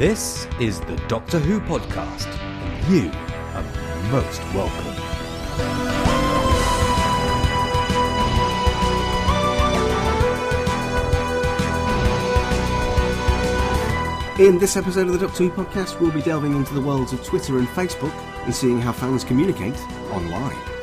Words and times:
This 0.00 0.48
is 0.58 0.80
the 0.80 0.96
Doctor 1.08 1.38
Who 1.38 1.60
podcast, 1.60 2.26
and 2.38 2.90
you 2.90 3.10
are 3.52 3.62
most 4.10 4.40
welcome. 4.54 4.86
In 14.40 14.58
this 14.58 14.78
episode 14.78 15.08
of 15.08 15.12
the 15.12 15.18
Doctor 15.18 15.44
Who 15.44 15.50
podcast, 15.50 16.00
we'll 16.00 16.12
be 16.12 16.22
delving 16.22 16.56
into 16.56 16.72
the 16.72 16.80
worlds 16.80 17.12
of 17.12 17.22
Twitter 17.22 17.58
and 17.58 17.68
Facebook 17.68 18.14
and 18.46 18.54
seeing 18.54 18.80
how 18.80 18.92
fans 18.92 19.22
communicate 19.22 19.78
online. 20.12 20.79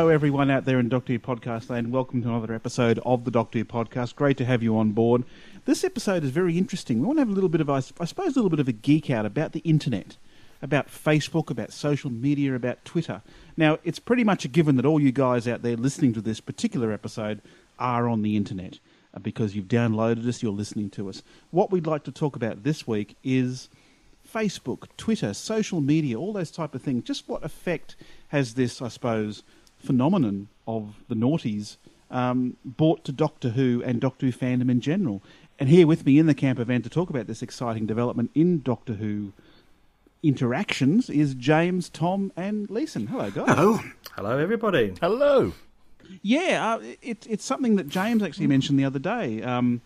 Hello 0.00 0.08
everyone 0.08 0.50
out 0.50 0.64
there 0.64 0.78
in 0.78 0.88
Doctor 0.88 1.12
Who 1.12 1.18
podcast 1.18 1.68
land. 1.68 1.92
Welcome 1.92 2.22
to 2.22 2.28
another 2.30 2.54
episode 2.54 2.98
of 3.04 3.26
the 3.26 3.30
Doctor 3.30 3.58
Who 3.58 3.66
podcast. 3.66 4.16
Great 4.16 4.38
to 4.38 4.46
have 4.46 4.62
you 4.62 4.78
on 4.78 4.92
board. 4.92 5.24
This 5.66 5.84
episode 5.84 6.24
is 6.24 6.30
very 6.30 6.56
interesting. 6.56 7.00
We 7.00 7.06
want 7.06 7.18
to 7.18 7.20
have 7.20 7.28
a 7.28 7.34
little 7.34 7.50
bit 7.50 7.60
of, 7.60 7.68
I 7.68 7.80
suppose, 7.80 8.34
a 8.34 8.36
little 8.36 8.48
bit 8.48 8.60
of 8.60 8.66
a 8.66 8.72
geek 8.72 9.10
out 9.10 9.26
about 9.26 9.52
the 9.52 9.60
internet, 9.60 10.16
about 10.62 10.88
Facebook, 10.88 11.50
about 11.50 11.70
social 11.70 12.08
media, 12.08 12.54
about 12.54 12.82
Twitter. 12.82 13.20
Now, 13.58 13.78
it's 13.84 13.98
pretty 13.98 14.24
much 14.24 14.46
a 14.46 14.48
given 14.48 14.76
that 14.76 14.86
all 14.86 14.98
you 14.98 15.12
guys 15.12 15.46
out 15.46 15.60
there 15.60 15.76
listening 15.76 16.14
to 16.14 16.22
this 16.22 16.40
particular 16.40 16.92
episode 16.92 17.42
are 17.78 18.08
on 18.08 18.22
the 18.22 18.38
internet 18.38 18.78
uh, 19.12 19.18
because 19.18 19.54
you've 19.54 19.68
downloaded 19.68 20.26
us, 20.26 20.42
you're 20.42 20.50
listening 20.50 20.88
to 20.88 21.10
us. 21.10 21.22
What 21.50 21.70
we'd 21.70 21.86
like 21.86 22.04
to 22.04 22.12
talk 22.12 22.36
about 22.36 22.62
this 22.62 22.86
week 22.86 23.18
is 23.22 23.68
Facebook, 24.26 24.86
Twitter, 24.96 25.34
social 25.34 25.82
media, 25.82 26.18
all 26.18 26.32
those 26.32 26.50
type 26.50 26.74
of 26.74 26.80
things. 26.80 27.04
Just 27.04 27.28
what 27.28 27.44
effect 27.44 27.96
has 28.28 28.54
this, 28.54 28.80
I 28.80 28.88
suppose, 28.88 29.42
phenomenon 29.80 30.48
of 30.66 31.02
the 31.08 31.14
noughties 31.14 31.76
um, 32.10 32.56
brought 32.64 33.04
to 33.04 33.12
Doctor 33.12 33.50
Who 33.50 33.82
and 33.84 34.00
Doctor 34.00 34.26
Who 34.26 34.32
fandom 34.32 34.70
in 34.70 34.80
general? 34.80 35.22
And 35.58 35.68
here 35.68 35.86
with 35.86 36.06
me 36.06 36.18
in 36.18 36.26
the 36.26 36.34
camper 36.34 36.64
van 36.64 36.82
to 36.82 36.88
talk 36.88 37.10
about 37.10 37.26
this 37.26 37.42
exciting 37.42 37.86
development 37.86 38.30
in 38.34 38.62
Doctor 38.62 38.94
Who 38.94 39.32
interactions 40.22 41.08
is 41.08 41.34
James, 41.34 41.88
Tom, 41.88 42.32
and 42.36 42.68
Leeson. 42.70 43.08
Hello, 43.08 43.30
guys. 43.30 43.48
Hello. 43.48 43.80
Hello, 44.16 44.38
everybody. 44.38 44.94
Hello. 45.00 45.52
Yeah, 46.22 46.74
uh, 46.74 46.82
it, 47.00 47.26
it's 47.28 47.44
something 47.44 47.76
that 47.76 47.88
James 47.88 48.22
actually 48.22 48.46
mentioned 48.46 48.78
the 48.78 48.84
other 48.84 48.98
day. 48.98 49.42
Um, 49.42 49.80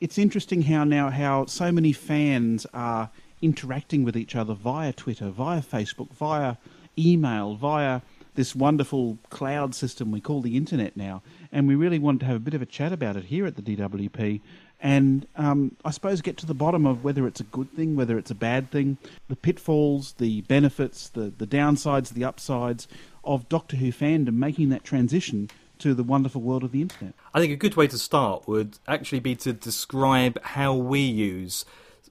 it's 0.00 0.16
interesting 0.18 0.62
how 0.62 0.84
now 0.84 1.10
how 1.10 1.46
so 1.46 1.72
many 1.72 1.92
fans 1.92 2.66
are 2.72 3.10
interacting 3.42 4.04
with 4.04 4.16
each 4.16 4.36
other 4.36 4.54
via 4.54 4.92
Twitter, 4.92 5.30
via 5.30 5.60
Facebook, 5.60 6.12
via 6.12 6.56
email, 6.96 7.54
via 7.54 8.00
this 8.38 8.54
wonderful 8.54 9.18
cloud 9.30 9.74
system 9.74 10.12
we 10.12 10.20
call 10.20 10.40
the 10.40 10.56
internet 10.56 10.96
now. 10.96 11.22
And 11.50 11.66
we 11.66 11.74
really 11.74 11.98
wanted 11.98 12.20
to 12.20 12.26
have 12.26 12.36
a 12.36 12.38
bit 12.38 12.54
of 12.54 12.62
a 12.62 12.66
chat 12.66 12.92
about 12.92 13.16
it 13.16 13.24
here 13.24 13.46
at 13.46 13.56
the 13.56 13.62
DWP. 13.62 14.40
And 14.80 15.26
um, 15.34 15.74
I 15.84 15.90
suppose 15.90 16.22
get 16.22 16.36
to 16.36 16.46
the 16.46 16.54
bottom 16.54 16.86
of 16.86 17.02
whether 17.02 17.26
it's 17.26 17.40
a 17.40 17.44
good 17.44 17.72
thing, 17.72 17.96
whether 17.96 18.16
it's 18.16 18.30
a 18.30 18.36
bad 18.36 18.70
thing, 18.70 18.96
the 19.26 19.34
pitfalls, 19.34 20.12
the 20.18 20.42
benefits, 20.42 21.08
the, 21.08 21.32
the 21.36 21.48
downsides, 21.48 22.10
the 22.10 22.24
upsides 22.24 22.86
of 23.24 23.48
Doctor 23.48 23.76
Who 23.76 23.90
fandom 23.90 24.34
making 24.34 24.68
that 24.68 24.84
transition 24.84 25.50
to 25.80 25.92
the 25.92 26.04
wonderful 26.04 26.40
world 26.40 26.62
of 26.62 26.70
the 26.70 26.80
internet. 26.80 27.14
I 27.34 27.40
think 27.40 27.52
a 27.52 27.56
good 27.56 27.74
way 27.74 27.88
to 27.88 27.98
start 27.98 28.46
would 28.46 28.78
actually 28.86 29.18
be 29.18 29.34
to 29.34 29.52
describe 29.52 30.40
how 30.44 30.76
we 30.76 31.00
use 31.00 31.64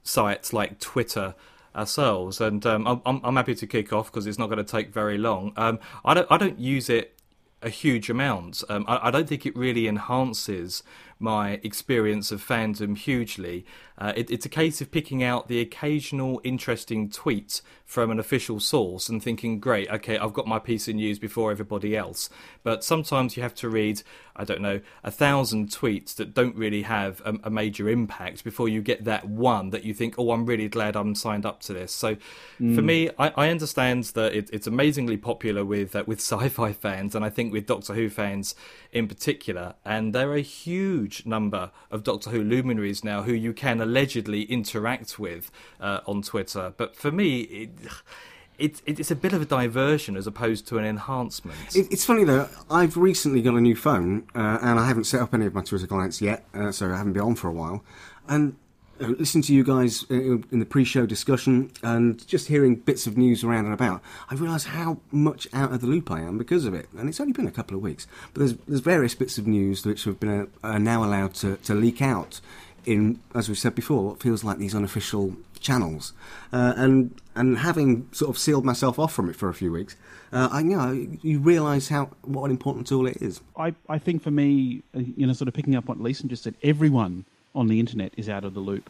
sites 0.04 0.52
like 0.52 0.82
Twitter 0.82 1.36
ourselves. 1.78 2.42
And 2.42 2.66
um, 2.66 2.88
I'm- 2.88 3.22
I'm, 3.24 3.36
happy 3.36 3.56
to 3.56 3.68
kick 3.68 3.94
off 3.94 4.12
because 4.12 4.26
it's 4.26 4.40
not 4.40 4.48
going 4.48 4.58
to 4.58 4.64
take 4.64 4.92
very 4.92 5.18
long. 5.18 5.54
Um, 5.56 5.80
I 6.04 6.14
don't 6.14 6.28
I 6.32 6.38
don't 6.38 6.60
use 6.60 6.90
it 6.90 7.18
a 7.62 7.70
huge 7.70 8.10
amount. 8.10 8.64
Um, 8.70 8.86
I, 8.88 9.08
I 9.08 9.12
don't 9.12 9.28
think 9.28 9.46
it 9.46 9.56
really 9.56 9.88
enhances 9.88 10.84
my 11.20 11.60
experience 11.64 12.32
of 12.32 12.46
fandom 12.46 12.96
hugely. 12.98 13.66
Uh, 13.98 14.14
it, 14.16 14.30
it's 14.30 14.46
a 14.46 14.50
case 14.50 14.82
of 14.82 14.92
picking 14.92 15.24
out 15.24 15.48
the 15.48 15.60
occasional 15.60 16.40
interesting 16.44 17.10
tweet 17.10 17.62
from 17.88 18.12
an 18.12 18.20
official 18.20 18.60
source 18.60 19.08
and 19.08 19.24
thinking, 19.24 19.62
great, 19.62 19.90
okay, 19.90 20.18
I've 20.18 20.34
got 20.34 20.46
my 20.46 20.60
piece 20.60 20.90
of 20.90 20.96
news 20.96 21.20
before 21.20 21.52
everybody 21.52 21.96
else. 21.96 22.30
But 22.62 22.84
sometimes 22.84 23.38
you 23.38 23.44
have 23.44 23.56
to 23.56 23.70
read, 23.70 24.02
I 24.36 24.44
don't 24.44 24.60
know, 24.62 24.82
a 25.06 25.10
thousand 25.10 25.70
tweets 25.70 26.14
that 26.16 26.34
don't 26.34 26.54
really 26.58 26.82
have 26.82 27.22
a, 27.24 27.36
a 27.46 27.50
major 27.50 27.88
impact 27.88 28.44
before 28.44 28.68
you 28.68 28.82
get 28.82 29.06
that 29.06 29.30
one 29.30 29.70
that 29.70 29.86
you 29.86 29.94
think, 29.94 30.16
oh, 30.18 30.32
I'm 30.32 30.46
really 30.46 30.68
glad 30.68 30.98
I'm 30.98 31.16
signed 31.16 31.46
up 31.46 31.62
to 31.62 31.74
this. 31.74 31.94
So 31.94 32.18
for 32.58 32.82
me, 32.82 33.10
I, 33.18 33.30
I 33.38 33.50
understand 33.50 34.04
that 34.16 34.34
it, 34.34 34.50
it's 34.52 34.68
amazingly 34.68 35.16
popular 35.16 35.64
with 35.64 35.96
uh, 35.96 36.04
with 36.06 36.20
sci-fi 36.28 36.74
fans, 36.74 37.16
and 37.16 37.24
I 37.24 37.30
think 37.30 37.54
with 37.54 37.68
Doctor 37.68 37.94
Who 37.94 38.10
fans 38.10 38.54
in 38.92 39.08
particular. 39.08 39.76
And 39.86 40.14
there 40.14 40.30
are 40.32 40.36
a 40.36 40.42
huge 40.42 41.26
number 41.26 41.72
of 41.90 42.04
Doctor 42.04 42.32
Who 42.32 42.44
luminaries 42.44 43.04
now 43.04 43.24
who 43.24 43.34
you 43.34 43.54
can 43.54 43.80
allegedly 43.80 44.44
interact 44.44 45.18
with 45.18 45.52
uh, 45.80 46.02
on 46.06 46.22
Twitter. 46.22 46.74
But 46.76 46.96
for 46.96 47.12
me, 47.12 47.42
it, 47.42 47.70
it, 48.58 48.82
it's 48.86 49.12
a 49.12 49.16
bit 49.16 49.34
of 49.34 49.42
a 49.42 49.46
diversion 49.46 50.16
as 50.18 50.28
opposed 50.28 50.68
to 50.68 50.78
an 50.78 50.86
enhancement. 50.86 51.58
It, 51.76 51.92
it's 51.92 52.06
funny 52.06 52.24
though, 52.24 52.50
I've 52.70 52.98
recently 52.98 53.42
got 53.42 53.56
a 53.56 53.62
new 53.62 53.76
phone 53.76 54.28
uh, 54.36 54.60
and 54.62 54.80
I 54.80 54.88
haven't 54.88 55.06
set 55.06 55.22
up 55.22 55.34
any 55.34 55.46
of 55.46 55.54
my 55.54 55.62
Twitter 55.62 55.88
clients 55.88 56.22
yet, 56.22 56.46
uh, 56.54 56.72
so 56.72 56.92
I 56.92 56.98
haven't 56.98 57.14
been 57.14 57.24
on 57.24 57.36
for 57.36 57.48
a 57.48 57.54
while. 57.54 57.84
And 58.28 58.56
uh, 59.00 59.08
listening 59.20 59.44
to 59.44 59.54
you 59.54 59.64
guys 59.64 60.06
in 60.10 60.60
the 60.60 60.66
pre-show 60.66 61.06
discussion 61.06 61.72
and 61.84 62.26
just 62.28 62.48
hearing 62.48 62.76
bits 62.76 63.06
of 63.06 63.16
news 63.16 63.44
around 63.44 63.66
and 63.66 63.74
about, 63.74 64.02
I 64.30 64.36
realise 64.36 64.66
how 64.66 64.98
much 65.12 65.48
out 65.54 65.72
of 65.72 65.82
the 65.82 65.88
loop 65.88 66.10
I 66.10 66.22
am 66.22 66.38
because 66.38 66.66
of 66.66 66.74
it. 66.74 66.88
And 66.98 67.08
it's 67.08 67.20
only 67.20 67.34
been 67.34 67.48
a 67.48 67.52
couple 67.52 67.78
of 67.78 67.84
weeks, 67.84 68.08
but 68.34 68.40
there's 68.40 68.56
there's 68.68 68.80
various 68.80 69.14
bits 69.14 69.38
of 69.38 69.46
news 69.46 69.86
which 69.86 70.06
have 70.06 70.20
been 70.20 70.42
uh, 70.42 70.46
are 70.64 70.80
now 70.80 71.04
allowed 71.04 71.36
to, 71.36 71.58
to 71.58 71.76
leak 71.76 72.02
out 72.02 72.42
in, 72.88 73.20
as 73.36 73.50
we've 73.50 73.58
said 73.58 73.76
before, 73.76 74.04
what 74.04 74.22
feels 74.22 74.44
like 74.44 74.58
these 74.58 74.74
unofficial 74.74 75.36
channels. 75.60 76.14
Uh, 76.54 76.74
and 76.78 77.14
and 77.36 77.60
having 77.60 78.08
sort 78.14 78.30
of 78.30 78.38
sealed 78.38 78.66
myself 78.66 78.98
off 78.98 79.14
from 79.14 79.30
it 79.30 79.36
for 79.36 79.50
a 79.50 79.54
few 79.54 79.72
weeks, 79.72 79.96
uh, 80.32 80.48
I 80.52 80.62
you 80.62 80.78
know 80.78 81.08
you 81.22 81.40
realise 81.40 81.90
how 81.90 82.10
what 82.24 82.46
an 82.46 82.52
important 82.52 82.88
tool 82.88 83.06
it 83.06 83.18
is. 83.22 83.42
I, 83.58 83.76
I 83.90 84.00
think 84.00 84.24
for 84.24 84.32
me, 84.32 84.82
uh, 84.96 85.00
you 85.00 85.28
know, 85.28 85.34
sort 85.34 85.50
of 85.50 85.54
picking 85.54 85.76
up 85.76 85.88
what 85.88 86.00
Leeson 86.00 86.30
just 86.30 86.44
said, 86.44 86.56
everyone 86.64 87.26
on 87.54 87.68
the 87.68 87.80
internet 87.80 88.14
is 88.16 88.30
out 88.30 88.46
of 88.46 88.54
the 88.54 88.62
loop. 88.62 88.90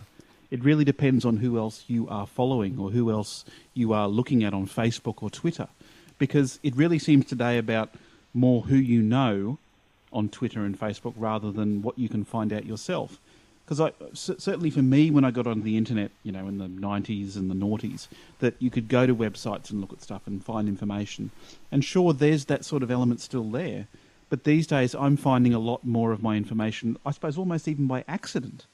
It 0.52 0.64
really 0.64 0.86
depends 0.86 1.26
on 1.26 1.38
who 1.38 1.58
else 1.58 1.84
you 1.88 2.08
are 2.08 2.28
following 2.28 2.80
or 2.80 2.92
who 2.92 3.12
else 3.12 3.44
you 3.74 3.92
are 3.94 4.08
looking 4.08 4.44
at 4.44 4.54
on 4.54 4.68
Facebook 4.68 5.22
or 5.22 5.30
Twitter. 5.30 5.68
Because 6.20 6.60
it 6.64 6.76
really 6.76 7.00
seems 7.00 7.26
today 7.26 7.58
about 7.58 7.94
more 8.34 8.62
who 8.62 8.76
you 8.76 9.02
know 9.02 9.58
on 10.14 10.30
Twitter 10.30 10.64
and 10.64 10.80
Facebook 10.80 11.14
rather 11.18 11.52
than 11.52 11.82
what 11.82 12.00
you 12.00 12.08
can 12.08 12.24
find 12.24 12.54
out 12.54 12.66
yourself. 12.66 13.20
Because 13.68 13.92
certainly 14.14 14.70
for 14.70 14.82
me, 14.82 15.12
when 15.12 15.26
I 15.26 15.32
got 15.32 15.46
onto 15.46 15.62
the 15.62 15.76
internet, 15.76 16.12
you 16.24 16.32
know, 16.32 16.48
in 16.48 16.58
the 16.58 16.68
90s 16.68 17.36
and 17.36 17.52
the 17.52 17.56
noughties, 17.56 18.08
that 18.40 18.56
you 18.60 18.70
could 18.70 18.88
go 18.88 19.06
to 19.06 19.14
websites 19.14 19.72
and 19.72 19.82
look 19.82 19.92
at 19.92 20.02
stuff 20.02 20.22
and 20.26 20.44
find 20.44 20.70
information. 20.70 21.32
And 21.70 21.84
sure, 21.84 22.14
there's 22.14 22.46
that 22.46 22.64
sort 22.64 22.82
of 22.82 22.90
element 22.90 23.20
still 23.20 23.44
there. 23.44 23.88
But 24.30 24.46
these 24.46 24.68
days, 24.68 24.96
I'm 24.96 25.18
finding 25.18 25.54
a 25.54 25.60
lot 25.60 25.86
more 25.86 26.14
of 26.14 26.24
my 26.24 26.38
information, 26.38 26.98
I 27.06 27.12
suppose 27.12 27.38
almost 27.38 27.68
even 27.68 27.88
by 27.88 28.06
accident, 28.08 28.66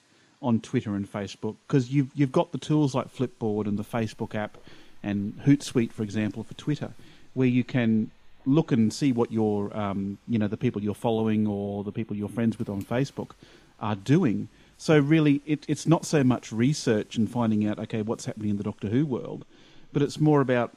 on 0.43 0.59
Twitter 0.59 0.95
and 0.95 1.11
Facebook, 1.11 1.55
because 1.67 1.89
you've, 1.89 2.11
you've 2.13 2.31
got 2.31 2.51
the 2.51 2.57
tools 2.57 2.93
like 2.93 3.07
Flipboard 3.07 3.65
and 3.65 3.79
the 3.79 3.83
Facebook 3.83 4.35
app 4.35 4.57
and 5.01 5.39
Hootsuite, 5.45 5.91
for 5.91 6.03
example, 6.03 6.43
for 6.43 6.53
Twitter, 6.53 6.91
where 7.33 7.47
you 7.47 7.63
can 7.63 8.11
look 8.45 8.71
and 8.71 8.91
see 8.91 9.11
what 9.11 9.31
your, 9.31 9.75
um, 9.75 10.17
you 10.27 10.37
know, 10.37 10.47
the 10.47 10.57
people 10.57 10.83
you're 10.83 10.93
following 10.93 11.47
or 11.47 11.83
the 11.83 11.91
people 11.91 12.15
you're 12.15 12.29
friends 12.29 12.59
with 12.59 12.69
on 12.69 12.83
Facebook 12.83 13.31
are 13.79 13.95
doing. 13.95 14.49
So 14.77 14.99
really, 14.99 15.41
it, 15.45 15.65
it's 15.67 15.87
not 15.87 16.05
so 16.05 16.23
much 16.23 16.51
research 16.51 17.15
and 17.15 17.29
finding 17.29 17.67
out, 17.67 17.79
okay, 17.79 18.01
what's 18.01 18.25
happening 18.25 18.49
in 18.49 18.57
the 18.57 18.63
Doctor 18.63 18.89
Who 18.89 19.05
world, 19.05 19.45
but 19.91 20.01
it's 20.01 20.19
more 20.19 20.41
about, 20.41 20.75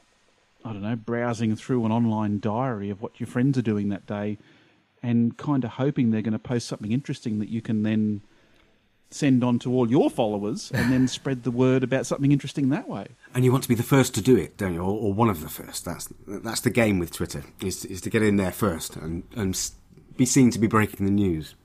I 0.63 0.73
don't 0.73 0.83
know, 0.83 0.95
browsing 0.95 1.55
through 1.55 1.85
an 1.85 1.91
online 1.91 2.39
diary 2.39 2.89
of 2.89 3.01
what 3.01 3.19
your 3.19 3.27
friends 3.27 3.57
are 3.57 3.63
doing 3.63 3.89
that 3.89 4.05
day 4.05 4.37
and 5.03 5.37
kind 5.37 5.63
of 5.63 5.71
hoping 5.71 6.11
they're 6.11 6.21
going 6.21 6.33
to 6.33 6.39
post 6.39 6.67
something 6.67 6.91
interesting 6.91 7.39
that 7.39 7.49
you 7.49 7.61
can 7.61 7.83
then 7.83 8.21
send 9.09 9.43
on 9.43 9.57
to 9.59 9.73
all 9.73 9.89
your 9.89 10.09
followers 10.09 10.71
and 10.73 10.91
then 10.91 11.07
spread 11.07 11.43
the 11.43 11.51
word 11.51 11.83
about 11.83 12.05
something 12.05 12.31
interesting 12.31 12.69
that 12.69 12.87
way. 12.89 13.07
And 13.33 13.45
you 13.45 13.51
want 13.51 13.63
to 13.63 13.69
be 13.69 13.75
the 13.75 13.83
first 13.83 14.13
to 14.15 14.21
do 14.21 14.35
it, 14.35 14.57
don't 14.57 14.73
you? 14.73 14.81
Or, 14.81 14.99
or 14.99 15.13
one 15.13 15.29
of 15.29 15.41
the 15.41 15.49
first. 15.49 15.85
That's 15.85 16.09
that's 16.27 16.61
the 16.61 16.69
game 16.69 16.99
with 16.99 17.11
Twitter 17.11 17.43
is 17.61 17.85
is 17.85 18.01
to 18.01 18.09
get 18.09 18.21
in 18.21 18.37
there 18.37 18.51
first 18.51 18.95
and 18.95 19.23
and 19.35 19.59
be 20.17 20.25
seen 20.25 20.51
to 20.51 20.59
be 20.59 20.67
breaking 20.67 21.05
the 21.05 21.11
news. 21.11 21.55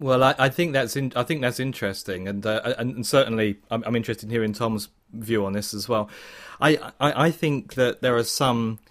Well, 0.00 0.22
I, 0.22 0.34
I 0.38 0.48
think 0.48 0.72
that's 0.72 0.94
in, 0.94 1.12
I 1.16 1.24
think 1.24 1.40
that's 1.40 1.58
interesting, 1.58 2.28
and 2.28 2.46
uh, 2.46 2.74
and, 2.78 2.96
and 2.96 3.06
certainly 3.06 3.58
I'm, 3.70 3.82
I'm 3.84 3.96
interested 3.96 4.26
in 4.26 4.30
hearing 4.30 4.52
Tom's 4.52 4.88
view 5.12 5.44
on 5.44 5.54
this 5.54 5.74
as 5.74 5.88
well. 5.88 6.08
I, 6.60 6.76
I 7.00 7.26
I 7.26 7.30
think 7.30 7.74
that 7.74 8.00
there 8.00 8.16
are 8.16 8.24
some. 8.24 8.78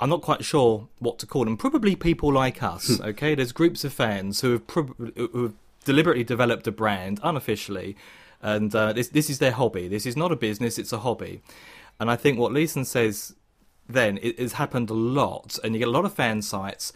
I'm 0.00 0.10
not 0.10 0.22
quite 0.22 0.44
sure 0.44 0.88
what 0.98 1.20
to 1.20 1.26
call 1.26 1.44
them. 1.44 1.56
Probably 1.56 1.94
people 1.94 2.32
like 2.32 2.60
us. 2.60 3.00
Okay, 3.00 3.36
there's 3.36 3.52
groups 3.52 3.84
of 3.84 3.92
fans 3.92 4.40
who 4.40 4.50
have 4.50 4.66
prob- 4.66 4.96
who 5.16 5.42
have 5.44 5.54
deliberately 5.84 6.24
developed 6.24 6.66
a 6.66 6.72
brand 6.72 7.20
unofficially, 7.22 7.96
and 8.42 8.74
uh, 8.74 8.92
this 8.92 9.08
this 9.08 9.30
is 9.30 9.38
their 9.38 9.52
hobby. 9.52 9.86
This 9.88 10.04
is 10.04 10.16
not 10.16 10.32
a 10.32 10.36
business; 10.36 10.76
it's 10.76 10.92
a 10.92 10.98
hobby. 10.98 11.40
And 12.00 12.10
I 12.10 12.16
think 12.16 12.38
what 12.38 12.52
Leeson 12.52 12.84
says 12.84 13.36
then 13.88 14.18
it 14.22 14.38
has 14.38 14.54
happened 14.54 14.90
a 14.90 14.94
lot, 14.94 15.58
and 15.62 15.74
you 15.74 15.78
get 15.78 15.88
a 15.88 15.92
lot 15.92 16.04
of 16.04 16.12
fan 16.12 16.42
sites 16.42 16.92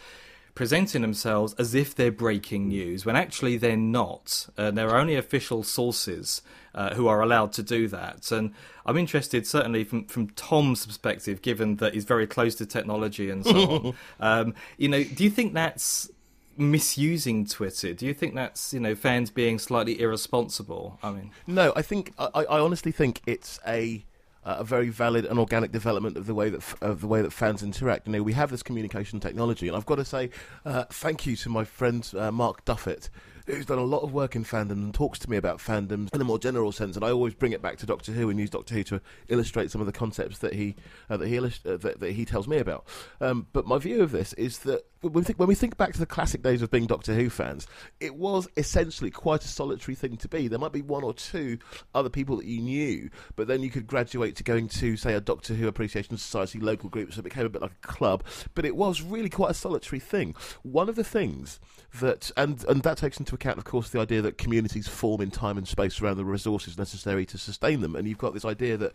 presenting 0.56 1.02
themselves 1.02 1.54
as 1.58 1.74
if 1.74 1.94
they're 1.94 2.10
breaking 2.10 2.66
news 2.66 3.04
when 3.06 3.14
actually 3.14 3.58
they're 3.58 3.76
not. 3.76 4.48
Uh, 4.56 4.72
there 4.72 4.88
are 4.88 4.98
only 4.98 5.14
official 5.14 5.62
sources 5.62 6.42
uh, 6.74 6.94
who 6.94 7.06
are 7.06 7.20
allowed 7.20 7.52
to 7.52 7.62
do 7.62 7.86
that. 7.88 8.32
And 8.32 8.52
I'm 8.86 8.96
interested, 8.96 9.46
certainly 9.46 9.84
from, 9.84 10.06
from 10.06 10.30
Tom's 10.30 10.84
perspective, 10.86 11.42
given 11.42 11.76
that 11.76 11.92
he's 11.94 12.04
very 12.04 12.26
close 12.26 12.54
to 12.56 12.66
technology 12.66 13.30
and 13.30 13.44
so 13.44 13.70
on. 13.70 13.94
Um, 14.18 14.54
you 14.78 14.88
know, 14.88 15.04
do 15.04 15.24
you 15.24 15.30
think 15.30 15.52
that's 15.52 16.10
misusing 16.56 17.46
Twitter? 17.46 17.92
Do 17.92 18.06
you 18.06 18.14
think 18.14 18.34
that's 18.34 18.72
you 18.72 18.80
know 18.80 18.94
fans 18.94 19.30
being 19.30 19.58
slightly 19.58 20.00
irresponsible? 20.00 20.98
I 21.02 21.10
mean, 21.10 21.30
No, 21.46 21.72
I 21.76 21.82
think 21.82 22.12
I, 22.18 22.28
I 22.34 22.60
honestly 22.60 22.92
think 22.92 23.20
it's 23.26 23.60
a 23.66 24.04
a 24.46 24.64
very 24.64 24.88
valid 24.88 25.24
and 25.24 25.38
organic 25.38 25.72
development 25.72 26.16
of 26.16 26.26
the 26.26 26.34
way 26.34 26.48
that 26.48 26.58
f- 26.58 26.76
of 26.80 27.00
the 27.00 27.06
way 27.06 27.20
that 27.20 27.32
fans 27.32 27.62
interact. 27.62 28.06
You 28.06 28.12
know, 28.12 28.22
we 28.22 28.32
have 28.34 28.50
this 28.50 28.62
communication 28.62 29.18
technology, 29.20 29.66
and 29.66 29.76
I've 29.76 29.86
got 29.86 29.96
to 29.96 30.04
say 30.04 30.30
uh, 30.64 30.84
thank 30.84 31.26
you 31.26 31.36
to 31.36 31.48
my 31.48 31.64
friend 31.64 32.08
uh, 32.16 32.30
Mark 32.30 32.64
Duffett. 32.64 33.08
Who's 33.46 33.66
done 33.66 33.78
a 33.78 33.84
lot 33.84 34.02
of 34.02 34.12
work 34.12 34.34
in 34.34 34.44
fandom 34.44 34.72
and 34.72 34.92
talks 34.92 35.18
to 35.20 35.30
me 35.30 35.36
about 35.36 35.58
fandoms 35.58 36.12
in 36.14 36.20
a 36.20 36.24
more 36.24 36.38
general 36.38 36.72
sense, 36.72 36.96
and 36.96 37.04
I 37.04 37.10
always 37.10 37.34
bring 37.34 37.52
it 37.52 37.62
back 37.62 37.78
to 37.78 37.86
Doctor 37.86 38.12
Who 38.12 38.28
and 38.28 38.40
use 38.40 38.50
Doctor 38.50 38.74
Who 38.74 38.82
to 38.84 39.00
illustrate 39.28 39.70
some 39.70 39.80
of 39.80 39.86
the 39.86 39.92
concepts 39.92 40.38
that 40.38 40.54
he 40.54 40.74
uh, 41.08 41.16
that 41.16 41.28
he 41.28 41.36
illust- 41.36 41.66
uh, 41.66 41.76
that, 41.76 42.00
that 42.00 42.12
he 42.12 42.24
tells 42.24 42.48
me 42.48 42.58
about. 42.58 42.86
Um, 43.20 43.46
but 43.52 43.66
my 43.66 43.78
view 43.78 44.02
of 44.02 44.10
this 44.10 44.32
is 44.32 44.58
that 44.60 44.84
when 45.02 45.12
we, 45.12 45.22
think, 45.22 45.38
when 45.38 45.48
we 45.48 45.54
think 45.54 45.76
back 45.76 45.92
to 45.92 45.98
the 45.98 46.06
classic 46.06 46.42
days 46.42 46.62
of 46.62 46.70
being 46.70 46.86
Doctor 46.86 47.14
Who 47.14 47.30
fans, 47.30 47.66
it 48.00 48.16
was 48.16 48.48
essentially 48.56 49.10
quite 49.10 49.44
a 49.44 49.48
solitary 49.48 49.94
thing 49.94 50.16
to 50.16 50.28
be. 50.28 50.48
There 50.48 50.58
might 50.58 50.72
be 50.72 50.82
one 50.82 51.04
or 51.04 51.14
two 51.14 51.58
other 51.94 52.08
people 52.08 52.36
that 52.38 52.46
you 52.46 52.60
knew, 52.60 53.10
but 53.36 53.46
then 53.46 53.62
you 53.62 53.70
could 53.70 53.86
graduate 53.86 54.36
to 54.36 54.42
going 54.42 54.68
to, 54.68 54.96
say, 54.96 55.14
a 55.14 55.20
Doctor 55.20 55.54
Who 55.54 55.68
Appreciation 55.68 56.16
Society 56.16 56.58
local 56.58 56.88
group, 56.88 57.12
so 57.12 57.20
it 57.20 57.24
became 57.24 57.46
a 57.46 57.50
bit 57.50 57.62
like 57.62 57.72
a 57.84 57.86
club. 57.86 58.24
But 58.54 58.64
it 58.64 58.74
was 58.74 59.02
really 59.02 59.30
quite 59.30 59.50
a 59.50 59.54
solitary 59.54 60.00
thing. 60.00 60.34
One 60.62 60.88
of 60.88 60.96
the 60.96 61.04
things 61.04 61.60
that, 62.00 62.30
and 62.36 62.64
and 62.64 62.82
that 62.82 62.98
takes 62.98 63.18
into 63.18 63.35
account, 63.36 63.58
of 63.58 63.64
course, 63.64 63.90
the 63.90 64.00
idea 64.00 64.20
that 64.22 64.36
communities 64.38 64.88
form 64.88 65.20
in 65.20 65.30
time 65.30 65.56
and 65.56 65.68
space 65.68 66.02
around 66.02 66.16
the 66.16 66.24
resources 66.24 66.76
necessary 66.76 67.24
to 67.26 67.38
sustain 67.38 67.80
them, 67.80 67.94
and 67.94 68.08
you've 68.08 68.18
got 68.18 68.34
this 68.34 68.44
idea 68.44 68.76
that 68.76 68.92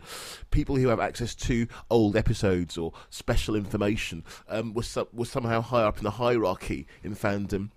people 0.50 0.76
who 0.76 0.88
have 0.88 1.00
access 1.00 1.34
to 1.34 1.66
old 1.90 2.16
episodes 2.16 2.76
or 2.76 2.92
special 3.08 3.56
information 3.56 4.24
um, 4.48 4.74
somehow 5.24 5.60
higher 5.60 5.86
up 5.86 5.96
in 5.98 6.04
the 6.04 6.10
hierarchy 6.10 6.86
in 7.02 7.14
fandom. 7.14 7.70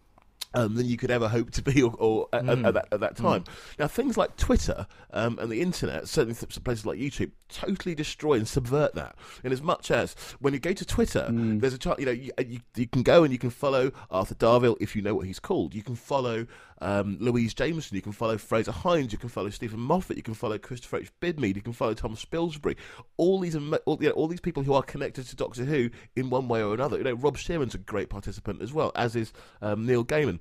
Um, 0.55 0.75
than 0.75 0.85
you 0.85 0.95
could 0.95 1.11
ever 1.11 1.27
hope 1.27 1.51
to 1.51 1.61
be, 1.61 1.81
or, 1.81 1.93
or 1.99 2.29
at, 2.31 2.47
at, 2.47 2.73
that, 2.73 2.87
at 2.93 2.99
that 3.01 3.17
time. 3.17 3.43
Now, 3.77 3.87
things 3.87 4.15
like 4.15 4.37
Twitter 4.37 4.87
um, 5.11 5.37
and 5.37 5.51
the 5.51 5.61
internet, 5.61 6.07
certainly 6.07 6.33
places 6.63 6.85
like 6.85 6.97
YouTube, 6.97 7.31
totally 7.49 7.93
destroy 7.93 8.35
and 8.35 8.47
subvert 8.47 8.95
that. 8.95 9.15
In 9.43 9.51
as 9.51 9.61
much 9.61 9.91
as 9.91 10.15
when 10.39 10.53
you 10.53 10.59
go 10.59 10.71
to 10.71 10.85
Twitter, 10.85 11.27
there's 11.59 11.73
a 11.73 11.77
chance, 11.77 11.99
you 11.99 12.05
know, 12.05 12.11
you, 12.13 12.31
you, 12.39 12.59
you 12.75 12.87
can 12.87 13.03
go 13.03 13.23
and 13.23 13.33
you 13.33 13.39
can 13.39 13.49
follow 13.49 13.91
Arthur 14.09 14.35
Darvill 14.35 14.77
if 14.79 14.95
you 14.95 15.01
know 15.01 15.13
what 15.13 15.25
he's 15.25 15.39
called. 15.39 15.75
You 15.75 15.83
can 15.83 15.95
follow 15.95 16.47
um, 16.81 17.17
Louise 17.19 17.53
Jameson, 17.53 17.95
you 17.95 18.01
can 18.01 18.11
follow 18.11 18.37
Frazer 18.37 18.71
Hines, 18.71 19.11
you 19.11 19.17
can 19.17 19.29
follow 19.29 19.49
Steven 19.49 19.79
Moffat, 19.79 20.17
you 20.17 20.23
can 20.23 20.33
follow 20.33 20.57
Christopher 20.57 20.97
H. 20.97 21.11
Bidmead, 21.21 21.55
you 21.55 21.61
can 21.61 21.73
follow 21.73 21.93
Tom 21.93 22.15
Spilsbury. 22.15 22.75
All 23.17 23.39
these, 23.39 23.55
all, 23.55 23.97
you 24.01 24.09
know, 24.09 24.13
all 24.13 24.27
these 24.27 24.41
people 24.41 24.63
who 24.63 24.73
are 24.73 24.83
connected 24.83 25.25
to 25.27 25.35
Doctor 25.35 25.65
Who 25.65 25.89
in 26.15 26.29
one 26.29 26.47
way 26.47 26.61
or 26.61 26.73
another. 26.73 26.97
You 26.97 27.03
know, 27.03 27.13
Rob 27.13 27.37
Shearman's 27.37 27.75
a 27.75 27.79
great 27.79 28.09
participant 28.09 28.61
as 28.61 28.73
well, 28.73 28.91
as 28.95 29.15
is 29.15 29.31
um, 29.61 29.85
Neil 29.85 30.03
Gaiman. 30.03 30.39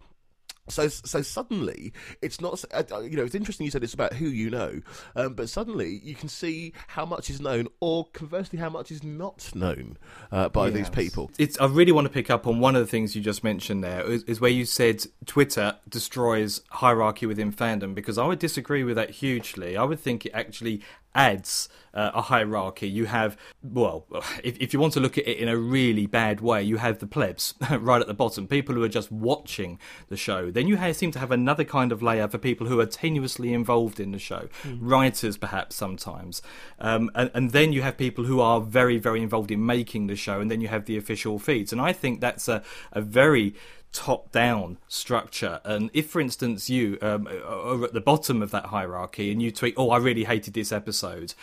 So, 0.69 0.89
so 0.89 1.21
suddenly, 1.23 1.93
it's 2.23 2.41
not. 2.41 2.65
uh, 2.73 2.83
uh, 2.91 3.01
You 3.01 3.17
know, 3.17 3.25
it's 3.25 3.35
interesting 3.35 3.65
you 3.67 3.71
said 3.71 3.85
it's 3.85 3.95
about 3.95 4.15
who 4.15 4.27
you 4.27 4.51
know, 4.51 4.81
um, 5.15 5.35
but 5.35 5.49
suddenly 5.49 6.01
you 6.03 6.15
can 6.15 6.29
see 6.29 6.73
how 6.89 7.05
much 7.05 7.29
is 7.29 7.41
known, 7.41 7.69
or 7.81 8.07
conversely, 8.13 8.59
how 8.59 8.71
much 8.71 8.91
is 8.91 9.03
not 9.03 9.51
known 9.55 9.99
uh, 10.33 10.49
by 10.49 10.71
these 10.71 10.89
people. 10.89 11.31
it's 11.39 11.61
I 11.61 11.67
really 11.67 11.93
want 11.93 12.07
to 12.07 12.13
pick 12.13 12.31
up 12.31 12.47
on 12.47 12.61
one 12.61 12.75
of 12.77 12.81
the 12.81 12.87
things 12.87 13.15
you 13.15 13.21
just 13.23 13.45
mentioned 13.45 13.85
there 13.85 14.03
is, 14.11 14.23
is 14.25 14.41
where 14.41 14.51
you 14.51 14.65
said 14.65 15.05
Twitter 15.27 15.77
destroys 15.89 16.63
hierarchy 16.71 17.27
within 17.27 17.53
fandom 17.53 17.95
because 17.95 18.17
I 18.17 18.27
would 18.27 18.39
disagree 18.39 18.85
with 18.85 18.97
that 18.97 19.11
hugely. 19.11 19.77
I 19.77 19.85
would 19.85 20.01
think 20.01 20.25
it 20.25 20.33
actually 20.33 20.83
adds 21.15 21.69
uh, 21.95 22.11
a 22.15 22.23
hierarchy. 22.23 22.89
You 22.89 23.07
have 23.07 23.37
well, 23.63 24.07
if, 24.43 24.59
if 24.59 24.73
you 24.73 24.81
want 24.81 24.93
to 24.95 25.01
look 25.01 25.17
at 25.17 25.27
it 25.27 25.39
in 25.39 25.49
a 25.49 25.57
really 25.57 26.07
bad 26.07 26.41
way, 26.41 26.63
you 26.63 26.77
have 26.79 26.99
the 26.99 27.07
plebs 27.07 27.55
right 27.71 28.01
at 28.01 28.07
the 28.07 28.15
bottom, 28.15 28.47
people 28.47 28.75
who 28.75 28.83
are 28.83 28.89
just 28.89 29.11
watching 29.13 29.79
the 30.09 30.17
show. 30.17 30.51
Then 30.51 30.67
you 30.67 30.77
have, 30.77 30.97
seem 30.97 31.13
to 31.13 31.19
have 31.19 31.31
another 31.31 31.65
kind 31.65 31.93
of 31.93 32.03
layer 32.03 32.29
for 32.29 32.39
people 32.39 32.67
who 32.67 32.81
are 32.81 32.87
tenuously 32.87 33.53
involved 33.53 34.01
in 34.01 34.13
the 34.13 34.19
show, 34.19 34.49
writers 34.79 35.37
perhaps 35.37 35.77
sometimes, 35.77 36.43
um, 36.79 37.11
and, 37.15 37.31
and 37.35 37.51
then 37.53 37.73
you 37.73 37.83
have 37.83 37.97
people 37.97 38.25
who 38.25 38.41
are 38.41 38.61
very 38.61 38.99
very 38.99 39.23
involved 39.23 39.51
in 39.51 39.65
making 39.65 40.09
the 40.09 40.17
show, 40.17 40.41
and 40.41 40.51
then 40.51 40.61
you 40.61 40.69
have 40.69 40.87
the 40.87 40.97
official 40.97 41.39
feeds. 41.39 41.73
And 41.73 41.81
I 41.81 41.93
think 41.93 42.21
that's 42.21 42.49
a, 42.49 42.63
a 42.93 43.01
very 43.01 43.55
top 43.95 44.33
down 44.33 44.77
structure. 44.89 45.61
And 45.65 45.89
if, 45.95 46.11
for 46.11 46.21
instance, 46.21 46.69
you 46.69 46.99
um, 47.01 47.29
are 47.29 47.85
at 47.85 47.95
the 47.95 48.01
bottom 48.01 48.43
of 48.43 48.51
that 48.51 48.67
hierarchy 48.67 49.31
and 49.31 49.41
you 49.41 49.51
tweet, 49.51 49.75
Oh, 49.77 49.91
I 49.91 49.99
really 49.99 50.25
hated 50.25 50.53
this 50.53 50.73
episode, 50.73 51.35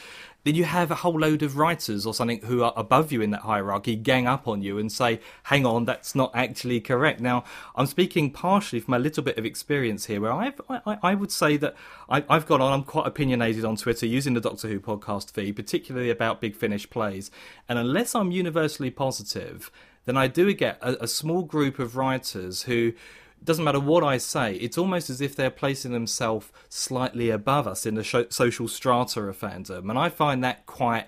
then 0.44 0.56
you 0.56 0.66
have 0.66 0.92
a 0.92 0.96
whole 0.96 1.20
load 1.20 1.44
of 1.44 1.56
writers 1.56 2.06
or 2.06 2.14
something 2.14 2.42
who 2.42 2.62
are 2.62 2.74
above 2.76 3.12
you 3.12 3.22
in 3.22 3.30
that 3.32 3.42
hierarchy 3.42 3.96
gang 3.96 4.28
up 4.28 4.48
on 4.48 4.62
you 4.62 4.78
and 4.78 4.92
say, 4.92 5.22
Hang 5.44 5.66
on, 5.66 5.86
that's 5.86 6.14
not 6.14 6.30
actually 6.36 6.82
correct. 6.82 7.22
Now, 7.22 7.46
I'm 7.76 7.86
speaking 7.86 8.32
partially 8.32 8.82
from 8.82 8.96
a 8.96 9.00
little 9.00 9.24
bit 9.24 9.38
of 9.38 9.46
experience 9.46 10.06
here 10.06 10.20
where 10.20 10.34
I've, 10.34 10.60
I, 10.70 10.98
I 11.02 11.16
would 11.16 11.32
say 11.32 11.56
that 11.58 11.76
I, 12.10 12.24
I've 12.30 12.48
gone 12.48 12.62
on, 12.62 12.74
I'm 12.74 12.84
quite 12.84 13.08
opinionated 13.08 13.64
on 13.64 13.78
Twitter 13.78 14.06
using 14.06 14.34
the 14.34 14.42
Doctor 14.42 14.68
Who 14.68 14.82
podcast 14.82 15.32
feed, 15.32 15.56
particularly 15.56 16.10
about 16.10 16.42
Big 16.42 16.56
Finish 16.56 16.90
plays. 16.90 17.32
And 17.70 17.80
unless 17.80 18.14
I'm 18.14 18.32
universally 18.32 18.92
positive, 18.92 19.72
then 20.06 20.18
I 20.18 20.28
do 20.28 20.54
get 20.54 20.78
a, 20.82 21.04
a 21.04 21.08
small 21.08 21.44
group 21.44 21.80
of 21.80 21.96
writers 21.96 22.64
who 22.64 22.94
doesn't 23.44 23.64
matter 23.64 23.80
what 23.80 24.04
I 24.04 24.18
say, 24.18 24.56
it's 24.56 24.78
almost 24.78 25.10
as 25.10 25.20
if 25.20 25.36
they're 25.36 25.50
placing 25.50 25.92
themselves 25.92 26.52
slightly 26.70 27.30
above 27.30 27.68
us 27.68 27.86
in 27.86 27.96
the 27.96 28.04
sho- 28.04 28.30
social 28.30 28.68
strata 28.68 29.22
of 29.22 29.40
fandom, 29.40 29.90
and 29.90 29.98
I 29.98 30.10
find 30.10 30.44
that 30.44 30.66
quite, 30.68 31.08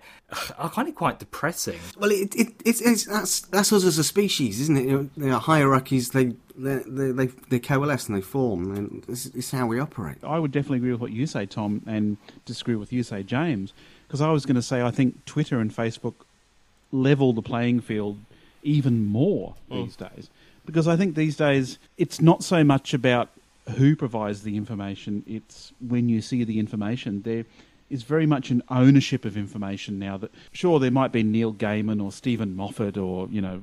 I 0.57 0.67
find 0.67 0.87
it 0.87 0.95
quite 0.95 1.19
depressing. 1.19 1.79
Well, 1.97 2.11
it, 2.11 2.35
it, 2.35 2.53
it's, 2.65 2.81
it's 2.81 3.05
that's 3.05 3.41
that's 3.41 3.71
us 3.71 3.85
as 3.85 3.97
a 3.97 4.03
species, 4.03 4.59
isn't 4.61 4.77
it? 4.77 4.85
You 4.85 4.91
know, 4.91 5.09
there 5.15 5.33
are 5.33 5.39
hierarchies. 5.39 6.09
They 6.09 6.33
they 6.57 6.81
they 6.87 7.11
they, 7.11 7.27
they 7.49 7.59
coalesce 7.59 8.07
and 8.07 8.17
they 8.17 8.21
form, 8.21 8.75
and 8.75 9.03
this 9.03 9.27
is 9.27 9.51
how 9.51 9.67
we 9.67 9.79
operate. 9.79 10.17
I 10.23 10.39
would 10.39 10.51
definitely 10.51 10.77
agree 10.77 10.91
with 10.91 11.01
what 11.01 11.11
you 11.11 11.27
say, 11.27 11.45
Tom, 11.45 11.83
and 11.85 12.17
disagree 12.45 12.75
with 12.75 12.91
you 12.91 13.03
say, 13.03 13.21
James, 13.21 13.73
because 14.07 14.21
I 14.21 14.31
was 14.31 14.45
going 14.45 14.55
to 14.55 14.63
say 14.63 14.81
I 14.81 14.91
think 14.91 15.23
Twitter 15.25 15.59
and 15.59 15.73
Facebook 15.73 16.15
level 16.91 17.33
the 17.33 17.41
playing 17.41 17.81
field 17.81 18.17
even 18.63 19.05
more 19.05 19.55
mm. 19.69 19.83
these 19.83 19.95
days. 19.95 20.29
Because 20.65 20.87
I 20.87 20.95
think 20.95 21.15
these 21.15 21.35
days 21.35 21.77
it's 21.97 22.21
not 22.21 22.43
so 22.43 22.63
much 22.63 22.93
about 22.93 23.29
who 23.77 23.95
provides 23.95 24.43
the 24.43 24.57
information, 24.57 25.23
it's 25.27 25.71
when 25.87 26.09
you 26.09 26.21
see 26.21 26.43
the 26.43 26.59
information. 26.59 27.21
There 27.21 27.45
is 27.89 28.03
very 28.03 28.25
much 28.25 28.49
an 28.49 28.63
ownership 28.69 29.23
of 29.25 29.37
information 29.37 29.99
now 29.99 30.17
that, 30.17 30.31
sure, 30.51 30.79
there 30.79 30.91
might 30.91 31.11
be 31.11 31.23
Neil 31.23 31.53
Gaiman 31.53 32.03
or 32.03 32.11
Steven 32.11 32.55
Moffat 32.55 32.97
or, 32.97 33.27
you 33.29 33.41
know, 33.41 33.61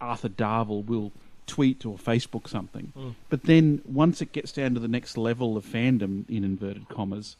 Arthur 0.00 0.28
Darvill 0.28 0.86
will 0.86 1.12
tweet 1.46 1.84
or 1.84 1.96
Facebook 1.96 2.48
something. 2.48 2.92
Mm. 2.96 3.14
But 3.28 3.42
then 3.44 3.82
once 3.84 4.22
it 4.22 4.32
gets 4.32 4.52
down 4.52 4.74
to 4.74 4.80
the 4.80 4.88
next 4.88 5.18
level 5.18 5.56
of 5.56 5.66
fandom, 5.66 6.28
in 6.30 6.44
inverted 6.44 6.88
commas, 6.88 7.36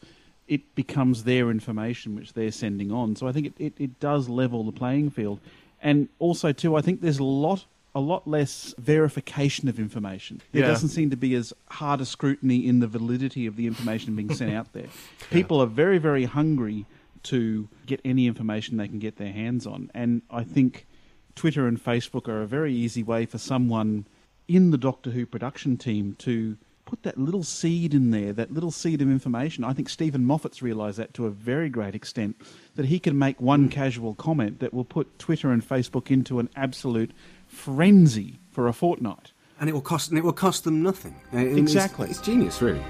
it 0.47 0.75
becomes 0.75 1.23
their 1.23 1.49
information 1.49 2.15
which 2.15 2.33
they're 2.33 2.51
sending 2.51 2.91
on. 2.91 3.15
So 3.15 3.27
I 3.27 3.31
think 3.31 3.47
it, 3.47 3.53
it, 3.57 3.73
it 3.79 3.99
does 3.99 4.29
level 4.29 4.63
the 4.63 4.71
playing 4.71 5.09
field. 5.09 5.39
And 5.83 6.07
also 6.17 6.51
too, 6.53 6.75
I 6.75 6.81
think 6.81 7.01
there's 7.01 7.19
a 7.19 7.23
lot 7.23 7.65
a 7.95 7.99
lot 7.99 8.27
less 8.27 8.73
verification 8.79 9.69
of 9.69 9.77
information. 9.77 10.41
There 10.51 10.63
Yeah. 10.63 10.67
doesn't 10.69 10.89
seem 10.89 11.11
to 11.11 11.15
be 11.15 11.35
as 11.35 11.53
hard 11.69 12.01
a 12.01 12.05
scrutiny 12.07 12.65
in 12.65 12.79
the 12.79 12.87
validity 12.87 13.45
of 13.45 13.55
the 13.55 13.67
information 13.67 14.15
being 14.15 14.33
sent 14.33 14.51
out 14.51 14.73
there. 14.73 14.87
People 15.29 15.61
are 15.61 15.67
very, 15.67 15.99
very 15.99 16.23
hungry 16.23 16.87
to 17.23 17.69
get 17.85 18.01
any 18.03 18.25
information 18.25 18.77
they 18.77 18.87
can 18.87 18.97
get 18.97 19.17
their 19.17 19.31
hands 19.31 19.67
on. 19.67 19.91
And 19.93 20.23
I 20.31 20.43
think 20.43 20.87
Twitter 21.35 21.67
and 21.67 21.79
Facebook 21.83 22.27
are 22.27 22.41
a 22.41 22.47
very 22.47 22.73
easy 22.73 23.03
way 23.03 23.27
for 23.27 23.37
someone 23.37 24.07
in 24.47 24.71
the 24.71 24.77
Doctor 24.79 25.11
Who 25.11 25.27
production 25.27 25.77
team 25.77 26.15
to 26.19 26.57
put 26.93 27.01
that 27.01 27.17
little 27.17 27.41
seed 27.41 27.91
in 27.95 28.11
there, 28.11 28.31
that 28.31 28.53
little 28.53 28.69
seed 28.69 29.01
of 29.01 29.09
information. 29.09 29.63
I 29.63 29.73
think 29.73 29.89
Steven 29.89 30.23
Moffat's 30.23 30.61
realised 30.61 30.99
that 30.99 31.11
to 31.15 31.25
a 31.25 31.31
very 31.31 31.67
great 31.67 31.95
extent, 31.95 32.35
that 32.75 32.85
he 32.85 32.99
can 32.99 33.17
make 33.17 33.41
one 33.41 33.67
casual 33.67 34.13
comment 34.13 34.59
that 34.59 34.75
will 34.75 34.85
put 34.85 35.17
Twitter 35.17 35.51
and 35.51 35.67
Facebook 35.67 36.11
into 36.11 36.37
an 36.37 36.49
absolute 36.55 37.09
frenzy 37.47 38.37
for 38.51 38.67
a 38.67 38.73
fortnight. 38.73 39.31
And 39.59 39.71
it 39.71 39.73
will 39.73 39.81
cost, 39.81 40.09
and 40.11 40.19
it 40.19 40.23
will 40.23 40.33
cost 40.33 40.65
them 40.65 40.83
nothing. 40.83 41.15
Uh, 41.33 41.37
and 41.37 41.47
it's- 41.47 41.59
Exactly. 41.61 42.11
It's, 42.11 42.21
genius, 42.21 42.61
really. 42.61 42.83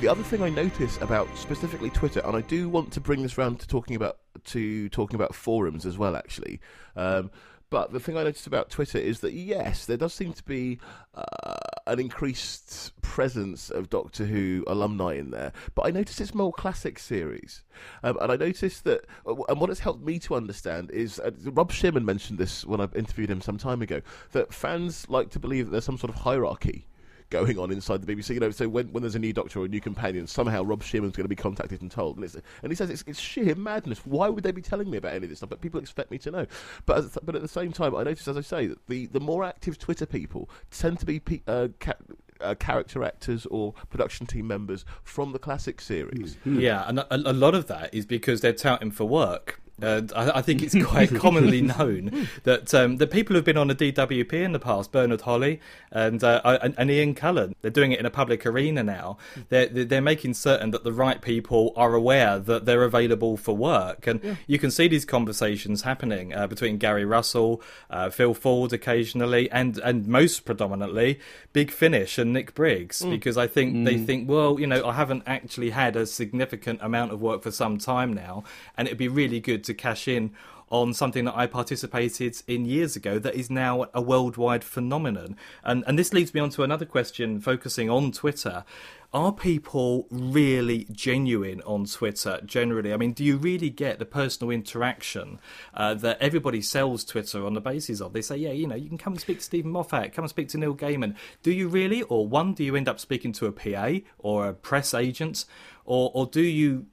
The 0.00 0.08
other 0.08 0.24
thing 0.24 0.42
I 0.42 0.48
notice 0.48 0.96
about 1.00 1.28
specifically 1.38 1.90
Twitter, 1.90 2.22
and 2.24 2.34
I 2.34 2.40
do 2.40 2.68
want 2.68 2.92
to 2.94 3.00
bring 3.00 3.22
this 3.22 3.38
round 3.38 3.60
to 3.60 3.68
talking 3.68 3.94
about 3.94 4.16
to 4.46 4.88
talking 4.88 5.14
about 5.14 5.32
forums 5.32 5.86
as 5.86 5.96
well, 5.96 6.16
actually. 6.16 6.58
Um, 6.96 7.30
but 7.70 7.92
the 7.92 8.00
thing 8.00 8.16
I 8.16 8.24
noticed 8.24 8.46
about 8.46 8.68
Twitter 8.68 8.98
is 8.98 9.20
that 9.20 9.32
yes, 9.32 9.86
there 9.86 9.96
does 9.96 10.12
seem 10.12 10.32
to 10.32 10.42
be 10.42 10.78
uh, 11.14 11.56
an 11.86 12.00
increased 12.00 12.92
presence 13.00 13.70
of 13.70 13.88
Doctor 13.88 14.26
Who 14.26 14.64
alumni 14.66 15.14
in 15.14 15.30
there. 15.30 15.52
But 15.74 15.86
I 15.86 15.90
noticed 15.90 16.20
it's 16.20 16.34
more 16.34 16.52
classic 16.52 16.98
series, 16.98 17.62
um, 18.02 18.18
and 18.20 18.32
I 18.32 18.36
noticed 18.36 18.84
that. 18.84 19.06
And 19.26 19.60
what 19.60 19.70
has 19.70 19.80
helped 19.80 20.04
me 20.04 20.18
to 20.20 20.34
understand 20.34 20.90
is 20.90 21.18
uh, 21.20 21.30
Rob 21.44 21.72
Shearman 21.72 22.04
mentioned 22.04 22.38
this 22.38 22.64
when 22.64 22.80
I 22.80 22.88
interviewed 22.94 23.30
him 23.30 23.40
some 23.40 23.56
time 23.56 23.82
ago 23.82 24.02
that 24.32 24.52
fans 24.52 25.08
like 25.08 25.30
to 25.30 25.38
believe 25.38 25.66
that 25.66 25.72
there's 25.72 25.84
some 25.84 25.98
sort 25.98 26.10
of 26.10 26.20
hierarchy 26.20 26.86
going 27.30 27.58
on 27.58 27.70
inside 27.70 28.02
the 28.02 28.14
BBC. 28.14 28.34
You 28.34 28.40
know, 28.40 28.50
so 28.50 28.68
when, 28.68 28.92
when 28.92 29.02
there's 29.02 29.14
a 29.14 29.20
new 29.20 29.32
doctor 29.32 29.60
or 29.60 29.64
a 29.64 29.68
new 29.68 29.80
companion, 29.80 30.26
somehow 30.26 30.62
Rob 30.62 30.82
Shearman's 30.82 31.16
going 31.16 31.24
to 31.24 31.28
be 31.28 31.36
contacted 31.36 31.80
and 31.80 31.90
told. 31.90 32.16
And, 32.16 32.24
it's, 32.24 32.34
and 32.34 32.70
he 32.70 32.74
says 32.74 32.90
it's, 32.90 33.04
it's 33.06 33.20
sheer 33.20 33.54
madness. 33.54 34.00
Why 34.04 34.28
would 34.28 34.44
they 34.44 34.52
be 34.52 34.62
telling 34.62 34.90
me 34.90 34.98
about 34.98 35.14
any 35.14 35.24
of 35.24 35.30
this 35.30 35.38
stuff? 35.38 35.50
But 35.50 35.60
people 35.60 35.80
expect 35.80 36.10
me 36.10 36.18
to 36.18 36.30
know. 36.30 36.46
But 36.86 36.98
as, 36.98 37.18
but 37.22 37.34
at 37.34 37.42
the 37.42 37.48
same 37.48 37.72
time, 37.72 37.94
I 37.94 38.02
notice, 38.02 38.28
as 38.28 38.36
I 38.36 38.42
say, 38.42 38.66
that 38.66 38.86
the, 38.88 39.06
the 39.06 39.20
more 39.20 39.44
active 39.44 39.78
Twitter 39.78 40.06
people 40.06 40.50
tend 40.70 40.98
to 41.00 41.06
be 41.06 41.20
pe- 41.20 41.42
uh, 41.46 41.68
ca- 41.78 41.94
uh, 42.40 42.54
character 42.54 43.04
actors 43.04 43.46
or 43.46 43.74
production 43.90 44.26
team 44.26 44.46
members 44.46 44.84
from 45.02 45.32
the 45.32 45.38
classic 45.38 45.80
series. 45.80 46.36
Yeah, 46.44 46.84
and 46.86 47.00
a, 47.00 47.30
a 47.30 47.32
lot 47.32 47.54
of 47.54 47.66
that 47.68 47.94
is 47.94 48.06
because 48.06 48.40
they're 48.40 48.52
touting 48.52 48.90
for 48.90 49.04
work. 49.04 49.59
And 49.82 50.12
I, 50.14 50.38
I 50.38 50.42
think 50.42 50.62
it's 50.62 50.76
quite 50.84 51.14
commonly 51.14 51.62
known 51.62 52.28
that 52.44 52.72
um, 52.74 52.96
the 52.96 53.06
people 53.06 53.34
who've 53.36 53.44
been 53.44 53.56
on 53.56 53.68
the 53.68 53.74
DWP 53.74 54.32
in 54.32 54.52
the 54.52 54.58
past, 54.58 54.92
Bernard 54.92 55.22
Holley 55.22 55.60
and, 55.90 56.22
uh, 56.22 56.58
and, 56.62 56.74
and 56.76 56.90
Ian 56.90 57.14
Cullen, 57.14 57.54
they're 57.62 57.70
doing 57.70 57.92
it 57.92 58.00
in 58.00 58.06
a 58.06 58.10
public 58.10 58.44
arena 58.46 58.82
now. 58.82 59.18
They're, 59.48 59.66
they're 59.66 60.00
making 60.00 60.34
certain 60.34 60.70
that 60.70 60.84
the 60.84 60.92
right 60.92 61.20
people 61.20 61.72
are 61.76 61.94
aware 61.94 62.38
that 62.38 62.64
they're 62.64 62.84
available 62.84 63.36
for 63.36 63.56
work. 63.56 64.06
And 64.06 64.38
you 64.46 64.58
can 64.58 64.70
see 64.70 64.88
these 64.88 65.04
conversations 65.04 65.82
happening 65.82 66.34
uh, 66.34 66.46
between 66.46 66.78
Gary 66.78 67.04
Russell, 67.04 67.62
uh, 67.90 68.10
Phil 68.10 68.34
Ford 68.34 68.72
occasionally, 68.72 69.50
and, 69.50 69.78
and 69.78 70.06
most 70.06 70.44
predominantly 70.44 71.20
Big 71.52 71.70
Finish 71.70 72.18
and 72.18 72.32
Nick 72.32 72.54
Briggs, 72.54 73.02
because 73.04 73.36
I 73.36 73.46
think 73.46 73.84
they 73.84 73.98
think, 73.98 74.28
well, 74.28 74.58
you 74.60 74.66
know, 74.66 74.84
I 74.86 74.92
haven't 74.92 75.22
actually 75.26 75.70
had 75.70 75.96
a 75.96 76.06
significant 76.06 76.80
amount 76.82 77.12
of 77.12 77.20
work 77.20 77.42
for 77.42 77.50
some 77.50 77.78
time 77.78 78.12
now, 78.12 78.44
and 78.76 78.86
it'd 78.86 78.98
be 78.98 79.08
really 79.08 79.40
good 79.40 79.64
to 79.64 79.69
cash 79.74 80.08
in 80.08 80.32
on 80.70 80.94
something 80.94 81.24
that 81.24 81.36
I 81.36 81.46
participated 81.46 82.40
in 82.46 82.64
years 82.64 82.94
ago 82.94 83.18
that 83.18 83.34
is 83.34 83.50
now 83.50 83.86
a 83.92 84.00
worldwide 84.00 84.62
phenomenon. 84.62 85.36
And 85.64 85.82
and 85.86 85.98
this 85.98 86.12
leads 86.12 86.32
me 86.32 86.40
on 86.40 86.50
to 86.50 86.62
another 86.62 86.84
question 86.84 87.40
focusing 87.40 87.90
on 87.90 88.12
Twitter. 88.12 88.64
Are 89.12 89.32
people 89.32 90.06
really 90.08 90.86
genuine 90.92 91.60
on 91.62 91.84
Twitter 91.86 92.40
generally? 92.46 92.92
I 92.92 92.96
mean, 92.96 93.12
do 93.12 93.24
you 93.24 93.38
really 93.38 93.68
get 93.68 93.98
the 93.98 94.04
personal 94.04 94.52
interaction 94.52 95.40
uh, 95.74 95.94
that 95.94 96.18
everybody 96.20 96.62
sells 96.62 97.04
Twitter 97.04 97.44
on 97.44 97.54
the 97.54 97.60
basis 97.60 98.00
of? 98.00 98.12
They 98.12 98.22
say, 98.22 98.36
yeah, 98.36 98.52
you 98.52 98.68
know, 98.68 98.76
you 98.76 98.88
can 98.88 98.98
come 98.98 99.14
and 99.14 99.20
speak 99.20 99.38
to 99.38 99.44
Steven 99.44 99.72
Moffat, 99.72 100.12
come 100.12 100.22
and 100.22 100.30
speak 100.30 100.48
to 100.50 100.58
Neil 100.58 100.76
Gaiman. 100.76 101.16
Do 101.42 101.50
you 101.50 101.66
really? 101.66 102.02
Or 102.02 102.28
one, 102.28 102.54
do 102.54 102.62
you 102.62 102.76
end 102.76 102.88
up 102.88 103.00
speaking 103.00 103.32
to 103.32 103.46
a 103.46 103.52
PA 103.52 104.06
or 104.20 104.46
a 104.46 104.54
press 104.54 104.94
agent? 104.94 105.44
Or, 105.84 106.12
or 106.14 106.26
do 106.26 106.42
you 106.42 106.86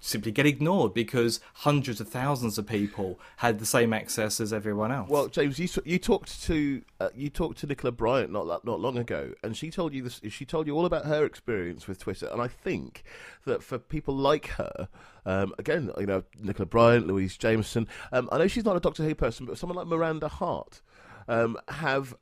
simply 0.00 0.32
get 0.32 0.46
ignored 0.46 0.94
because 0.94 1.40
hundreds 1.54 2.00
of 2.00 2.08
thousands 2.08 2.58
of 2.58 2.66
people 2.66 3.18
had 3.36 3.58
the 3.58 3.66
same 3.66 3.92
access 3.92 4.40
as 4.40 4.52
everyone 4.52 4.90
else. 4.90 5.08
Well, 5.08 5.28
James, 5.28 5.58
you 5.58 5.68
you 5.84 5.98
talked 5.98 6.42
to 6.44 6.82
uh, 7.00 7.10
you 7.14 7.30
talked 7.30 7.58
to 7.58 7.66
Nicola 7.66 7.92
Bryant 7.92 8.32
not 8.32 8.64
not 8.64 8.80
long 8.80 8.98
ago, 8.98 9.32
and 9.42 9.56
she 9.56 9.70
told 9.70 9.94
you 9.94 10.02
this. 10.02 10.20
She 10.28 10.44
told 10.44 10.66
you 10.66 10.76
all 10.76 10.86
about 10.86 11.06
her 11.06 11.24
experience 11.24 11.86
with 11.86 11.98
Twitter, 11.98 12.28
and 12.32 12.40
I 12.40 12.48
think 12.48 13.04
that 13.44 13.62
for 13.62 13.78
people 13.78 14.14
like 14.14 14.46
her, 14.48 14.88
um, 15.26 15.54
again, 15.58 15.90
you 15.98 16.06
know, 16.06 16.24
Nicola 16.40 16.66
Bryant, 16.66 17.06
Louise 17.06 17.36
Jameson. 17.36 17.88
Um, 18.12 18.28
I 18.32 18.38
know 18.38 18.48
she's 18.48 18.64
not 18.64 18.76
a 18.76 18.80
Doctor 18.80 19.04
Who 19.04 19.14
person, 19.14 19.46
but 19.46 19.58
someone 19.58 19.76
like 19.76 19.86
Miranda 19.86 20.28
Hart 20.28 20.82
um, 21.28 21.58
have. 21.68 22.14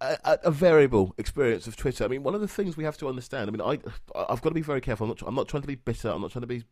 A, 0.00 0.38
a- 0.44 0.50
variable 0.50 1.14
experience 1.18 1.66
of 1.66 1.76
Twitter. 1.76 2.04
I 2.04 2.08
mean, 2.08 2.22
one 2.22 2.34
of 2.34 2.40
the 2.40 2.48
things 2.48 2.76
we 2.76 2.84
have 2.84 2.96
to 2.98 3.08
understand. 3.08 3.48
I 3.48 3.52
mean, 3.52 3.60
I 3.60 3.78
I've 4.28 4.42
got 4.42 4.50
to 4.50 4.54
be 4.54 4.62
very 4.62 4.80
careful. 4.80 5.04
I'm 5.04 5.10
not. 5.10 5.22
I'm 5.26 5.34
not 5.34 5.48
trying 5.48 5.62
to 5.62 5.68
be 5.68 5.74
bitter. 5.74 6.08
I'm 6.08 6.22
not 6.22 6.30
trying 6.32 6.42
to 6.42 6.46
be 6.46 6.64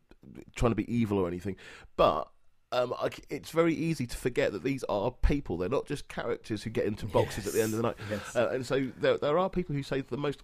trying 0.55 0.71
to 0.71 0.75
be 0.75 0.91
evil 0.93 1.17
or 1.17 1.27
anything. 1.27 1.55
But 1.95 2.29
um, 2.71 2.93
I 2.99 3.09
it's 3.29 3.51
very 3.51 3.73
easy 3.73 4.07
to 4.07 4.17
forget 4.17 4.51
that 4.51 4.63
these 4.63 4.83
are 4.85 5.11
people. 5.11 5.57
They're 5.57 5.69
not 5.69 5.85
just 5.85 6.07
characters 6.07 6.63
who 6.63 6.69
get 6.69 6.85
into 6.85 7.05
boxes 7.05 7.47
at 7.47 7.53
the 7.53 7.61
end 7.61 7.73
of 7.73 7.77
the 7.77 7.83
night. 7.83 7.97
Yes. 8.09 8.35
Uh, 8.35 8.49
and 8.49 8.65
so 8.65 8.87
there 8.99 9.17
there 9.17 9.37
are 9.37 9.49
people 9.49 9.75
who 9.75 9.83
say 9.83 10.01
the 10.01 10.17
most 10.17 10.41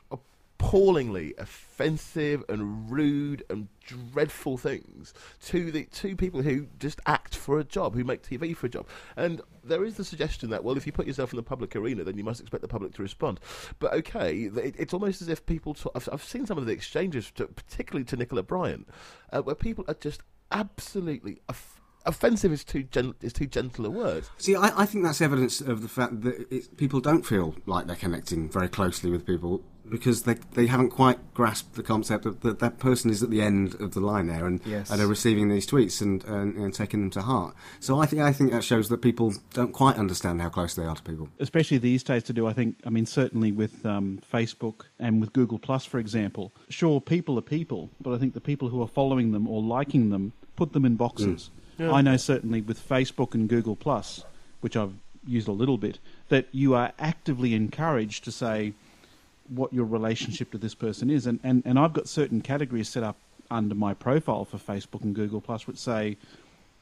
appallingly 0.64 1.34
offensive 1.38 2.44
and 2.48 2.90
rude 2.90 3.44
and 3.50 3.68
dreadful 3.86 4.58
things 4.58 5.14
to 5.42 5.72
the 5.72 5.84
to 5.86 6.16
people 6.16 6.42
who 6.42 6.68
just 6.80 7.02
act 7.06 7.36
for 7.36 7.60
a 7.60 7.64
job, 7.64 7.94
who 7.96 8.04
make 8.04 8.24
TV 8.24 8.56
for 8.56 8.68
a 8.68 8.70
job. 8.70 8.88
And 9.18 9.42
there 9.64 9.84
is 9.84 9.98
the 9.98 10.06
suggestion 10.06 10.50
that 10.52 10.64
well, 10.64 10.78
if 10.78 10.86
you 10.86 10.92
put 10.92 11.06
yourself 11.06 11.34
in 11.34 11.38
the 11.38 11.44
public 11.44 11.76
arena, 11.76 12.04
then 12.04 12.18
you 12.18 12.24
must 12.24 12.40
expect 12.40 12.62
the 12.62 12.68
public 12.68 12.94
to 12.94 13.02
respond. 13.02 13.40
But 13.80 13.94
okay, 13.94 14.44
it, 14.56 14.76
it's 14.78 14.94
almost 14.94 15.22
as 15.22 15.30
if 15.30 15.46
people. 15.46 15.74
T- 15.74 15.90
I've, 15.96 16.08
I've 16.12 16.24
seen 16.24 16.46
some 16.46 16.58
of 16.58 16.66
the 16.66 16.72
exchanges, 16.72 17.30
to, 17.32 17.48
particularly 17.48 18.06
to 18.06 18.16
Nicola 18.16 18.44
Bryant, 18.44 18.88
uh, 19.32 19.42
where 19.42 19.56
people 19.56 19.84
are 19.88 19.96
just 19.96 20.22
absolutely. 20.52 21.42
Off- 21.50 21.82
offensive 22.06 22.52
is 22.52 22.64
too 22.64 22.84
gen- 22.84 23.16
is 23.22 23.34
too 23.34 23.48
gentle 23.48 23.86
a 23.86 23.90
word. 23.90 24.26
See, 24.38 24.56
I, 24.56 24.82
I 24.82 24.86
think 24.86 25.04
that's 25.04 25.22
evidence 25.22 25.62
of 25.62 25.82
the 25.82 25.88
fact 25.88 26.22
that 26.22 26.48
it, 26.54 26.78
people 26.78 27.00
don't 27.00 27.26
feel 27.26 27.56
like 27.66 27.88
they're 27.88 27.96
connecting 27.96 28.50
very 28.50 28.70
closely 28.70 29.10
with 29.10 29.26
people 29.26 29.64
because 29.90 30.24
they 30.24 30.36
they 30.54 30.68
haven't 30.68 30.90
quite 30.90 31.20
grasped 31.34 31.76
the 31.76 31.84
concept 31.84 32.26
of 32.26 32.40
that 32.42 32.60
that 32.60 32.80
person 32.80 33.12
is 33.12 33.22
at 33.22 33.30
the 33.30 33.42
end 33.42 33.76
of 33.82 33.94
the 33.94 34.00
line 34.00 34.28
there 34.28 34.46
and 34.46 34.62
Yes. 34.66 34.90
and 34.90 35.02
are 35.02 35.08
receiving 35.08 35.50
these 35.50 35.68
tweets 35.68 36.02
and, 36.02 36.24
and 36.26 36.56
and 36.56 36.74
taking 36.74 37.02
them 37.02 37.10
to 37.12 37.22
heart. 37.22 37.54
So 37.80 38.00
I 38.00 38.06
think 38.06 38.22
I 38.22 38.32
think 38.32 38.52
that 38.52 38.64
shows 38.64 38.90
that 38.90 39.02
people 39.02 39.34
don't 39.54 39.74
quite 39.74 39.98
understand 39.98 40.42
how 40.42 40.50
close 40.50 40.74
they 40.76 40.86
are 40.86 40.96
to 40.96 41.04
people. 41.04 41.30
especially 41.40 41.78
these 41.80 42.04
days 42.04 42.24
to 42.24 42.34
do. 42.34 42.48
I 42.48 42.54
think. 42.54 42.78
I 42.86 42.90
mean, 42.90 43.06
certainly 43.06 43.52
with 43.52 43.86
um, 43.86 44.20
Facebook 44.32 44.86
and 45.00 45.20
with 45.22 45.34
Google 45.34 45.60
Plus, 45.60 45.86
for 45.86 46.00
example. 46.00 46.54
Sure, 46.70 47.02
people 47.02 47.38
are 47.38 47.42
people, 47.42 47.90
but 48.02 48.14
I 48.14 48.18
think 48.18 48.34
the 48.34 48.42
people 48.42 48.70
who 48.70 48.82
are 48.82 48.88
following 48.88 49.32
them 49.32 49.48
or 49.48 49.62
liking 49.62 50.10
them 50.10 50.34
put 50.56 50.74
them 50.74 50.86
in 50.86 50.96
boxes. 50.96 51.50
I 51.80 52.02
know 52.02 52.18
certainly 52.18 52.62
with 52.62 52.80
Facebook 52.88 53.34
and 53.34 53.50
Google 53.50 53.76
Plus, 53.76 54.24
which 54.62 54.78
I've 54.78 54.94
used 55.28 55.48
a 55.48 55.52
little 55.52 55.78
bit, 55.78 56.00
that 56.30 56.48
you 56.52 56.76
are 56.76 56.94
actively 57.00 57.54
encouraged 57.54 58.24
to 58.26 58.32
say 58.32 58.74
what 59.50 59.74
your 59.74 59.86
relationship 59.86 60.52
to 60.52 60.58
this 60.58 60.76
person 60.76 61.10
is, 61.10 61.26
and 61.26 61.40
and, 61.44 61.64
and 61.66 61.78
I've 61.80 61.94
got 61.94 62.08
certain 62.08 62.42
categories 62.42 62.90
set 62.90 63.04
up 63.04 63.18
under 63.52 63.76
my 63.76 63.94
profile 63.94 64.46
for 64.46 64.58
Facebook 64.58 65.04
and 65.04 65.14
Google 65.14 65.42
Plus, 65.42 65.68
which 65.68 65.78
say 65.78 66.18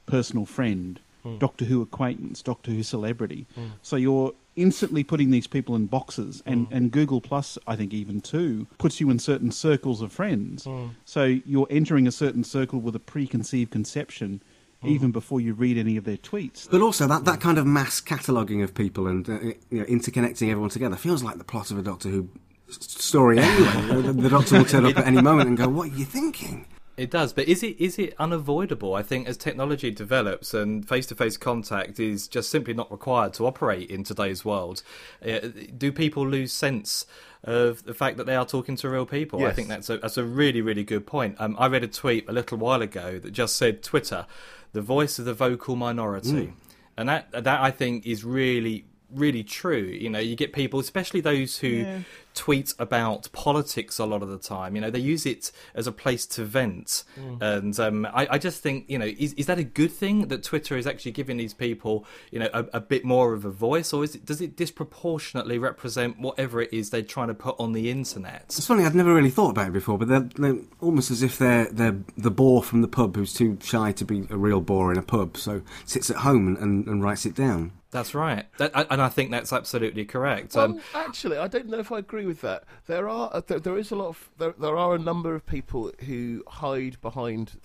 personal 0.06 0.46
friend, 0.46 1.00
hmm. 1.24 1.38
Doctor 1.38 1.66
Who 1.66 1.82
acquaintance, 1.82 2.42
Doctor 2.42 2.72
Who 2.72 2.84
celebrity. 2.84 3.46
Hmm. 3.56 3.66
So 3.82 3.96
you're 3.96 4.34
instantly 4.56 5.04
putting 5.04 5.32
these 5.32 5.48
people 5.48 5.76
in 5.76 5.88
boxes, 5.88 6.44
and, 6.46 6.68
hmm. 6.68 6.74
and 6.74 6.92
Google 6.92 7.22
Plus, 7.22 7.58
I 7.68 7.76
think 7.76 7.94
even 7.94 8.22
too, 8.22 8.68
puts 8.78 9.00
you 9.00 9.10
in 9.10 9.20
certain 9.20 9.52
circles 9.52 10.02
of 10.02 10.12
friends. 10.12 10.68
So 11.06 11.24
you're 11.26 11.68
entering 11.70 12.08
a 12.08 12.12
certain 12.12 12.44
circle 12.44 12.80
with 12.80 12.96
a 12.96 13.00
preconceived 13.00 13.72
conception. 13.72 14.42
Even 14.84 15.12
before 15.12 15.40
you 15.40 15.54
read 15.54 15.78
any 15.78 15.96
of 15.96 16.06
their 16.06 16.18
tweets, 16.18 16.68
But 16.68 16.82
also 16.82 17.06
that, 17.06 17.24
that 17.26 17.40
kind 17.40 17.60
of 17.60 17.68
mass 17.68 18.02
cataloguing 18.02 18.64
of 18.64 18.74
people 18.74 19.06
and 19.06 19.30
uh, 19.30 19.40
you 19.70 19.78
know, 19.80 19.84
interconnecting 19.86 20.50
everyone 20.50 20.72
together 20.72 20.96
feels 20.96 21.22
like 21.22 21.38
the 21.38 21.44
plot 21.44 21.70
of 21.70 21.78
a 21.78 21.84
Doctor 21.84 22.10
Who 22.10 22.30
s- 22.50 22.51
story 22.80 23.40
anyway. 23.40 24.02
the, 24.02 24.14
the 24.14 24.30
Doctor 24.30 24.58
will 24.58 24.66
turn 24.66 24.86
up 24.86 24.98
at 24.98 25.08
any 25.08 25.22
moment 25.22 25.50
and 25.50 25.58
go, 25.58 25.68
"What 25.68 25.90
are 25.90 25.96
you 25.96 26.06
thinking?" 26.06 26.66
It 26.98 27.10
does, 27.10 27.34
but 27.34 27.48
is 27.48 27.64
it 27.64 27.80
is 27.80 27.98
it 27.98 28.14
unavoidable? 28.20 28.94
I 28.94 29.02
think 29.02 29.28
as 29.28 29.36
technology 29.36 29.90
develops 29.90 30.54
and 30.54 30.88
face 30.88 31.08
to 31.08 31.16
face 31.16 31.36
contact 31.36 32.00
is 32.00 32.28
just 32.28 32.52
simply 32.52 32.74
not 32.74 32.92
required 32.92 33.34
to 33.36 33.48
operate 33.48 33.90
in 33.90 34.04
today's 34.04 34.46
world, 34.46 34.84
uh, 35.26 35.40
do 35.78 35.92
people 35.92 36.28
lose 36.28 36.54
sense 36.54 37.08
of 37.44 37.84
the 37.86 37.94
fact 37.94 38.18
that 38.18 38.26
they 38.26 38.36
are 38.36 38.46
talking 38.46 38.76
to 38.76 38.90
real 38.90 39.06
people? 39.08 39.46
I 39.46 39.52
think 39.52 39.68
that's 39.68 39.90
a 39.90 39.98
that's 39.98 40.18
a 40.18 40.24
really 40.24 40.62
really 40.62 40.84
good 40.84 41.08
point. 41.08 41.38
Um, 41.40 41.56
I 41.58 41.68
read 41.68 41.84
a 41.84 41.88
tweet 41.88 42.30
a 42.30 42.34
little 42.34 42.60
while 42.60 42.84
ago 42.84 43.18
that 43.18 43.32
just 43.32 43.56
said 43.56 43.82
Twitter, 43.82 44.28
the 44.74 44.82
voice 44.82 45.18
of 45.18 45.26
the 45.26 45.34
vocal 45.34 45.76
minority, 45.76 46.54
and 46.98 47.10
that 47.10 47.32
that 47.32 47.62
I 47.62 47.72
think 47.72 48.06
is 48.06 48.24
really 48.24 48.86
really 49.14 49.44
true. 49.44 49.84
You 49.84 50.10
know, 50.10 50.20
you 50.20 50.36
get 50.36 50.54
people, 50.54 50.80
especially 50.80 51.22
those 51.22 51.58
who 51.60 51.68
Yeah. 51.68 52.00
tweet 52.34 52.74
about 52.80 53.30
politics 53.34 54.00
a 54.00 54.06
lot 54.06 54.24
of 54.24 54.30
the 54.30 54.38
time. 54.38 54.74
You 54.76 54.82
know, 54.82 54.90
they 54.90 55.00
use 55.00 55.26
it 55.26 55.52
as 55.76 55.86
a 55.86 55.92
place 55.92 56.26
to 56.28 56.46
vent, 56.46 57.04
and 57.42 57.78
um, 57.80 58.06
I, 58.06 58.26
I 58.32 58.38
just 58.38 58.64
think, 58.64 58.86
you 58.90 58.98
know, 58.98 59.06
is 59.06 59.34
is 59.34 59.48
that 59.48 59.60
a 59.60 59.66
good 59.66 59.92
thing 59.92 60.28
that 60.30 60.42
Twitter 60.44 60.78
is 60.78 60.88
actually 60.88 61.12
giving 61.12 61.36
these 61.38 61.54
people, 61.54 62.06
you 62.32 62.40
know, 62.40 62.50
a, 62.54 62.66
a 62.76 62.80
bit 62.80 63.04
more 63.04 63.34
of 63.34 63.44
a 63.44 63.52
voice, 63.52 63.92
or 63.92 64.04
is 64.06 64.16
it 64.16 64.26
does 64.26 64.40
it 64.40 64.56
disproportionately 64.56 65.58
represent 65.58 66.20
whatever 66.20 66.62
it 66.62 66.72
is 66.72 66.90
they're 66.90 67.02
trying 67.02 67.28
to 67.28 67.34
put 67.34 67.56
on 67.60 67.74
the 67.74 67.90
internet? 67.92 68.44
It's 68.46 68.66
funny, 68.66 68.86
I'd 68.86 68.96
never 68.96 69.14
really 69.14 69.30
thought 69.30 69.50
about 69.50 69.68
it 69.68 69.74
before, 69.74 69.98
but 69.98 70.08
they're, 70.08 70.30
they're 70.38 70.60
almost 70.80 71.12
as 71.12 71.22
if 71.24 71.38
they're, 71.38 71.66
they're 71.66 71.98
the 72.18 72.32
bore 72.32 72.64
from 72.64 72.82
the 72.82 72.88
pub 72.88 73.16
who's 73.16 73.34
too 73.34 73.58
shy 73.62 73.92
to 73.92 74.06
be 74.06 74.26
a 74.30 74.38
real 74.38 74.62
bore 74.62 74.92
in 74.92 74.98
a 74.98 75.02
pub, 75.04 75.36
so 75.38 75.62
sits 75.86 76.10
at 76.10 76.18
home 76.18 76.48
and, 76.48 76.58
and, 76.58 76.88
and 76.88 77.04
writes 77.04 77.26
it 77.26 77.36
down. 77.36 77.74
That's 77.92 78.16
right, 78.16 78.46
that, 78.58 78.72
and 78.90 79.02
I 79.02 79.10
think 79.10 79.32
that's 79.32 79.52
absolutely 79.52 80.06
correct. 80.06 80.56
Well, 80.56 80.66
Um, 80.66 80.82
actually, 80.96 81.38
I 81.38 81.48
don't 81.48 81.68
know 81.68 81.80
if 81.80 81.92
I 81.92 82.00
agree 82.00 82.26
with 82.26 82.42
that. 82.42 82.64
There 82.88 83.10
are 83.10 83.30
uh, 83.34 83.42
there, 83.46 83.60
there 83.60 83.78
is 83.78 83.92
a 83.92 83.96
lot 83.96 84.08
of 84.08 84.30
there, 84.38 84.54
there 84.58 84.78
are 84.78 84.96
a 84.96 85.00
number 85.00 85.36
of 85.36 85.46
people 85.46 85.92
who 86.06 86.44
hide 86.48 87.02
behind 87.02 87.60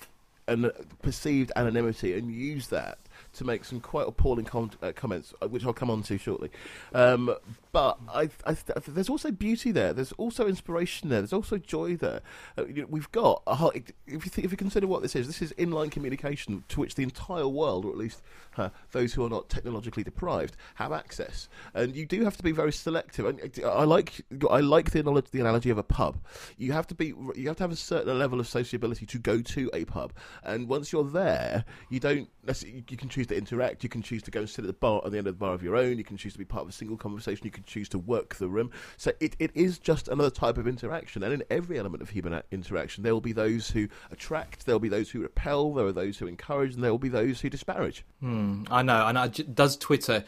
an 0.48 0.70
perceived 1.02 1.52
anonymity 1.56 2.16
and 2.18 2.30
use 2.32 2.68
that 2.68 2.98
to 3.36 3.44
make 3.44 3.64
some 3.64 3.80
quite 3.80 4.08
appalling 4.08 4.44
com- 4.44 4.70
uh, 4.82 4.92
comments, 4.94 5.32
uh, 5.40 5.48
which 5.48 5.64
I'll 5.64 5.72
come 5.72 5.90
on 5.90 6.02
to 6.04 6.18
shortly. 6.18 6.50
Um, 6.94 7.34
but 7.72 7.98
I, 8.12 8.30
I 8.44 8.56
there's 8.88 9.08
also 9.08 9.30
beauty 9.30 9.70
there. 9.70 9.92
There's 9.92 10.12
also 10.12 10.46
inspiration 10.46 11.08
there. 11.08 11.20
There's 11.20 11.32
also 11.32 11.58
joy 11.58 11.96
there. 11.96 12.20
Uh, 12.56 12.66
you 12.66 12.82
know, 12.82 12.88
we've 12.88 13.10
got 13.12 13.42
a 13.46 13.54
whole, 13.54 13.72
if 13.74 13.92
you 14.06 14.18
think, 14.18 14.44
if 14.44 14.50
you 14.50 14.56
consider 14.56 14.86
what 14.86 15.02
this 15.02 15.14
is, 15.14 15.26
this 15.26 15.42
is 15.42 15.52
inline 15.54 15.90
communication 15.90 16.64
to 16.68 16.80
which 16.80 16.94
the 16.94 17.02
entire 17.02 17.48
world, 17.48 17.84
or 17.84 17.90
at 17.90 17.98
least 17.98 18.22
uh, 18.56 18.70
those 18.92 19.14
who 19.14 19.24
are 19.24 19.28
not 19.28 19.48
technologically 19.48 20.02
deprived, 20.02 20.56
have 20.76 20.92
access. 20.92 21.48
And 21.74 21.94
you 21.94 22.06
do 22.06 22.24
have 22.24 22.36
to 22.38 22.42
be 22.42 22.52
very 22.52 22.72
selective. 22.72 23.26
And 23.26 23.60
uh, 23.62 23.72
I 23.72 23.84
like 23.84 24.24
I 24.50 24.60
like 24.60 24.90
the 24.92 25.00
analogy, 25.00 25.28
the 25.32 25.40
analogy 25.40 25.70
of 25.70 25.78
a 25.78 25.82
pub. 25.82 26.18
You 26.56 26.72
have 26.72 26.86
to 26.88 26.94
be 26.94 27.12
you 27.34 27.48
have 27.48 27.56
to 27.56 27.62
have 27.64 27.72
a 27.72 27.76
certain 27.76 28.18
level 28.18 28.40
of 28.40 28.48
sociability 28.48 29.06
to 29.06 29.18
go 29.18 29.42
to 29.42 29.70
a 29.74 29.84
pub. 29.84 30.12
And 30.42 30.68
once 30.68 30.92
you're 30.92 31.04
there, 31.04 31.64
you 31.90 32.00
don't. 32.00 32.28
You 32.64 32.96
can 32.96 33.08
choose 33.08 33.25
to 33.28 33.36
interact. 33.36 33.82
You 33.82 33.88
can 33.88 34.02
choose 34.02 34.22
to 34.24 34.30
go 34.30 34.40
and 34.40 34.48
sit 34.48 34.64
at 34.64 34.66
the 34.66 34.72
bar 34.72 35.02
at 35.04 35.12
the 35.12 35.18
end 35.18 35.26
of 35.26 35.34
the 35.34 35.38
bar 35.38 35.54
of 35.54 35.62
your 35.62 35.76
own. 35.76 35.98
You 35.98 36.04
can 36.04 36.16
choose 36.16 36.32
to 36.32 36.38
be 36.38 36.44
part 36.44 36.62
of 36.62 36.68
a 36.68 36.72
single 36.72 36.96
conversation. 36.96 37.44
You 37.44 37.50
can 37.50 37.64
choose 37.64 37.88
to 37.90 37.98
work 37.98 38.36
the 38.36 38.48
room. 38.48 38.70
So 38.96 39.12
it, 39.20 39.36
it 39.38 39.50
is 39.54 39.78
just 39.78 40.08
another 40.08 40.30
type 40.30 40.58
of 40.58 40.66
interaction. 40.66 41.22
And 41.22 41.32
in 41.32 41.42
every 41.50 41.78
element 41.78 42.02
of 42.02 42.10
human 42.10 42.42
interaction, 42.50 43.02
there 43.02 43.12
will 43.12 43.20
be 43.20 43.32
those 43.32 43.70
who 43.70 43.88
attract. 44.10 44.66
There 44.66 44.74
will 44.74 44.80
be 44.80 44.88
those 44.88 45.10
who 45.10 45.20
repel. 45.20 45.74
There 45.74 45.86
are 45.86 45.92
those 45.92 46.18
who 46.18 46.26
encourage, 46.26 46.74
and 46.74 46.84
there 46.84 46.90
will 46.90 46.98
be 46.98 47.08
those 47.08 47.40
who 47.40 47.50
disparage. 47.50 48.04
Hmm, 48.20 48.64
I 48.70 48.82
know, 48.82 49.06
and 49.06 49.54
does 49.54 49.76
Twitter 49.76 50.24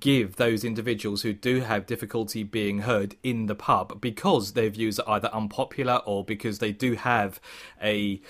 give 0.00 0.36
those 0.36 0.64
individuals 0.64 1.22
who 1.22 1.32
do 1.32 1.60
have 1.60 1.86
difficulty 1.86 2.42
being 2.42 2.80
heard 2.80 3.16
in 3.22 3.46
the 3.46 3.54
pub 3.54 4.00
because 4.00 4.52
their 4.52 4.70
views 4.70 4.98
are 4.98 5.16
either 5.16 5.28
unpopular 5.32 6.00
or 6.06 6.24
because 6.24 6.58
they 6.58 6.72
do 6.72 6.94
have 6.94 7.40
a 7.82 8.20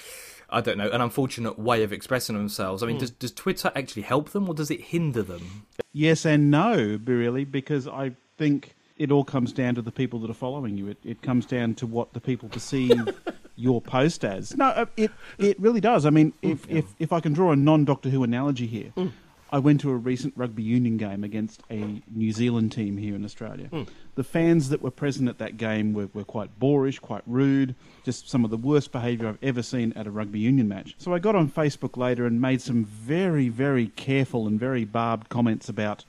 I 0.55 0.61
don't 0.61 0.79
know, 0.79 0.89
an 0.91 1.01
unfortunate 1.01 1.59
way 1.59 1.83
of 1.83 1.93
expressing 1.93 2.37
themselves. 2.37 2.83
I 2.83 2.87
mean, 2.87 2.97
hmm. 2.97 3.01
does, 3.01 3.11
does 3.11 3.33
Twitter 3.33 3.73
actually 3.75 4.03
help 4.03 4.31
them 4.31 4.49
or 4.49 4.55
does 4.55 4.71
it 4.71 4.81
hinder 4.81 5.23
them? 5.23 5.67
Yes 5.93 6.25
and 6.25 6.51
no, 6.51 6.99
really, 7.05 7.45
because 7.45 7.89
I 7.89 8.13
think 8.39 8.75
it 8.97 9.11
all 9.11 9.25
comes 9.25 9.53
down 9.53 9.75
to 9.75 9.83
the 9.83 9.91
people 9.91 10.21
that 10.21 10.31
are 10.31 10.35
following 10.35 10.79
you. 10.79 10.89
It, 10.89 10.99
it 11.05 11.23
comes 11.23 11.47
down 11.47 11.75
to 11.75 11.87
what 11.87 12.13
the 12.13 12.21
people 12.21 12.49
perceive 12.49 13.03
your 13.57 13.81
post 13.81 14.25
as. 14.25 14.57
No, 14.57 14.67
uh, 14.67 14.87
it 14.97 15.11
it 15.39 15.59
really 15.61 15.81
does. 15.81 16.07
I 16.07 16.11
mean, 16.11 16.33
hmm. 16.43 16.53
if 16.53 16.71
if, 16.71 16.85
if 16.99 17.13
I 17.13 17.21
can 17.21 17.33
draw 17.33 17.53
a 17.53 17.57
non 17.57 17.85
Doctor 17.85 18.09
Who 18.09 18.23
analogy 18.23 18.67
here, 18.67 18.91
hmm. 18.95 19.09
I 19.55 19.59
went 19.59 19.81
to 19.83 19.91
a 19.91 19.95
recent 19.95 20.35
rugby 20.37 20.65
union 20.65 20.97
game 20.97 21.23
against 21.23 21.63
a 21.71 22.03
New 22.13 22.33
Zealand 22.33 22.73
team 22.73 22.97
here 22.97 23.15
in 23.15 23.25
Australia. 23.25 23.69
The 24.17 24.25
fans 24.25 24.69
that 24.71 24.83
were 24.83 24.91
present 24.91 25.29
at 25.29 25.39
that 25.39 25.57
game 25.57 25.95
were, 25.95 26.09
were 26.13 26.25
quite 26.25 26.59
boorish, 26.59 26.99
quite 26.99 27.23
rude, 27.25 27.77
just 28.03 28.29
some 28.29 28.45
of 28.45 28.51
the 28.51 28.57
worst 28.57 28.91
behaviour 28.91 29.29
I've 29.29 29.39
ever 29.45 29.63
seen 29.63 29.93
at 29.93 30.09
a 30.09 30.11
rugby 30.11 30.41
union 30.41 30.67
match. 30.67 30.97
So 30.99 31.15
I 31.15 31.21
got 31.21 31.37
on 31.37 31.49
Facebook 31.49 31.97
later 31.97 32.27
and 32.27 32.41
made 32.41 32.63
some 32.63 32.85
very, 32.85 33.49
very 33.49 33.87
careful 33.95 34.49
and 34.49 34.59
very 34.59 34.85
barbed 34.85 35.29
comments 35.29 35.69
about 35.69 36.05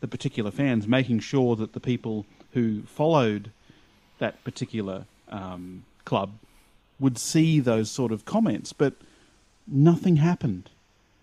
the 0.00 0.08
particular 0.08 0.50
fans, 0.50 0.88
making 0.88 1.20
sure 1.20 1.54
that 1.54 1.74
the 1.74 1.80
people 1.80 2.26
who 2.54 2.82
followed 2.82 3.52
that 4.18 4.42
particular 4.42 5.04
um, 5.28 5.84
club 6.04 6.32
would 6.98 7.16
see 7.16 7.60
those 7.60 7.92
sort 7.92 8.10
of 8.10 8.24
comments. 8.24 8.72
But 8.72 8.94
nothing 9.68 10.16
happened. 10.16 10.70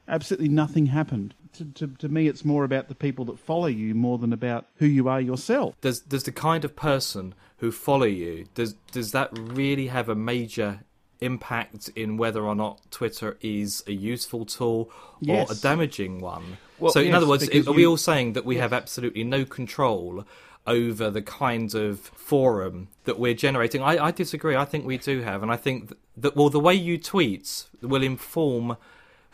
Absolutely 0.08 0.48
nothing 0.48 0.86
happened. 0.86 1.34
To, 1.57 1.65
to, 1.65 1.88
to 2.00 2.09
me, 2.09 2.27
it's 2.27 2.44
more 2.46 2.63
about 2.63 2.87
the 2.89 2.96
people 2.96 3.25
that 3.25 3.39
follow 3.39 3.68
you 3.68 3.96
more 3.96 4.18
than 4.18 4.33
about 4.33 4.65
who 4.77 4.85
you 4.85 5.07
are 5.07 5.22
yourself. 5.22 5.75
Does 5.81 6.00
does 6.00 6.24
the 6.24 6.31
kind 6.31 6.65
of 6.65 6.75
person 6.75 7.33
who 7.57 7.72
follow 7.72 8.05
you 8.05 8.46
does 8.53 8.74
does 8.91 9.11
that 9.13 9.29
really 9.37 9.87
have 9.87 10.09
a 10.09 10.15
major 10.15 10.81
impact 11.22 11.89
in 11.96 12.18
whether 12.18 12.44
or 12.44 12.55
not 12.55 12.79
Twitter 12.91 13.37
is 13.41 13.83
a 13.87 13.94
useful 13.94 14.46
tool 14.46 14.91
Yes. 15.22 15.50
or 15.50 15.53
a 15.53 15.55
damaging 15.55 16.20
one? 16.20 16.57
Well, 16.79 16.91
so, 16.91 17.00
in 17.00 17.07
yes, 17.07 17.15
other 17.15 17.27
words, 17.27 17.48
because 17.48 17.68
are 17.68 17.74
we 17.74 17.85
all 17.87 17.98
saying 17.98 18.33
that 18.33 18.44
we 18.46 18.57
have 18.57 18.74
absolutely 18.74 19.24
no 19.24 19.46
control 19.46 20.25
over 20.68 21.09
the 21.09 21.22
kind 21.22 21.74
of 21.74 22.00
forum 22.01 22.89
that 23.05 23.18
we're 23.18 23.33
generating? 23.33 23.81
I, 23.81 24.05
I 24.07 24.11
disagree. 24.11 24.55
I 24.57 24.65
think 24.65 24.85
we 24.85 24.98
do 24.98 25.22
have, 25.22 25.41
and 25.41 25.51
I 25.51 25.55
think 25.55 25.87
th- 25.89 26.00
that 26.18 26.35
well, 26.35 26.50
the 26.50 26.59
way 26.59 26.74
you 26.74 26.98
tweet 26.98 27.65
will 27.81 28.03
inform 28.03 28.75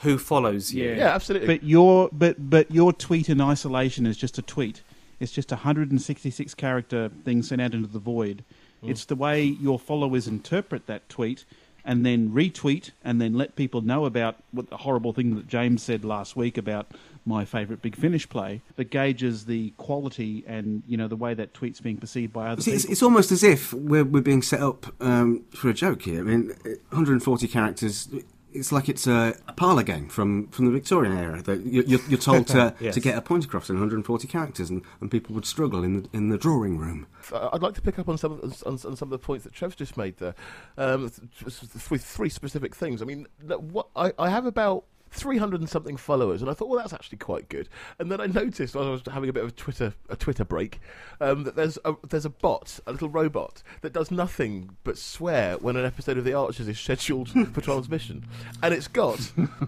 who 0.01 0.17
follows 0.17 0.73
you. 0.73 0.93
Yeah, 0.93 1.13
absolutely. 1.13 1.47
But 1.47 1.63
your 1.63 2.09
but 2.11 2.49
but 2.49 2.71
your 2.71 2.93
tweet 2.93 3.29
in 3.29 3.41
isolation 3.41 4.05
is 4.05 4.17
just 4.17 4.37
a 4.37 4.41
tweet. 4.41 4.83
It's 5.19 5.31
just 5.31 5.51
a 5.51 5.55
166 5.55 6.55
character 6.55 7.11
thing 7.23 7.43
sent 7.43 7.61
out 7.61 7.73
into 7.73 7.87
the 7.87 7.99
void. 7.99 8.43
It's 8.83 9.05
the 9.05 9.15
way 9.15 9.43
your 9.43 9.77
followers 9.77 10.27
interpret 10.27 10.87
that 10.87 11.07
tweet 11.07 11.45
and 11.83 12.05
then 12.05 12.29
retweet 12.29 12.91
and 13.03 13.21
then 13.21 13.33
let 13.33 13.55
people 13.55 13.81
know 13.81 14.05
about 14.05 14.37
what 14.51 14.69
the 14.69 14.77
horrible 14.77 15.13
thing 15.13 15.35
that 15.35 15.47
James 15.47 15.81
said 15.83 16.05
last 16.05 16.35
week 16.35 16.57
about 16.57 16.87
my 17.25 17.45
favourite 17.45 17.81
Big 17.81 17.95
Finish 17.95 18.27
play 18.27 18.61
that 18.75 18.89
gauges 18.89 19.45
the 19.45 19.71
quality 19.77 20.43
and 20.47 20.81
you 20.87 20.97
know 20.97 21.07
the 21.07 21.15
way 21.15 21.33
that 21.33 21.53
tweet's 21.53 21.79
being 21.79 21.97
perceived 21.97 22.33
by 22.33 22.47
others. 22.47 22.67
It's, 22.67 22.83
it's, 22.83 22.93
it's 22.93 23.03
almost 23.03 23.31
as 23.31 23.43
if 23.43 23.73
we're, 23.73 24.03
we're 24.03 24.21
being 24.21 24.41
set 24.41 24.61
up 24.61 24.87
um, 25.01 25.43
for 25.51 25.69
a 25.69 25.73
joke 25.73 26.03
here. 26.03 26.19
I 26.19 26.23
mean, 26.23 26.47
140 26.89 27.47
characters. 27.47 28.09
It's 28.53 28.71
like 28.71 28.89
it's 28.89 29.07
a, 29.07 29.35
a 29.47 29.53
parlour 29.53 29.83
game 29.83 30.07
from, 30.09 30.47
from 30.49 30.65
the 30.65 30.71
Victorian 30.71 31.17
era. 31.17 31.41
That 31.41 31.61
you- 31.65 31.83
you're, 31.87 31.99
you're 32.09 32.19
told 32.19 32.47
to, 32.47 32.75
Yes. 32.79 32.93
to 32.95 32.99
get 32.99 33.17
a 33.17 33.21
point 33.21 33.45
across 33.45 33.69
in 33.69 33.75
140 33.75 34.27
characters, 34.27 34.69
and, 34.69 34.81
and 34.99 35.09
people 35.09 35.33
would 35.35 35.45
struggle 35.45 35.83
in 35.83 36.01
the, 36.03 36.09
in 36.13 36.29
the 36.29 36.37
drawing 36.37 36.77
room. 36.77 37.07
Uh, 37.31 37.49
I'd 37.53 37.61
like 37.61 37.75
to 37.75 37.81
pick 37.81 37.97
up 37.99 38.09
on 38.09 38.17
some 38.17 38.33
of, 38.33 38.63
on, 38.65 38.73
on 38.73 38.95
some 38.95 39.07
of 39.07 39.09
the 39.09 39.19
points 39.19 39.43
that 39.45 39.53
Trev's 39.53 39.75
just 39.75 39.95
made 39.97 40.17
there, 40.17 40.35
um, 40.77 41.09
th- 41.09 41.59
th- 41.59 41.89
with 41.91 42.03
three 42.03 42.29
specific 42.29 42.75
things. 42.75 43.01
I 43.01 43.05
mean, 43.05 43.27
what 43.47 43.87
I, 43.95 44.11
I 44.19 44.29
have 44.29 44.45
about 44.45 44.83
300 45.12 45.60
and 45.60 45.69
something 45.69 45.97
followers, 45.97 46.41
and 46.41 46.50
I 46.50 46.54
thought, 46.54 46.69
well, 46.69 46.80
that's 46.80 46.93
actually 46.93 47.17
quite 47.17 47.50
good. 47.50 47.67
And 48.00 48.12
then 48.12 48.21
I 48.21 48.28
noticed 48.28 48.76
while 48.76 48.88
I 48.88 48.91
was 48.91 49.02
having 49.12 49.30
a 49.30 49.34
bit 49.34 49.43
of 49.43 49.50
a 49.50 49.54
Twitter 49.54 49.93
a 50.10 50.15
Twitter 50.15 50.45
break 50.45 50.80
um, 51.19 51.43
that 51.43 51.56
there's 51.56 51.78
a, 51.84 51.95
there's 52.10 52.26
a 52.26 52.30
bot, 52.30 52.80
a 52.88 52.91
little 52.93 53.10
robot 53.10 53.62
that 53.82 53.91
does 53.93 54.10
nothing 54.10 54.78
but 54.84 54.97
swear 54.97 55.58
when 55.58 55.76
an 55.76 55.86
episode 55.86 56.17
of 56.17 56.24
The 56.24 56.34
Archers 56.34 56.67
is 56.67 56.80
scheduled 56.80 57.30
for 57.54 57.62
transmission, 57.62 58.26
and 58.63 58.74
it's 58.74 58.88
got 58.88 59.17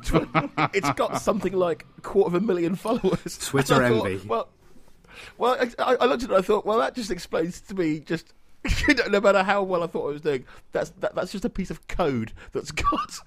tw- 0.03 0.27
it's 0.73 0.91
got 0.93 1.21
something 1.21 1.53
like 1.53 1.85
a 1.97 2.01
quarter 2.01 2.35
of 2.35 2.41
a 2.41 2.45
million 2.45 2.75
followers. 2.75 3.37
Twitter 3.37 3.83
envy. 3.83 4.25
Well, 4.25 4.47
well, 5.37 5.57
I, 5.59 5.69
I 5.83 5.95
I 6.01 6.05
looked 6.05 6.23
at 6.23 6.29
it. 6.29 6.33
and 6.33 6.37
I 6.37 6.41
thought, 6.41 6.65
well, 6.65 6.79
that 6.79 6.95
just 6.95 7.11
explains 7.11 7.59
to 7.61 7.75
me 7.75 7.99
just. 7.99 8.33
You 8.87 8.93
know, 8.95 9.05
no 9.09 9.21
matter 9.21 9.43
how 9.43 9.61
well 9.63 9.83
I 9.83 9.87
thought 9.87 10.07
I 10.09 10.11
was 10.13 10.21
doing, 10.21 10.45
that's 10.71 10.91
that, 10.99 11.15
that's 11.15 11.31
just 11.31 11.45
a 11.45 11.49
piece 11.49 11.69
of 11.71 11.87
code 11.87 12.31
that's 12.51 12.71
got 12.71 13.19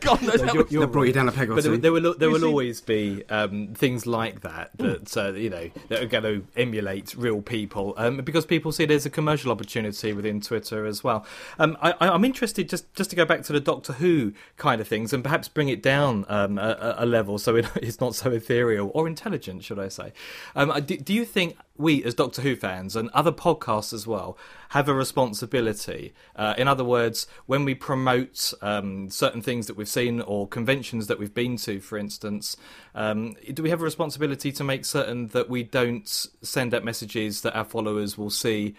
God 0.00 0.22
knows 0.22 0.40
how 0.40 0.46
you're- 0.46 0.58
much. 0.64 0.72
you're 0.72 0.86
brought 0.86 1.04
you 1.08 1.12
down 1.12 1.28
a 1.28 1.32
peg 1.32 1.50
or 1.50 1.54
But 1.54 1.64
there, 1.64 1.72
two. 1.74 1.78
there 1.78 1.92
will 1.92 2.14
there 2.14 2.28
You 2.28 2.32
will 2.34 2.40
see- 2.40 2.46
always 2.46 2.80
be 2.80 3.24
um, 3.28 3.68
things 3.74 4.06
like 4.06 4.40
that 4.42 4.70
that 4.78 5.16
uh, 5.16 5.32
you 5.32 5.50
know 5.50 5.70
that 5.88 6.02
are 6.02 6.06
going 6.06 6.24
to 6.24 6.44
emulate 6.56 7.14
real 7.16 7.42
people 7.42 7.94
um, 7.96 8.18
because 8.18 8.46
people 8.46 8.72
see 8.72 8.84
there's 8.84 9.06
a 9.06 9.10
commercial 9.10 9.50
opportunity 9.50 10.12
within 10.12 10.40
Twitter 10.40 10.86
as 10.86 11.02
well. 11.04 11.26
Um, 11.58 11.76
I, 11.82 11.92
I- 12.00 12.08
I'm 12.10 12.24
interested 12.24 12.68
just 12.68 12.92
just 12.94 13.10
to 13.10 13.16
go 13.16 13.24
back 13.24 13.42
to 13.44 13.52
the 13.52 13.60
Doctor 13.60 13.94
Who 13.94 14.32
kind 14.56 14.80
of 14.80 14.88
things 14.88 15.12
and 15.12 15.22
perhaps 15.22 15.48
bring 15.48 15.68
it 15.68 15.82
down 15.82 16.24
um, 16.28 16.58
a, 16.58 16.94
a- 16.98 17.04
a 17.04 17.06
level 17.06 17.38
so 17.38 17.56
it, 17.56 17.66
it's 17.76 18.00
not 18.00 18.14
so 18.14 18.30
ethereal 18.30 18.90
or 18.94 19.06
intelligent, 19.08 19.64
should 19.64 19.78
I 19.78 19.88
say? 19.88 20.12
Um, 20.54 20.72
do, 20.84 20.96
do 20.96 21.12
you 21.12 21.24
think 21.24 21.56
we 21.76 22.04
as 22.04 22.14
Doctor 22.14 22.42
Who 22.42 22.54
fans 22.54 22.96
and 22.96 23.08
other 23.10 23.32
podcasts 23.32 23.92
as 23.92 24.06
well 24.06 24.36
have 24.70 24.88
a 24.88 24.94
responsibility? 24.94 26.12
Uh, 26.36 26.54
in 26.56 26.68
other 26.68 26.84
words, 26.84 27.26
when 27.46 27.64
we 27.64 27.74
promote 27.74 28.52
um, 28.62 29.10
certain 29.10 29.42
things 29.42 29.66
that 29.66 29.76
we've 29.76 29.88
seen 29.88 30.20
or 30.20 30.46
conventions 30.46 31.06
that 31.06 31.18
we've 31.18 31.34
been 31.34 31.56
to, 31.58 31.80
for 31.80 31.98
instance, 31.98 32.56
um, 32.94 33.34
do 33.52 33.62
we 33.62 33.70
have 33.70 33.80
a 33.80 33.84
responsibility 33.84 34.52
to 34.52 34.64
make 34.64 34.84
certain 34.84 35.28
that 35.28 35.48
we 35.48 35.62
don't 35.62 36.08
send 36.42 36.74
out 36.74 36.84
messages 36.84 37.40
that 37.42 37.56
our 37.56 37.64
followers 37.64 38.18
will 38.18 38.30
see 38.30 38.74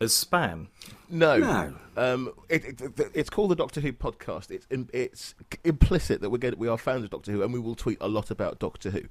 as 0.00 0.12
spam? 0.12 0.66
No, 1.08 1.38
No. 1.38 1.74
Um, 1.96 2.32
it, 2.48 2.64
it, 2.64 2.80
it- 2.80 3.10
it's 3.14 3.30
called 3.30 3.52
the 3.52 3.54
Doctor 3.56 3.80
Who 3.80 3.92
podcast. 3.92 4.50
It's 4.50 4.66
im- 4.68 4.88
it's 4.92 5.36
implicit 5.62 6.20
that 6.22 6.30
we're 6.30 6.38
getting, 6.38 6.58
we 6.58 6.66
are 6.66 6.76
fans 6.76 7.04
of 7.04 7.10
Doctor 7.10 7.30
Who, 7.30 7.42
and 7.44 7.52
we 7.52 7.60
will 7.60 7.76
tweet 7.76 7.98
a 8.00 8.08
lot 8.08 8.32
about 8.32 8.58
Doctor 8.58 8.90
Who. 8.90 9.02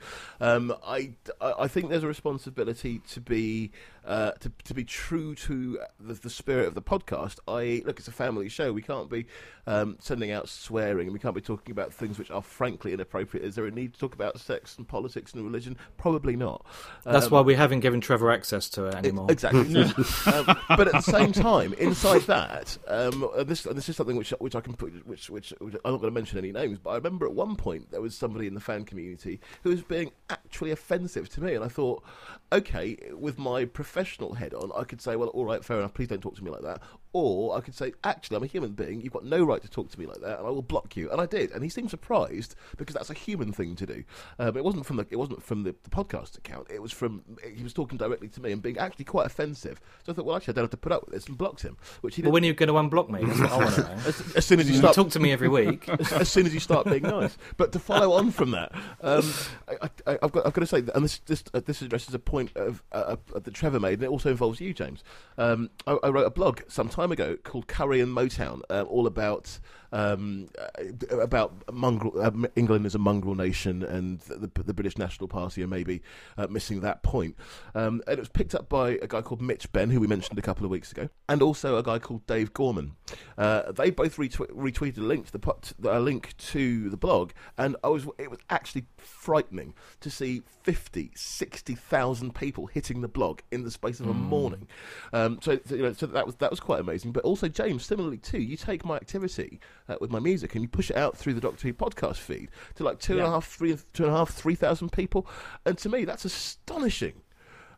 Um, 0.42 0.74
I, 0.86 1.14
I 1.40 1.54
I 1.60 1.68
think 1.70 1.90
there's 1.90 2.04
a 2.04 2.08
responsibility 2.08 3.00
to 3.12 3.22
be 3.22 3.72
uh, 4.06 4.32
to 4.42 4.52
to 4.66 4.74
be 4.74 4.84
true 4.84 5.34
to 5.36 5.80
the, 5.98 6.14
the 6.16 6.30
spirit 6.30 6.68
of 6.68 6.74
the 6.76 6.82
podcast. 6.82 7.38
I 7.48 7.84
look, 7.86 8.00
it's 8.00 8.10
a 8.10 8.12
family 8.12 8.50
show. 8.50 8.74
We 8.74 8.82
can't 8.82 9.10
be 9.10 9.28
um, 9.66 9.96
sending 10.02 10.32
out 10.32 10.50
swearing, 10.50 11.08
and 11.08 11.14
we 11.14 11.20
can't 11.20 11.36
be 11.36 11.40
talking 11.42 11.72
about 11.72 11.94
things 11.94 12.20
which 12.20 12.32
are 12.32 12.42
frankly 12.42 12.92
inappropriate. 12.92 13.46
Is 13.46 13.56
there 13.56 13.66
a 13.66 13.72
need 13.72 13.94
to 13.94 14.00
talk 14.02 14.14
about 14.14 14.42
sex 14.42 14.78
and 14.78 14.86
politics 14.86 15.34
and 15.34 15.46
religion? 15.46 15.78
Probably 15.96 16.36
not. 16.36 16.66
That's 17.06 17.28
Um, 17.28 17.32
why 17.32 17.42
we 17.42 17.56
haven't 17.56 17.80
given 17.80 18.02
Trevor 18.02 18.30
access 18.30 18.68
to 18.72 18.88
it 18.88 18.96
anymore. 18.96 19.28
Exactly. 19.32 19.62
um, 20.34 20.58
but 20.68 20.88
at 20.88 20.92
the 20.94 21.02
same 21.02 21.32
time, 21.32 21.74
inside 21.84 22.22
that, 22.24 22.78
um, 22.88 23.30
and 23.36 23.48
this 23.48 23.66
and 23.66 23.76
this 23.76 23.90
is 23.90 23.96
something 23.96 24.16
which 24.16 24.32
which 24.40 24.56
I 24.56 24.62
can 24.62 24.74
put, 24.74 25.06
which, 25.08 25.30
which 25.30 25.54
which 25.60 25.76
I'm 25.86 25.92
not 25.92 26.02
going 26.02 26.12
to 26.14 26.20
mention 26.20 26.38
any 26.38 26.52
names, 26.52 26.80
but 26.80 26.92
I 26.92 26.96
remember 26.96 27.26
at 27.26 27.34
one 27.34 27.56
point 27.56 27.92
there 27.92 28.02
was 28.02 28.16
somebody 28.16 28.48
in 28.48 28.54
the 28.54 28.60
fan 28.60 28.86
community 28.86 29.40
who 29.64 29.70
was 29.70 29.82
being 29.82 30.12
actually 30.30 30.72
offensive 30.72 31.30
to 31.30 31.42
me, 31.42 31.54
and 31.54 31.64
I 31.64 31.68
thought, 31.68 32.04
okay, 32.52 32.98
with 33.12 33.38
my 33.38 33.66
professional 33.66 34.34
head 34.34 34.54
on, 34.54 34.72
I 34.76 34.84
could 34.84 35.02
say, 35.02 35.16
well, 35.16 35.30
all 35.30 35.46
right, 35.46 35.64
fair 35.64 35.78
enough, 35.78 35.94
please 35.94 36.08
don't 36.08 36.22
talk 36.22 36.36
to 36.36 36.44
me 36.44 36.52
like 36.52 36.64
that, 36.64 36.82
or 37.14 37.56
I 37.56 37.62
could 37.62 37.76
say, 37.76 37.94
actually, 38.04 38.38
I'm 38.38 38.44
a 38.44 38.48
human 38.48 38.72
being, 38.72 39.02
you've 39.02 39.14
got 39.14 39.24
no 39.24 39.44
right 39.44 39.62
to 39.62 39.70
talk 39.70 39.90
to 39.92 40.00
me 40.00 40.06
like 40.06 40.20
that, 40.22 40.40
and 40.40 40.48
I 40.48 40.50
will 40.50 40.62
block 40.64 40.98
you, 40.98 41.10
and 41.12 41.22
I 41.22 41.26
did, 41.26 41.52
and 41.52 41.64
he 41.64 41.70
seemed 41.70 41.90
surprised 41.92 42.56
because 42.78 42.96
that's 42.96 43.10
a 43.10 43.14
human 43.14 43.54
thing 43.54 43.76
to 43.76 43.86
do. 43.86 44.04
Um, 44.40 44.58
it 44.58 44.64
wasn't 44.64 44.86
from 44.86 44.98
the 44.98 45.06
it 45.10 45.16
wasn't 45.18 45.44
from 45.44 45.64
the, 45.64 45.76
the 45.84 45.90
podcast 45.90 46.38
account, 46.38 46.68
it 46.70 46.82
was 46.82 46.92
from 46.92 47.24
he 47.56 47.64
was 47.64 47.74
talking 47.74 47.98
directly 47.98 48.28
to 48.30 48.42
me 48.42 48.52
and 48.52 48.62
being 48.62 48.78
actually 48.78 49.06
quite 49.06 49.28
offensive. 49.28 49.80
So 50.04 50.12
I 50.12 50.16
thought, 50.16 50.26
well, 50.26 50.36
actually, 50.36 50.54
I 50.54 50.56
don't 50.56 50.64
have 50.64 50.72
to 50.72 50.78
put 50.78 50.92
up 50.92 51.06
with 51.06 51.14
this, 51.14 51.28
and 51.28 51.38
blocked 51.38 51.62
him, 51.62 51.78
which 52.02 52.16
he 52.16 52.22
did. 52.24 52.32
when 52.32 52.44
are 52.44 52.48
you 52.48 52.54
going 52.54 52.68
to 52.68 52.74
unblock 52.74 53.10
me? 53.10 53.24
That's 53.24 53.40
what 53.40 53.52
I 53.52 53.58
want 53.58 53.76
to 53.76 53.82
know. 53.82 53.88
as, 54.08 54.36
as 54.36 54.46
soon 54.46 54.60
as 54.60 54.68
you 54.68 54.74
You 54.74 54.80
start 54.80 54.96
talk 54.96 55.10
to 55.12 55.20
me 55.20 55.32
every 55.32 55.50
week. 55.50 55.88
as, 55.90 56.12
as 56.14 56.30
soon 56.30 56.46
as 56.46 56.54
you 56.54 56.60
start 56.60 56.86
being 56.88 57.04
nice. 57.04 57.38
But 57.58 57.72
to 57.74 57.80
follow 57.80 58.14
on 58.14 58.32
from 58.32 58.52
that, 58.52 58.72
um, 59.02 59.32
I, 59.68 59.90
I, 60.08 60.20
I've 60.24 60.32
got 60.32 60.48
I've 60.48 60.54
got 60.54 60.62
to 60.62 60.68
say, 60.68 60.82
that, 60.82 60.96
and 60.96 61.06
this 61.06 61.20
this, 61.26 61.44
uh, 61.54 61.62
this 61.64 61.82
addresses 61.82 62.14
a 62.14 62.20
point 62.20 62.56
of 62.56 62.84
uh, 62.92 63.16
uh, 63.34 63.40
that 63.40 63.54
Trevor 63.54 63.80
made, 63.80 63.96
and 63.96 64.04
it 64.04 64.10
also 64.10 64.32
involves 64.32 64.60
you, 64.60 64.74
James. 64.74 65.04
Um, 65.38 65.70
I, 65.86 65.98
I 66.04 66.10
wrote 66.10 66.26
a 66.26 66.32
blog 66.32 66.62
some 66.68 66.90
time 67.04 67.12
ago 67.12 67.36
called 67.44 67.68
Curry 67.68 68.00
and 68.00 68.16
Motown, 68.16 68.62
uh, 68.70 68.84
all 68.84 69.08
about. 69.08 69.60
Um, 69.94 70.50
uh, 70.58 71.18
about 71.20 71.72
mongrel, 71.72 72.20
uh, 72.20 72.48
England 72.56 72.88
as 72.88 72.96
a 72.96 72.98
mongrel 72.98 73.36
nation 73.36 73.84
and 73.84 74.22
the, 74.22 74.50
the, 74.64 74.74
British 74.74 74.98
National 74.98 75.28
Party 75.28 75.62
and 75.62 75.70
maybe 75.70 76.02
uh, 76.36 76.48
missing 76.48 76.82
that 76.82 77.04
point. 77.04 77.36
Um, 77.76 78.02
and 78.08 78.18
it 78.18 78.20
was 78.20 78.28
picked 78.28 78.56
up 78.56 78.70
by 78.70 78.98
a 79.04 79.08
guy 79.08 79.22
called 79.22 79.40
Mitch 79.40 79.72
Benn, 79.72 79.92
who 79.92 80.00
we 80.00 80.08
mentioned 80.08 80.40
a 80.40 80.42
couple 80.42 80.66
of 80.66 80.72
weeks 80.72 80.92
ago, 80.92 81.10
and 81.30 81.44
also 81.44 81.78
a 81.78 81.84
guy 81.84 82.00
called 82.00 82.26
Dave 82.26 82.54
Gorman. 82.54 82.94
Uh, 83.38 83.72
they 83.72 83.92
both 83.92 84.18
retwe- 84.18 84.50
retweeted 84.50 84.98
a 84.98 85.02
link 85.02 85.28
to 85.28 85.32
the 85.32 85.54
a 85.84 86.00
link 86.00 86.36
to 86.38 86.90
the 86.90 86.98
blog, 86.98 87.32
and 87.58 87.76
I 87.84 87.90
was 87.90 88.08
it 88.18 88.32
was 88.32 88.40
actually 88.50 88.88
frightening 88.98 89.76
to 90.00 90.10
see 90.10 90.42
50, 90.64 91.12
60,000 91.16 92.34
people 92.34 92.68
hitting 92.68 93.02
the 93.02 93.08
blog 93.08 93.42
in 93.52 93.64
the 93.64 93.72
space 93.72 94.00
of 94.00 94.08
a 94.08 94.14
morning. 94.14 94.68
Um, 95.12 95.40
so, 95.42 95.60
so, 95.66 95.76
you 95.76 95.84
know, 95.84 95.94
so 95.94 96.08
that 96.08 96.26
was 96.26 96.36
that 96.36 96.50
was 96.50 96.60
quite 96.60 96.80
amazing. 96.80 97.12
But 97.12 97.24
also, 97.24 97.48
James, 97.48 97.86
similarly 97.86 98.18
too, 98.18 98.40
you 98.40 98.58
take 98.58 98.86
my 98.86 98.96
activity 98.96 99.60
uh, 99.90 99.96
with 100.02 100.12
my 100.12 100.20
music 100.20 100.54
and 100.56 100.62
you 100.64 100.68
push 100.68 100.90
it 100.90 100.96
out 100.98 101.18
through 101.18 101.34
the 101.34 101.42
Doctor 101.42 101.68
Who 101.68 101.74
podcast 101.74 102.18
feed 102.18 102.50
to 102.76 102.84
like 102.84 103.00
two 103.00 103.14
and 103.14 103.22
a 103.22 103.26
Yeah. 103.26 103.32
half, 103.32 103.48
three, 103.48 103.78
two 103.94 104.04
and 104.04 104.14
a 104.14 104.16
half, 104.18 104.30
three 104.32 104.56
thousand 104.56 104.92
people, 104.92 105.28
and 105.66 105.78
to 105.80 105.90
me, 105.90 106.06
that's 106.06 106.26
astonishing. 106.26 107.22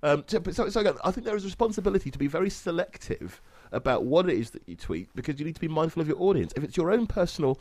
Um, 0.03 0.23
so, 0.27 0.41
so, 0.51 0.69
so 0.69 0.81
again, 0.81 0.95
I 1.03 1.11
think 1.11 1.25
there 1.25 1.35
is 1.35 1.43
a 1.43 1.47
responsibility 1.47 2.11
to 2.11 2.19
be 2.19 2.27
very 2.27 2.49
selective 2.49 3.41
about 3.71 4.03
what 4.05 4.29
it 4.29 4.37
is 4.37 4.51
that 4.51 4.61
you 4.67 4.75
tweet 4.75 5.09
because 5.15 5.39
you 5.39 5.45
need 5.45 5.55
to 5.55 5.61
be 5.61 5.67
mindful 5.67 6.01
of 6.01 6.07
your 6.07 6.21
audience. 6.21 6.53
If 6.55 6.63
it's 6.63 6.77
your 6.77 6.91
own 6.91 7.07
personal 7.07 7.59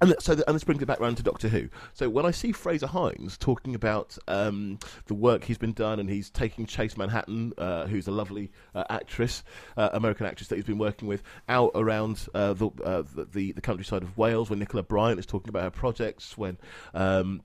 and 0.00 0.14
so, 0.20 0.32
and 0.46 0.54
this 0.54 0.64
brings 0.64 0.82
it 0.82 0.86
back 0.86 1.00
round 1.00 1.16
to 1.16 1.22
Doctor 1.22 1.48
Who. 1.48 1.68
So 1.92 2.08
when 2.08 2.24
I 2.24 2.30
see 2.30 2.52
Frazer 2.52 2.86
Hines 2.86 3.36
talking 3.36 3.74
about 3.74 4.16
um, 4.28 4.78
the 5.06 5.14
work 5.14 5.44
he's 5.44 5.58
been 5.58 5.72
done, 5.72 5.98
and 5.98 6.08
he's 6.08 6.30
taking 6.30 6.66
Chase 6.66 6.96
Manhattan, 6.96 7.52
uh, 7.58 7.86
who's 7.86 8.06
a 8.06 8.12
lovely 8.12 8.50
uh, 8.74 8.84
actress, 8.90 9.42
uh, 9.76 9.90
American 9.92 10.26
actress 10.26 10.48
that 10.48 10.56
he's 10.56 10.64
been 10.64 10.78
working 10.78 11.08
with, 11.08 11.22
out 11.48 11.72
around 11.74 12.28
uh, 12.34 12.52
the, 12.52 12.68
uh, 12.84 13.02
the 13.32 13.52
the 13.52 13.60
countryside 13.60 14.02
of 14.02 14.16
Wales. 14.16 14.50
When 14.50 14.58
Nicola 14.58 14.82
Bryant 14.82 15.18
is 15.18 15.26
talking 15.26 15.48
about 15.48 15.64
her 15.64 15.70
projects, 15.70 16.38
when 16.38 16.58
um, 16.94 17.42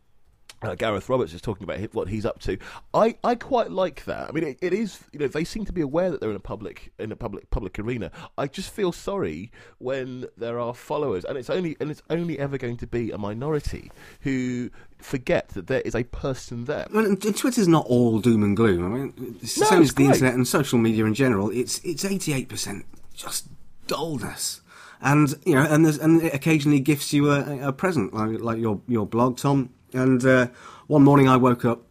uh, 0.63 0.75
Gareth 0.75 1.09
Roberts 1.09 1.33
is 1.33 1.41
talking 1.41 1.63
about 1.63 1.79
what 1.93 2.07
he's 2.07 2.25
up 2.25 2.39
to. 2.41 2.57
I, 2.93 3.15
I 3.23 3.35
quite 3.35 3.71
like 3.71 4.05
that. 4.05 4.29
I 4.29 4.31
mean, 4.31 4.43
it, 4.43 4.57
it 4.61 4.73
is 4.73 4.99
you 5.11 5.19
know 5.19 5.27
they 5.27 5.43
seem 5.43 5.65
to 5.65 5.73
be 5.73 5.81
aware 5.81 6.09
that 6.09 6.21
they're 6.21 6.29
in 6.29 6.35
a 6.35 6.39
public 6.39 6.91
in 6.99 7.11
a 7.11 7.15
public 7.15 7.49
public 7.49 7.77
arena. 7.79 8.11
I 8.37 8.47
just 8.47 8.71
feel 8.71 8.91
sorry 8.91 9.51
when 9.79 10.25
there 10.37 10.59
are 10.59 10.73
followers, 10.73 11.25
and 11.25 11.37
it's 11.37 11.49
only 11.49 11.75
and 11.79 11.91
it's 11.91 12.01
only 12.09 12.39
ever 12.39 12.57
going 12.57 12.77
to 12.77 12.87
be 12.87 13.11
a 13.11 13.17
minority 13.17 13.91
who 14.21 14.69
forget 14.99 15.49
that 15.49 15.67
there 15.67 15.81
is 15.81 15.95
a 15.95 16.03
person 16.05 16.65
there. 16.65 16.87
Well, 16.93 17.15
Twitter's 17.15 17.67
not 17.67 17.85
all 17.87 18.19
doom 18.19 18.43
and 18.43 18.55
gloom. 18.55 18.85
I 18.85 18.97
mean, 18.97 19.37
it's 19.41 19.55
the 19.55 19.61
No, 19.61 19.69
same 19.69 19.81
as 19.81 19.93
the 19.93 20.05
internet 20.05 20.33
and 20.33 20.47
social 20.47 20.79
media 20.79 21.05
in 21.05 21.13
general. 21.13 21.49
It's 21.49 21.79
it's 21.83 22.05
eighty 22.05 22.33
eight 22.33 22.49
percent 22.49 22.85
just 23.13 23.47
dullness, 23.87 24.61
and 25.01 25.35
you 25.45 25.55
know, 25.55 25.63
and 25.63 25.85
there's, 25.85 25.97
and 25.97 26.21
it 26.21 26.33
occasionally 26.33 26.79
gifts 26.79 27.13
you 27.13 27.31
a, 27.31 27.67
a 27.67 27.73
present 27.73 28.13
like 28.13 28.39
like 28.39 28.59
your 28.59 28.81
your 28.87 29.05
blog, 29.05 29.37
Tom. 29.37 29.69
And 29.93 30.25
uh, 30.25 30.47
one 30.87 31.03
morning 31.03 31.27
I 31.27 31.37
woke 31.37 31.65
up 31.65 31.83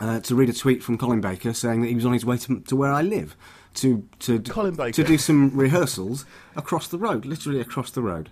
uh, 0.00 0.20
to 0.20 0.34
read 0.34 0.48
a 0.48 0.52
tweet 0.52 0.82
from 0.82 0.98
Colin 0.98 1.20
Baker 1.20 1.52
saying 1.52 1.82
that 1.82 1.88
he 1.88 1.94
was 1.94 2.04
on 2.04 2.12
his 2.12 2.24
way 2.24 2.36
to, 2.38 2.60
to 2.60 2.76
where 2.76 2.92
I 2.92 3.02
live 3.02 3.36
to 3.74 4.08
to 4.20 4.40
Colin 4.40 4.74
Baker. 4.74 4.92
to 4.92 5.04
do 5.04 5.18
some 5.18 5.56
rehearsals 5.56 6.24
across 6.56 6.88
the 6.88 6.98
road, 6.98 7.24
literally 7.24 7.60
across 7.60 7.90
the 7.90 8.02
road. 8.02 8.30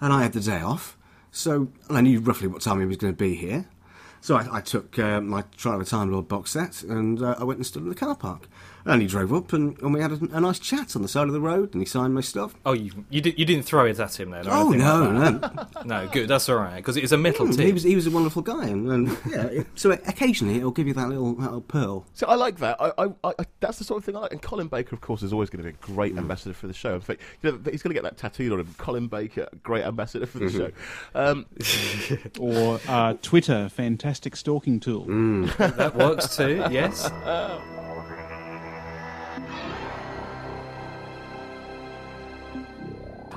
And 0.00 0.12
I 0.12 0.22
had 0.22 0.32
the 0.32 0.40
day 0.40 0.60
off, 0.60 0.96
so 1.30 1.68
and 1.88 1.98
I 1.98 2.00
knew 2.00 2.20
roughly 2.20 2.48
what 2.48 2.62
time 2.62 2.80
he 2.80 2.86
was 2.86 2.96
going 2.96 3.12
to 3.12 3.16
be 3.16 3.34
here. 3.34 3.66
So 4.20 4.36
I, 4.36 4.58
I 4.58 4.60
took 4.60 4.98
uh, 4.98 5.20
my 5.20 5.42
Trial 5.56 5.76
of 5.76 5.82
a 5.82 5.84
Time 5.84 6.12
Lord 6.12 6.28
box 6.28 6.52
set 6.52 6.82
and 6.84 7.20
uh, 7.20 7.34
I 7.38 7.44
went 7.44 7.58
and 7.58 7.66
stood 7.66 7.82
in 7.82 7.88
the 7.88 7.94
car 7.94 8.14
park. 8.14 8.48
And 8.84 9.00
he 9.00 9.06
drove 9.08 9.32
up 9.32 9.52
and, 9.52 9.78
and 9.80 9.94
we 9.94 10.00
had 10.00 10.12
a, 10.12 10.18
a 10.36 10.40
nice 10.40 10.58
chat 10.58 10.96
on 10.96 11.02
the 11.02 11.08
side 11.08 11.28
of 11.28 11.32
the 11.32 11.40
road 11.40 11.72
and 11.72 11.80
he 11.82 11.86
signed 11.86 12.14
my 12.14 12.20
stuff. 12.20 12.54
Oh, 12.66 12.72
you 12.72 12.90
you, 13.10 13.20
did, 13.20 13.38
you 13.38 13.44
didn't 13.44 13.64
throw 13.64 13.86
it 13.86 13.98
at 14.00 14.18
him 14.18 14.30
then? 14.30 14.46
Oh 14.48 14.70
no, 14.70 15.02
like 15.10 15.40
no, 15.40 15.82
no, 16.04 16.08
good. 16.08 16.28
That's 16.28 16.48
all 16.48 16.56
right 16.56 16.76
because 16.76 16.96
it's 16.96 17.12
a 17.12 17.18
metal 17.18 17.48
tip. 17.48 17.64
he 17.66 17.72
was 17.72 17.82
he 17.84 17.94
was 17.94 18.06
a 18.06 18.10
wonderful 18.10 18.42
guy, 18.42 18.66
and, 18.66 18.88
and 18.90 19.18
yeah. 19.30 19.62
So 19.76 19.92
occasionally 19.92 20.56
it'll 20.56 20.70
give 20.72 20.86
you 20.88 20.94
that 20.94 21.08
little, 21.08 21.34
that 21.34 21.42
little 21.44 21.60
pearl. 21.60 22.04
So 22.14 22.26
I 22.26 22.34
like 22.34 22.58
that. 22.58 22.76
I, 22.80 22.92
I, 22.98 23.08
I, 23.24 23.32
that's 23.60 23.78
the 23.78 23.84
sort 23.84 23.98
of 23.98 24.04
thing 24.04 24.16
I 24.16 24.20
like. 24.20 24.32
And 24.32 24.42
Colin 24.42 24.66
Baker, 24.68 24.94
of 24.96 25.00
course, 25.00 25.22
is 25.22 25.32
always 25.32 25.48
going 25.50 25.62
to 25.64 25.70
be 25.70 25.74
a 25.74 25.78
Mm. 25.78 25.94
great 25.94 26.16
ambassador 26.18 26.54
for 26.54 26.66
the 26.66 26.72
show. 26.74 26.94
In 26.94 27.00
fact, 27.00 27.20
you 27.42 27.52
know, 27.52 27.58
he's 27.70 27.82
going 27.82 27.90
to 27.90 28.00
get 28.00 28.02
that 28.02 28.16
tattooed 28.16 28.52
on 28.52 28.60
him. 28.60 28.74
Colin 28.78 29.06
Baker, 29.08 29.48
great 29.62 29.84
ambassador 29.84 30.26
for 30.26 30.38
the 30.38 30.46
Mm-hmm. 30.46 30.58
show. 30.58 30.70
Um, 31.14 31.46
Or 32.40 32.80
uh, 32.88 33.14
Twitter, 33.22 33.68
fantastic 33.68 34.36
stalking 34.36 34.80
tool. 34.80 35.04
that 35.58 35.94
works 35.96 36.36
too. 36.36 36.64
Yes. 36.70 37.08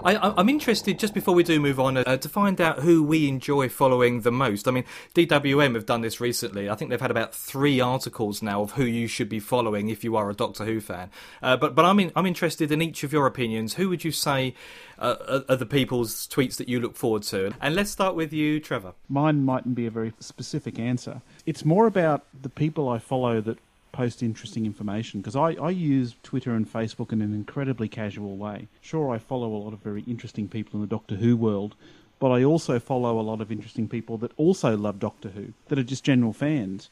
I, 0.05 0.33
I'm 0.37 0.49
interested, 0.49 0.99
just 0.99 1.15
before 1.15 1.33
we 1.33 1.41
do 1.41 1.59
move 1.59 1.79
on, 1.79 1.97
uh, 1.97 2.17
to 2.17 2.29
find 2.29 2.61
out 2.61 2.79
who 2.79 3.01
we 3.01 3.27
enjoy 3.27 3.69
following 3.69 4.21
the 4.21 4.31
most. 4.31 4.67
I 4.67 4.71
mean, 4.71 4.83
DWM 5.15 5.73
have 5.73 5.87
done 5.87 6.01
this 6.01 6.21
recently. 6.21 6.69
I 6.69 6.75
think 6.75 6.91
they've 6.91 7.01
had 7.01 7.09
about 7.09 7.33
three 7.33 7.79
articles 7.79 8.43
now 8.43 8.61
of 8.61 8.73
who 8.73 8.85
you 8.85 9.07
should 9.07 9.29
be 9.29 9.39
following 9.39 9.89
if 9.89 10.03
you 10.03 10.15
are 10.15 10.29
a 10.29 10.35
Doctor 10.35 10.63
Who 10.63 10.79
fan. 10.79 11.09
Uh, 11.41 11.57
but 11.57 11.73
but 11.73 11.85
I'm 11.85 11.99
in, 11.99 12.11
I'm 12.15 12.27
interested 12.27 12.71
in 12.71 12.83
each 12.83 13.03
of 13.03 13.11
your 13.11 13.25
opinions. 13.25 13.73
Who 13.73 13.89
would 13.89 14.03
you 14.03 14.11
say 14.11 14.53
uh, 14.99 15.15
are, 15.27 15.53
are 15.53 15.55
the 15.55 15.65
people's 15.65 16.27
tweets 16.27 16.57
that 16.57 16.69
you 16.69 16.79
look 16.79 16.95
forward 16.95 17.23
to? 17.23 17.53
And 17.59 17.73
let's 17.73 17.89
start 17.89 18.15
with 18.15 18.31
you, 18.31 18.59
Trevor. 18.59 18.93
Mine 19.09 19.43
mightn't 19.43 19.73
be 19.73 19.87
a 19.87 19.91
very 19.91 20.13
specific 20.19 20.77
answer. 20.77 21.21
It's 21.47 21.65
more 21.65 21.87
about 21.87 22.25
the 22.39 22.49
people 22.49 22.89
I 22.89 22.99
follow 22.99 23.41
that 23.41 23.57
post 23.95 24.21
interesting 24.21 24.65
information 24.65 25.21
because 25.21 25.37
I, 25.37 25.53
I 25.53 25.69
use 25.69 26.15
Twitter 26.21 26.51
and 26.51 26.71
Facebook 26.71 27.13
in 27.13 27.21
an 27.21 27.33
incredibly 27.33 27.87
casual 27.87 28.35
way. 28.35 28.67
Sure, 28.81 29.09
I 29.09 29.17
follow 29.17 29.47
a 29.55 29.61
lot 29.63 29.71
of 29.71 29.79
very 29.79 30.01
interesting 30.01 30.49
people 30.49 30.75
in 30.75 30.81
the 30.81 30.87
Doctor 30.87 31.15
Who 31.15 31.37
world, 31.37 31.75
but 32.19 32.29
I 32.29 32.43
also 32.43 32.77
follow 32.77 33.17
a 33.17 33.21
lot 33.21 33.39
of 33.39 33.53
interesting 33.53 33.87
people 33.87 34.17
that 34.17 34.33
also 34.35 34.75
love 34.75 34.99
Doctor 34.99 35.29
Who, 35.29 35.53
that 35.69 35.79
are 35.79 35.83
just 35.83 36.03
general 36.03 36.33
fans. 36.33 36.89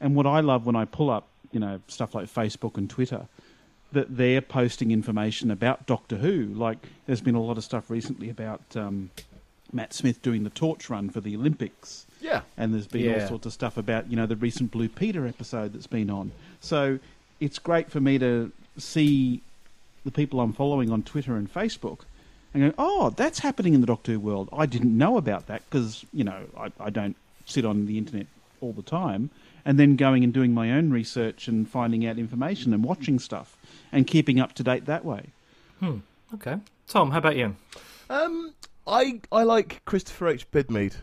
And 0.00 0.16
what 0.16 0.26
I 0.26 0.40
love 0.40 0.64
when 0.64 0.76
I 0.76 0.86
pull 0.86 1.10
up, 1.10 1.28
you 1.52 1.60
know, 1.60 1.80
stuff 1.88 2.14
like 2.14 2.26
Facebook 2.26 2.78
and 2.78 2.88
Twitter, 2.88 3.28
that 3.92 4.16
they're 4.16 4.40
posting 4.40 4.90
information 4.90 5.50
about 5.50 5.86
Doctor 5.86 6.16
Who. 6.16 6.46
Like, 6.46 6.78
there's 7.06 7.20
been 7.20 7.34
a 7.34 7.42
lot 7.42 7.58
of 7.58 7.64
stuff 7.64 7.90
recently 7.90 8.30
about 8.30 8.62
um, 8.74 9.10
Matt 9.72 9.92
Smith 9.92 10.22
doing 10.22 10.44
the 10.44 10.50
torch 10.50 10.88
run 10.90 11.10
for 11.10 11.20
the 11.20 11.36
Olympics. 11.36 12.06
yeah. 12.20 12.42
And 12.56 12.72
there's 12.72 12.86
been 12.86 13.20
all 13.20 13.28
sorts 13.28 13.46
of 13.46 13.52
stuff 13.52 13.76
about, 13.76 14.10
you 14.10 14.16
know, 14.16 14.26
the 14.26 14.36
recent 14.36 14.70
Blue 14.70 14.88
Peter 14.88 15.26
episode 15.26 15.72
that's 15.72 15.86
been 15.86 16.10
on. 16.10 16.32
So 16.60 16.98
it's 17.40 17.58
great 17.58 17.90
for 17.90 18.00
me 18.00 18.18
to 18.18 18.52
see 18.78 19.42
the 20.04 20.10
people 20.10 20.40
I'm 20.40 20.52
following 20.52 20.90
on 20.90 21.02
Twitter 21.02 21.36
and 21.36 21.52
Facebook 21.52 22.00
and 22.54 22.70
go, 22.70 22.74
oh, 22.78 23.10
that's 23.10 23.40
happening 23.40 23.74
in 23.74 23.80
the 23.80 23.86
Doctor 23.86 24.12
Who 24.12 24.20
world. 24.20 24.48
I 24.52 24.66
didn't 24.66 24.96
know 24.96 25.16
about 25.16 25.46
that 25.48 25.62
because, 25.68 26.04
you 26.12 26.24
know, 26.24 26.44
I, 26.56 26.72
I 26.80 26.90
don't 26.90 27.16
sit 27.44 27.64
on 27.64 27.86
the 27.86 27.98
internet 27.98 28.26
all 28.60 28.72
the 28.72 28.82
time. 28.82 29.30
And 29.64 29.80
then 29.80 29.96
going 29.96 30.22
and 30.22 30.32
doing 30.32 30.54
my 30.54 30.70
own 30.70 30.90
research 30.90 31.48
and 31.48 31.68
finding 31.68 32.06
out 32.06 32.18
information 32.18 32.72
and 32.72 32.84
watching 32.84 33.18
stuff 33.18 33.56
and 33.90 34.06
keeping 34.06 34.38
up 34.38 34.52
to 34.54 34.62
date 34.62 34.86
that 34.86 35.04
way. 35.04 35.30
Hmm. 35.80 35.98
Okay, 36.34 36.58
Tom, 36.86 37.10
how 37.10 37.18
about 37.18 37.36
you? 37.36 37.56
Um, 38.08 38.54
I 38.86 39.20
I 39.32 39.42
like 39.42 39.84
Christopher 39.84 40.28
H. 40.28 40.50
Bidmead. 40.50 40.94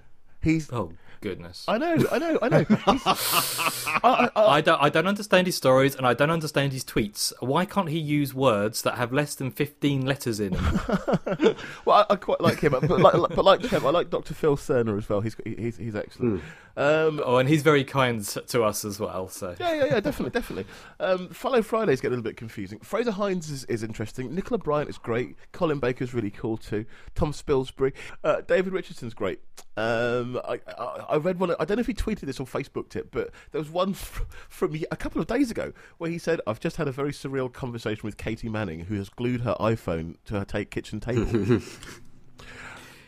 He's. 0.41 0.72
Oh 0.72 0.93
goodness. 1.23 1.63
I 1.69 1.77
know, 1.77 1.95
I 2.12 2.19
know, 2.19 2.38
I 2.41 2.49
know. 2.49 2.65
I, 2.69 4.29
I, 4.36 4.41
I 4.57 4.62
don't, 4.62 4.81
I 4.81 4.89
don't 4.89 5.07
understand 5.07 5.47
his 5.47 5.55
stories 5.55 5.95
and 5.95 6.05
I 6.05 6.13
don't 6.13 6.29
understand 6.29 6.73
his 6.73 6.83
tweets. 6.83 7.31
Why 7.39 7.63
can't 7.63 7.88
he 7.88 7.97
use 7.97 8.33
words 8.33 8.81
that 8.81 8.97
have 8.97 9.13
less 9.13 9.33
than 9.33 9.49
15 9.49 10.05
letters 10.05 10.41
in 10.41 10.51
them? 10.51 10.79
well, 11.86 12.05
I, 12.09 12.13
I 12.13 12.15
quite 12.17 12.41
like 12.41 12.59
him, 12.59 12.73
but 12.73 12.89
like, 12.89 13.13
but 13.36 13.45
like 13.45 13.62
him, 13.62 13.86
I 13.86 13.89
like 13.89 14.09
Dr. 14.09 14.33
Phil 14.33 14.57
Cerner 14.57 14.97
as 14.97 15.07
well. 15.07 15.21
He's 15.21 15.38
he's 15.45 15.77
he's 15.77 15.95
excellent. 15.95 16.43
Um, 16.75 17.21
oh, 17.23 17.38
and 17.38 17.47
he's 17.47 17.62
very 17.62 17.83
kind 17.83 18.25
to 18.25 18.63
us 18.63 18.83
as 18.83 18.99
well, 18.99 19.27
so. 19.27 19.55
Yeah, 19.59 19.73
yeah, 19.73 19.86
yeah, 19.86 19.99
definitely, 19.99 20.31
definitely. 20.31 20.65
Um, 20.99 21.29
Follow 21.29 21.62
Fridays 21.62 22.01
get 22.01 22.07
a 22.07 22.09
little 22.09 22.23
bit 22.23 22.36
confusing. 22.36 22.79
Frazer 22.79 23.12
Hines 23.12 23.49
is, 23.51 23.63
is 23.65 23.83
interesting. 23.83 24.33
Nicola 24.33 24.57
Bryant 24.57 24.89
is 24.89 24.97
great. 24.97 25.36
Colin 25.51 25.79
Baker's 25.79 26.15
really 26.15 26.31
cool 26.31 26.57
too. 26.57 26.86
Tom 27.13 27.31
Spilsbury, 27.31 27.93
uh, 28.23 28.41
David 28.41 28.73
Richardson's 28.73 29.13
great. 29.13 29.39
Um, 29.75 30.39
I, 30.47 30.59
I, 30.77 30.83
I 31.09 31.17
read 31.17 31.39
one. 31.39 31.55
I 31.59 31.65
don't 31.65 31.77
know 31.77 31.81
if 31.81 31.88
he 31.88 31.93
tweeted 31.93 32.21
this 32.21 32.39
or 32.39 32.45
Facebooked 32.45 32.95
it, 32.95 33.09
but 33.12 33.31
there 33.51 33.59
was 33.59 33.69
one 33.69 33.91
f- 33.91 34.25
from 34.47 34.75
a 34.91 34.95
couple 34.95 35.19
of 35.19 35.27
days 35.27 35.49
ago 35.49 35.73
where 35.97 36.12
he 36.12 36.17
said, 36.17 36.39
"I've 36.45 36.59
just 36.59 36.77
had 36.77 36.88
a 36.88 36.91
very 36.91 37.12
surreal 37.12 37.51
conversation 37.51 38.01
with 38.03 38.17
Katy 38.17 38.49
Manning, 38.49 38.81
who 38.81 38.95
has 38.95 39.09
glued 39.09 39.41
her 39.41 39.55
iPhone 39.59 40.17
to 40.25 40.39
her 40.39 40.45
kitchen 40.65 40.99
table." 40.99 41.59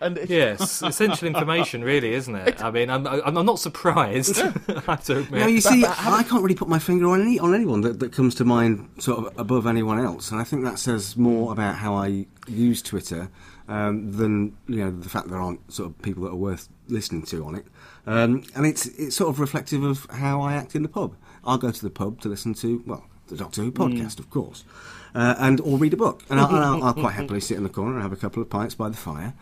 And 0.02 0.18
it's, 0.18 0.30
Yes, 0.36 0.82
essential 0.82 1.28
information, 1.28 1.84
really, 1.84 2.14
isn't 2.14 2.36
it? 2.36 2.64
I 2.64 2.72
mean, 2.72 2.90
I'm, 2.90 3.08
I'm 3.08 3.38
I'm 3.38 3.46
not 3.46 3.60
surprised. 3.60 4.38
I 4.68 4.82
have 4.86 5.04
to 5.06 5.20
admit. 5.20 5.42
Now 5.42 5.48
you 5.48 5.62
see, 5.62 5.86
I 5.86 6.24
can't 6.24 6.44
really 6.44 6.56
put 6.56 6.68
my 6.68 6.80
finger 6.80 7.08
on 7.08 7.22
any 7.22 7.40
on 7.40 7.54
anyone 7.56 7.82
that, 7.82 8.00
that 8.00 8.12
comes 8.12 8.36
to 8.36 8.46
mind 8.46 8.90
sort 9.00 9.20
of 9.26 9.40
above 9.40 9.66
anyone 9.68 10.00
else, 10.00 10.32
and 10.32 10.40
I 10.40 10.44
think 10.44 10.64
that 10.64 10.80
says 10.80 11.16
more 11.18 11.52
about 11.52 11.76
how 11.76 11.96
I 11.96 12.26
use 12.48 12.82
Twitter 12.82 13.30
um, 13.68 14.12
than 14.12 14.56
you 14.68 14.84
know 14.84 14.92
the 14.92 15.10
fact 15.10 15.30
there 15.30 15.40
aren't 15.40 15.72
sort 15.72 15.90
of 15.90 16.02
people 16.02 16.24
that 16.24 16.30
are 16.32 16.36
worth 16.36 16.70
listening 16.88 17.24
to 17.24 17.46
on 17.46 17.56
it. 17.56 17.66
Um, 18.06 18.44
and 18.56 18.66
it's 18.66 18.86
it's 18.88 19.16
sort 19.16 19.30
of 19.30 19.40
reflective 19.40 19.84
of 19.84 20.06
how 20.12 20.42
I 20.42 20.54
act 20.54 20.76
in 20.76 20.84
the 20.84 20.90
pub. 20.90 21.16
I'll 21.44 21.58
go 21.58 21.72
to 21.72 21.82
the 21.82 21.90
pub 21.90 22.22
to 22.22 22.30
listen 22.30 22.54
to 22.56 22.84
well 22.86 23.06
the 23.28 23.36
Doctor 23.36 23.62
Who 23.64 23.72
podcast, 23.72 24.20
of 24.20 24.30
course, 24.30 24.64
uh, 25.16 25.36
and 25.40 25.60
or 25.62 25.78
read 25.78 25.94
a 25.94 25.98
book, 25.98 26.24
and 26.30 26.40
I'll, 26.40 26.56
I'll, 26.56 26.84
I'll 26.84 26.94
quite 26.94 27.14
happily 27.14 27.40
sit 27.40 27.58
in 27.58 27.64
the 27.64 27.70
corner 27.70 27.94
and 27.94 28.04
have 28.04 28.14
a 28.14 28.18
couple 28.18 28.42
of 28.42 28.50
pints 28.50 28.76
by 28.76 28.90
the 28.90 28.98
fire. 28.98 29.34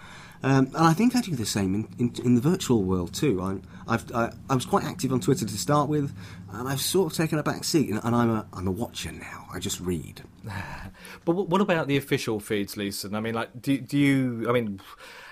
Um, 0.44 0.66
and 0.68 0.86
I 0.86 0.94
think 0.94 1.16
I 1.16 1.22
do 1.22 1.36
the 1.36 1.46
same 1.46 1.74
in, 1.74 1.88
in, 1.98 2.26
in 2.26 2.36
the 2.36 2.42
virtual 2.42 2.84
world 2.84 3.14
too. 3.14 3.42
I, 3.42 3.60
I've, 3.88 4.12
I, 4.14 4.32
I 4.50 4.56
was 4.56 4.66
quite 4.66 4.84
active 4.84 5.14
on 5.14 5.22
Twitter 5.22 5.46
to 5.46 5.58
start 5.58 5.88
with, 5.88 6.14
and 6.52 6.68
I've 6.68 6.82
sort 6.82 7.12
of 7.12 7.18
taken 7.18 7.40
a 7.40 7.44
back 7.44 7.64
seat, 7.64 7.90
and, 7.90 8.02
and 8.04 8.14
I'm 8.14 8.30
a 8.30 8.46
I'm 8.52 8.68
a 8.68 8.72
watcher 8.72 9.12
now. 9.12 9.48
I 9.54 9.60
just 9.60 9.80
read. 9.80 10.24
But 11.26 11.36
what 11.36 11.48
what 11.48 11.62
about 11.62 11.88
the 11.88 11.96
official 11.96 12.42
feeds, 12.42 12.76
Lisa? 12.76 13.10
I 13.14 13.22
mean, 13.22 13.34
like, 13.34 13.62
do, 13.62 13.78
do 13.78 13.98
you? 13.98 14.46
I 14.50 14.52
mean, 14.52 14.82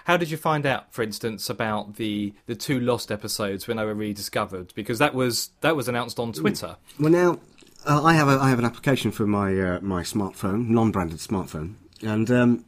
how 0.05 0.15
did 0.15 0.31
you 0.31 0.37
find 0.37 0.65
out, 0.65 0.93
for 0.93 1.01
instance, 1.01 1.49
about 1.49 1.95
the 1.95 2.33
the 2.45 2.55
two 2.55 2.79
lost 2.79 3.11
episodes 3.11 3.67
when 3.67 3.75
they 3.75 3.83
were 3.83 3.93
rediscovered? 3.93 4.73
Because 4.73 4.99
that 4.99 5.13
was 5.13 5.49
that 5.59 5.75
was 5.75 5.89
announced 5.89 6.17
on 6.17 6.31
Twitter. 6.31 6.77
Well, 6.97 7.11
now 7.11 7.39
uh, 7.85 8.03
I 8.03 8.13
have 8.13 8.29
a 8.29 8.39
I 8.39 8.49
have 8.49 8.59
an 8.59 8.65
application 8.65 9.11
for 9.11 9.27
my 9.27 9.59
uh, 9.59 9.79
my 9.81 10.03
smartphone, 10.03 10.69
non-branded 10.69 11.19
smartphone, 11.19 11.75
and 12.01 12.31
um, 12.31 12.65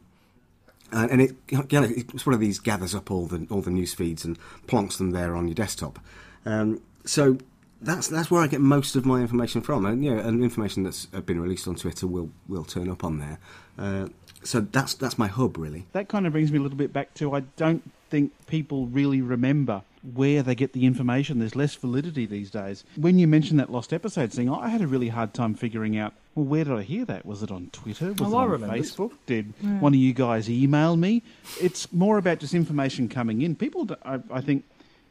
and, 0.92 1.10
and 1.10 1.20
it 1.20 1.36
you 1.50 1.80
know, 1.80 1.88
it's 1.90 2.26
one 2.26 2.34
of 2.34 2.40
these 2.40 2.58
gathers 2.58 2.94
up 2.94 3.10
all 3.10 3.26
the 3.26 3.46
all 3.50 3.60
the 3.60 3.70
news 3.70 3.94
feeds 3.94 4.24
and 4.24 4.38
plonks 4.66 4.98
them 4.98 5.10
there 5.10 5.34
on 5.36 5.48
your 5.48 5.54
desktop. 5.54 5.98
Um, 6.46 6.80
so 7.04 7.38
that's 7.80 8.08
that's 8.08 8.30
where 8.30 8.42
I 8.42 8.46
get 8.46 8.60
most 8.60 8.96
of 8.96 9.04
my 9.04 9.20
information 9.20 9.60
from, 9.60 9.84
and 9.86 10.04
yeah, 10.04 10.18
and 10.18 10.42
information 10.42 10.82
that's 10.84 11.06
been 11.06 11.40
released 11.40 11.68
on 11.68 11.76
Twitter 11.76 12.06
will 12.06 12.30
will 12.48 12.64
turn 12.64 12.90
up 12.90 13.04
on 13.04 13.18
there. 13.18 13.38
Uh, 13.78 14.08
so 14.42 14.60
that's 14.60 14.94
that's 14.94 15.18
my 15.18 15.26
hub 15.26 15.56
really. 15.56 15.86
That 15.92 16.08
kind 16.08 16.26
of 16.26 16.32
brings 16.32 16.52
me 16.52 16.58
a 16.58 16.62
little 16.62 16.78
bit 16.78 16.92
back 16.92 17.14
to 17.14 17.34
I 17.34 17.40
don't 17.56 17.90
think 18.10 18.32
people 18.46 18.86
really 18.86 19.20
remember 19.20 19.82
where 20.12 20.42
they 20.42 20.54
get 20.54 20.72
the 20.74 20.84
information. 20.84 21.38
There's 21.38 21.56
less 21.56 21.74
validity 21.74 22.26
these 22.26 22.50
days. 22.50 22.84
When 22.96 23.18
you 23.18 23.26
mentioned 23.26 23.58
that 23.60 23.70
lost 23.70 23.92
episode 23.92 24.32
thing, 24.32 24.50
I 24.50 24.68
had 24.68 24.82
a 24.82 24.86
really 24.86 25.08
hard 25.08 25.32
time 25.32 25.54
figuring 25.54 25.96
out. 25.96 26.12
Well, 26.34 26.44
where 26.44 26.64
did 26.64 26.74
I 26.74 26.82
hear 26.82 27.04
that? 27.06 27.24
Was 27.24 27.42
it 27.42 27.50
on 27.50 27.70
Twitter? 27.72 28.12
Was 28.12 28.20
Oh, 28.20 28.52
it 28.52 28.62
on. 28.62 28.68
Facebook? 28.70 29.12
Did 29.26 29.54
one 29.80 29.94
of 29.94 29.98
you 30.00 30.12
guys 30.12 30.50
email 30.50 30.96
me? 30.96 31.22
It's 31.60 31.90
more 31.92 32.18
about 32.18 32.38
just 32.40 32.54
information 32.54 33.08
coming 33.08 33.40
in. 33.42 33.56
People, 33.56 33.88
I, 34.04 34.20
I 34.30 34.40
think, 34.40 34.64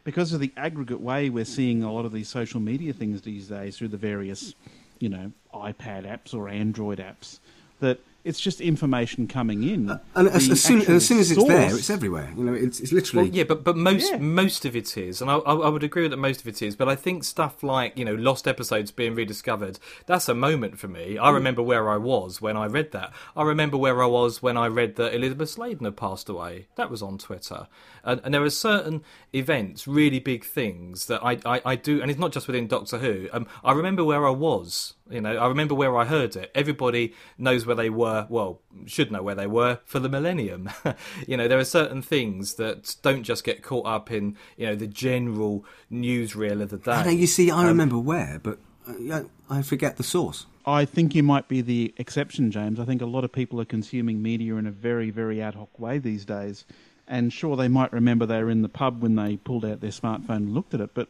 because 0.03 0.33
of 0.33 0.39
the 0.41 0.51
aggregate 0.57 0.99
way 1.01 1.29
we're 1.29 1.45
seeing 1.45 1.81
a 1.81 1.91
lot 1.91 2.05
of 2.05 2.11
these 2.11 2.27
social 2.29 2.59
media 2.59 2.93
things 2.93 3.21
these 3.21 3.47
days 3.47 3.77
through 3.77 3.87
the 3.87 3.97
various, 3.97 4.53
you 4.99 5.09
know, 5.09 5.31
iPad 5.53 6.05
apps 6.05 6.33
or 6.33 6.49
Android 6.49 6.99
apps, 6.99 7.39
that 7.79 7.99
it's 8.23 8.39
just 8.39 8.61
information 8.61 9.27
coming 9.27 9.63
in. 9.63 9.99
And 10.15 10.27
as, 10.29 10.49
as 10.49 10.61
soon 10.63 10.79
and 10.81 10.89
as 10.91 11.05
soon 11.07 11.19
as 11.19 11.29
it's 11.29 11.39
actual 11.39 11.47
there, 11.55 11.75
it's 11.75 11.89
everywhere. 11.89 12.31
You 12.37 12.43
know, 12.45 12.53
it's, 12.53 12.79
it's 12.79 12.91
literally. 12.93 13.27
Well, 13.29 13.35
yeah, 13.35 13.43
but 13.43 13.63
but 13.63 13.75
most 13.75 14.11
Yeah. 14.11 14.17
most 14.17 14.65
of 14.65 14.75
it 14.75 14.95
is, 14.97 15.21
and 15.21 15.29
I, 15.29 15.35
I 15.37 15.53
I 15.53 15.69
would 15.69 15.83
agree 15.83 16.03
with 16.03 16.11
that 16.11 16.17
most 16.17 16.41
of 16.41 16.47
it 16.47 16.61
is. 16.61 16.75
But 16.75 16.87
I 16.89 16.95
think 16.95 17.23
stuff 17.23 17.63
like 17.63 17.97
you 17.97 18.05
know 18.05 18.15
lost 18.15 18.47
episodes 18.47 18.91
being 18.91 19.13
rediscovered, 19.15 19.79
that's 20.05 20.29
a 20.29 20.33
moment 20.35 20.79
for 20.79 20.87
me. 20.87 21.17
I 21.17 21.29
remember 21.31 21.61
where 21.61 21.89
I 21.89 21.97
was 21.97 22.41
when 22.41 22.55
I 22.55 22.65
read 22.65 22.91
that. 22.91 23.11
I 23.35 23.43
remember 23.43 23.77
where 23.77 24.01
I 24.01 24.07
was 24.07 24.41
when 24.41 24.57
I 24.57 24.67
read 24.67 24.95
that 24.95 25.13
Elizabeth 25.13 25.49
Sladen 25.49 25.85
had 25.85 25.97
passed 25.97 26.29
away. 26.29 26.67
That 26.75 26.89
was 26.89 27.01
on 27.01 27.17
Twitter, 27.17 27.67
and, 28.03 28.21
and 28.23 28.33
there 28.33 28.43
are 28.43 28.49
certain 28.49 29.03
events, 29.33 29.87
really 29.87 30.19
big 30.19 30.45
things 30.45 31.07
that 31.07 31.23
I, 31.23 31.39
I, 31.45 31.61
I 31.65 31.75
do, 31.75 32.01
and 32.01 32.09
it's 32.09 32.19
not 32.19 32.31
just 32.31 32.47
within 32.47 32.67
Doctor 32.67 32.99
Who. 32.99 33.27
Um, 33.33 33.47
I 33.63 33.73
remember 33.73 34.03
where 34.03 34.25
I 34.25 34.31
was. 34.31 34.93
You 35.13 35.21
know, 35.21 35.37
I 35.37 35.47
remember 35.47 35.75
where 35.75 35.95
I 35.95 36.05
heard 36.05 36.35
it. 36.35 36.51
Everybody 36.55 37.13
knows 37.37 37.65
where 37.65 37.75
they 37.75 37.89
were. 37.89 38.25
Well, 38.29 38.59
should 38.85 39.11
know 39.11 39.21
where 39.21 39.35
they 39.35 39.47
were 39.47 39.79
for 39.85 39.99
the 39.99 40.09
millennium. 40.09 40.69
you 41.27 41.37
know, 41.37 41.47
there 41.47 41.59
are 41.59 41.65
certain 41.65 42.01
things 42.01 42.55
that 42.55 42.95
don't 43.01 43.23
just 43.23 43.43
get 43.43 43.61
caught 43.61 43.85
up 43.85 44.11
in 44.11 44.35
you 44.57 44.65
know 44.65 44.75
the 44.75 44.87
general 44.87 45.65
newsreel 45.91 46.61
of 46.61 46.69
the 46.69 46.77
day. 46.77 46.91
I 46.91 47.03
know, 47.05 47.11
you 47.11 47.27
see, 47.27 47.51
I 47.51 47.67
remember 47.67 47.99
where, 47.99 48.39
but 48.41 48.59
uh, 48.87 49.23
I 49.49 49.61
forget 49.61 49.97
the 49.97 50.03
source. 50.03 50.45
I 50.65 50.85
think 50.85 51.13
you 51.13 51.23
might 51.23 51.47
be 51.47 51.61
the 51.61 51.93
exception, 51.97 52.49
James. 52.49 52.79
I 52.79 52.85
think 52.85 53.01
a 53.01 53.05
lot 53.05 53.23
of 53.23 53.31
people 53.31 53.59
are 53.59 53.65
consuming 53.65 54.21
media 54.21 54.55
in 54.55 54.65
a 54.65 54.71
very, 54.71 55.09
very 55.09 55.41
ad 55.41 55.55
hoc 55.55 55.77
way 55.77 55.97
these 55.97 56.23
days. 56.23 56.65
And 57.05 57.33
sure, 57.33 57.57
they 57.57 57.67
might 57.67 57.91
remember 57.91 58.25
they 58.25 58.41
were 58.41 58.49
in 58.49 58.61
the 58.61 58.69
pub 58.69 59.01
when 59.01 59.15
they 59.15 59.35
pulled 59.37 59.65
out 59.65 59.81
their 59.81 59.91
smartphone 59.91 60.37
and 60.37 60.53
looked 60.53 60.73
at 60.73 60.79
it, 60.79 60.91
but 60.93 61.09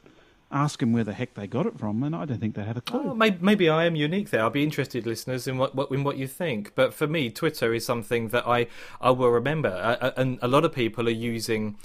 ask 0.53 0.79
them 0.79 0.93
where 0.93 1.03
the 1.03 1.13
heck 1.13 1.33
they 1.33 1.47
got 1.47 1.65
it 1.65 1.77
from, 1.77 2.03
and 2.03 2.15
I 2.15 2.25
don't 2.25 2.39
think 2.39 2.55
they 2.55 2.63
have 2.63 2.77
a 2.77 2.81
clue. 2.81 3.09
Oh, 3.09 3.13
maybe, 3.13 3.37
maybe 3.41 3.69
I 3.69 3.85
am 3.85 3.95
unique 3.95 4.29
there. 4.29 4.41
I'll 4.41 4.49
be 4.49 4.63
interested, 4.63 5.05
listeners, 5.05 5.47
in 5.47 5.57
what, 5.57 5.75
what 5.75 5.91
in 5.91 6.03
what 6.03 6.17
you 6.17 6.27
think. 6.27 6.73
But 6.75 6.93
for 6.93 7.07
me, 7.07 7.29
Twitter 7.29 7.73
is 7.73 7.85
something 7.85 8.29
that 8.29 8.47
I 8.47 8.67
I 9.01 9.11
will 9.11 9.31
remember, 9.31 9.69
uh, 9.69 10.11
and 10.15 10.39
a 10.41 10.47
lot 10.47 10.63
of 10.63 10.71
people 10.71 11.07
are 11.07 11.11
using 11.11 11.77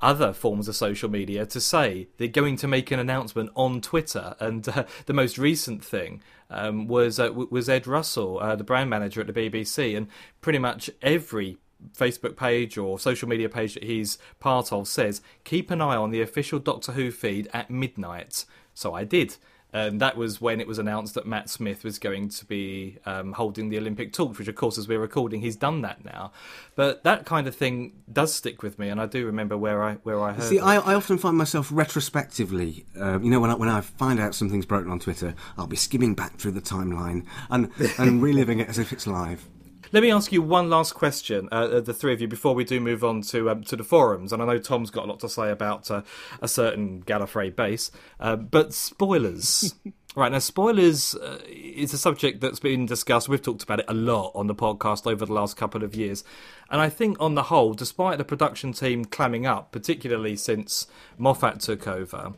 other 0.00 0.32
forms 0.32 0.66
of 0.66 0.74
social 0.74 1.08
media 1.08 1.46
to 1.46 1.60
say 1.60 2.08
they're 2.18 2.26
going 2.26 2.56
to 2.56 2.66
make 2.66 2.90
an 2.90 2.98
announcement 2.98 3.50
on 3.54 3.80
Twitter. 3.80 4.34
And 4.40 4.68
uh, 4.68 4.84
the 5.06 5.12
most 5.12 5.38
recent 5.38 5.84
thing 5.84 6.22
um, 6.50 6.88
was 6.88 7.18
uh, 7.18 7.32
was 7.32 7.68
Ed 7.68 7.86
Russell, 7.86 8.38
uh, 8.40 8.56
the 8.56 8.64
brand 8.64 8.90
manager 8.90 9.20
at 9.20 9.26
the 9.26 9.32
BBC, 9.32 9.96
and 9.96 10.08
pretty 10.40 10.58
much 10.58 10.90
every 11.00 11.58
Facebook 11.96 12.36
page 12.36 12.78
or 12.78 12.98
social 12.98 13.28
media 13.28 13.48
page 13.48 13.74
that 13.74 13.84
he's 13.84 14.18
part 14.40 14.72
of 14.72 14.88
says 14.88 15.20
keep 15.44 15.70
an 15.70 15.80
eye 15.80 15.96
on 15.96 16.10
the 16.10 16.22
official 16.22 16.58
Doctor 16.58 16.92
Who 16.92 17.10
feed 17.10 17.48
at 17.52 17.70
midnight. 17.70 18.44
So 18.74 18.94
I 18.94 19.04
did. 19.04 19.36
And 19.74 20.00
that 20.02 20.18
was 20.18 20.38
when 20.38 20.60
it 20.60 20.66
was 20.66 20.78
announced 20.78 21.14
that 21.14 21.26
Matt 21.26 21.48
Smith 21.48 21.82
was 21.82 21.98
going 21.98 22.28
to 22.28 22.44
be 22.44 22.98
um, 23.06 23.32
holding 23.32 23.70
the 23.70 23.78
Olympic 23.78 24.12
torch, 24.12 24.38
which, 24.38 24.48
of 24.48 24.54
course, 24.54 24.76
as 24.76 24.86
we're 24.86 24.98
recording, 24.98 25.40
he's 25.40 25.56
done 25.56 25.80
that 25.80 26.04
now. 26.04 26.30
But 26.74 27.04
that 27.04 27.24
kind 27.24 27.46
of 27.46 27.56
thing 27.56 27.94
does 28.12 28.34
stick 28.34 28.62
with 28.62 28.78
me, 28.78 28.90
and 28.90 29.00
I 29.00 29.06
do 29.06 29.24
remember 29.24 29.56
where 29.56 29.82
I 29.82 29.94
where 30.02 30.20
I 30.20 30.34
heard. 30.34 30.44
See, 30.44 30.58
it. 30.58 30.62
I, 30.62 30.76
I 30.76 30.94
often 30.94 31.16
find 31.16 31.38
myself 31.38 31.70
retrospectively, 31.72 32.84
um, 33.00 33.24
you 33.24 33.30
know, 33.30 33.40
when 33.40 33.48
I, 33.48 33.54
when 33.54 33.70
I 33.70 33.80
find 33.80 34.20
out 34.20 34.34
something's 34.34 34.66
broken 34.66 34.90
on 34.90 35.00
Twitter, 35.00 35.34
I'll 35.56 35.66
be 35.66 35.76
skimming 35.76 36.14
back 36.14 36.36
through 36.36 36.52
the 36.52 36.60
timeline 36.60 37.24
and, 37.48 37.70
and 37.96 38.22
reliving 38.22 38.60
it 38.60 38.68
as 38.68 38.78
if 38.78 38.92
it's 38.92 39.06
live. 39.06 39.48
Let 39.92 40.02
me 40.02 40.10
ask 40.10 40.32
you 40.32 40.40
one 40.40 40.70
last 40.70 40.94
question, 40.94 41.50
uh, 41.52 41.66
uh, 41.66 41.80
the 41.80 41.92
three 41.92 42.14
of 42.14 42.20
you, 42.22 42.26
before 42.26 42.54
we 42.54 42.64
do 42.64 42.80
move 42.80 43.04
on 43.04 43.20
to 43.24 43.50
um, 43.50 43.62
to 43.64 43.76
the 43.76 43.84
forums. 43.84 44.32
And 44.32 44.42
I 44.42 44.46
know 44.46 44.58
Tom's 44.58 44.90
got 44.90 45.04
a 45.04 45.08
lot 45.08 45.20
to 45.20 45.28
say 45.28 45.50
about 45.50 45.90
uh, 45.90 46.00
a 46.40 46.48
certain 46.48 47.02
Gallifrey 47.02 47.54
base, 47.54 47.90
uh, 48.18 48.36
but 48.36 48.72
spoilers. 48.72 49.74
right 50.16 50.32
now, 50.32 50.38
spoilers 50.38 51.14
uh, 51.14 51.40
is 51.46 51.92
a 51.92 51.98
subject 51.98 52.40
that's 52.40 52.58
been 52.58 52.86
discussed. 52.86 53.28
We've 53.28 53.42
talked 53.42 53.64
about 53.64 53.80
it 53.80 53.84
a 53.86 53.92
lot 53.92 54.32
on 54.34 54.46
the 54.46 54.54
podcast 54.54 55.06
over 55.06 55.26
the 55.26 55.32
last 55.34 55.58
couple 55.58 55.84
of 55.84 55.94
years, 55.94 56.24
and 56.70 56.80
I 56.80 56.88
think 56.88 57.18
on 57.20 57.34
the 57.34 57.44
whole, 57.44 57.74
despite 57.74 58.16
the 58.16 58.24
production 58.24 58.72
team 58.72 59.04
clamming 59.04 59.44
up, 59.44 59.72
particularly 59.72 60.36
since 60.36 60.86
Moffat 61.18 61.60
took 61.60 61.86
over, 61.86 62.32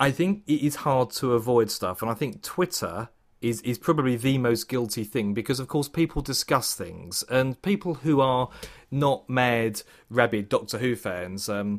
I 0.00 0.10
think 0.10 0.42
it 0.46 0.62
is 0.62 0.76
hard 0.76 1.10
to 1.10 1.34
avoid 1.34 1.70
stuff, 1.70 2.00
and 2.00 2.10
I 2.10 2.14
think 2.14 2.40
Twitter 2.40 3.10
is 3.44 3.60
is 3.60 3.78
probably 3.78 4.16
the 4.16 4.38
most 4.38 4.68
guilty 4.68 5.04
thing 5.04 5.34
because, 5.34 5.60
of 5.60 5.68
course, 5.68 5.88
people 5.88 6.22
discuss 6.22 6.74
things, 6.74 7.22
and 7.30 7.60
people 7.62 7.94
who 7.94 8.20
are 8.20 8.48
not 8.90 9.28
mad, 9.28 9.82
rabid 10.08 10.48
Doctor 10.48 10.78
Who 10.78 10.96
fans 10.96 11.48
um, 11.48 11.78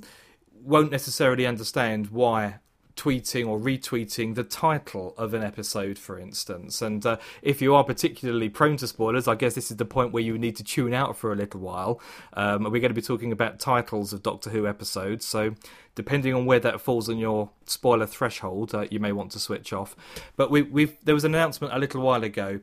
won't 0.54 0.92
necessarily 0.92 1.46
understand 1.46 2.08
why 2.08 2.60
tweeting 2.96 3.48
or 3.48 3.60
retweeting 3.60 4.36
the 4.36 4.44
title 4.44 5.14
of 5.18 5.34
an 5.34 5.44
episode, 5.44 6.00
for 6.00 6.18
instance. 6.18 6.82
And 6.82 7.06
uh, 7.06 7.18
if 7.42 7.62
you 7.62 7.76
are 7.76 7.84
particularly 7.84 8.50
prone 8.50 8.78
to 8.78 8.88
spoilers, 8.88 9.28
I 9.28 9.36
guess 9.36 9.54
this 9.54 9.70
is 9.70 9.78
the 9.78 9.86
point 9.86 10.14
where 10.14 10.24
you 10.24 10.38
need 10.38 10.56
to 10.58 10.64
tune 10.64 10.94
out 10.94 11.18
for 11.18 11.32
a 11.32 11.36
little 11.36 11.60
while. 11.60 12.00
Um, 12.34 12.64
we're 12.64 12.80
going 12.80 12.84
to 12.84 12.94
be 12.94 13.02
talking 13.02 13.32
about 13.32 13.60
titles 13.60 14.14
of 14.14 14.24
Doctor 14.24 14.50
Who 14.50 14.68
episodes, 14.68 15.26
so 15.26 15.56
depending 15.96 16.34
on 16.34 16.46
where 16.46 16.60
that 16.60 16.82
falls 16.82 17.10
on 17.10 17.18
your 17.18 17.50
spoiler 17.66 18.06
threshold, 18.06 18.74
uh, 18.74 18.86
you 18.90 19.00
may 19.00 19.12
want 19.12 19.32
to 19.32 19.40
switch 19.40 19.74
off. 19.74 19.96
But 20.36 20.52
we, 20.52 20.86
there 21.04 21.16
was 21.16 21.24
an 21.24 21.36
announcement 21.36 21.74
a 21.74 21.80
little 21.80 22.02
while 22.02 22.24
ago 22.24 22.60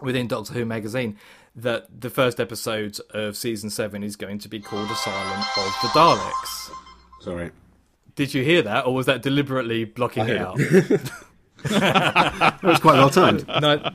within 0.00 0.28
Doctor 0.28 0.54
Who 0.54 0.64
magazine 0.64 1.16
that 1.56 2.00
the 2.00 2.10
first 2.10 2.38
episode 2.38 2.98
of 3.10 3.36
season 3.36 3.70
seven 3.70 4.04
is 4.04 4.14
going 4.14 4.38
to 4.38 4.48
be 4.48 4.60
called 4.60 4.88
Asylum 4.90 5.40
of 5.40 5.76
the 5.82 5.88
Daleks. 5.88 6.70
Sorry. 7.20 7.50
Did 8.18 8.34
you 8.34 8.42
hear 8.42 8.62
that, 8.62 8.84
or 8.84 8.92
was 8.94 9.06
that 9.06 9.22
deliberately 9.22 9.84
blocking 9.84 10.28
it 10.28 10.38
out? 10.38 10.58
That 11.62 12.60
was 12.64 12.80
quite 12.80 12.94
well 12.94 13.10
timed. 13.10 13.46
no. 13.46 13.92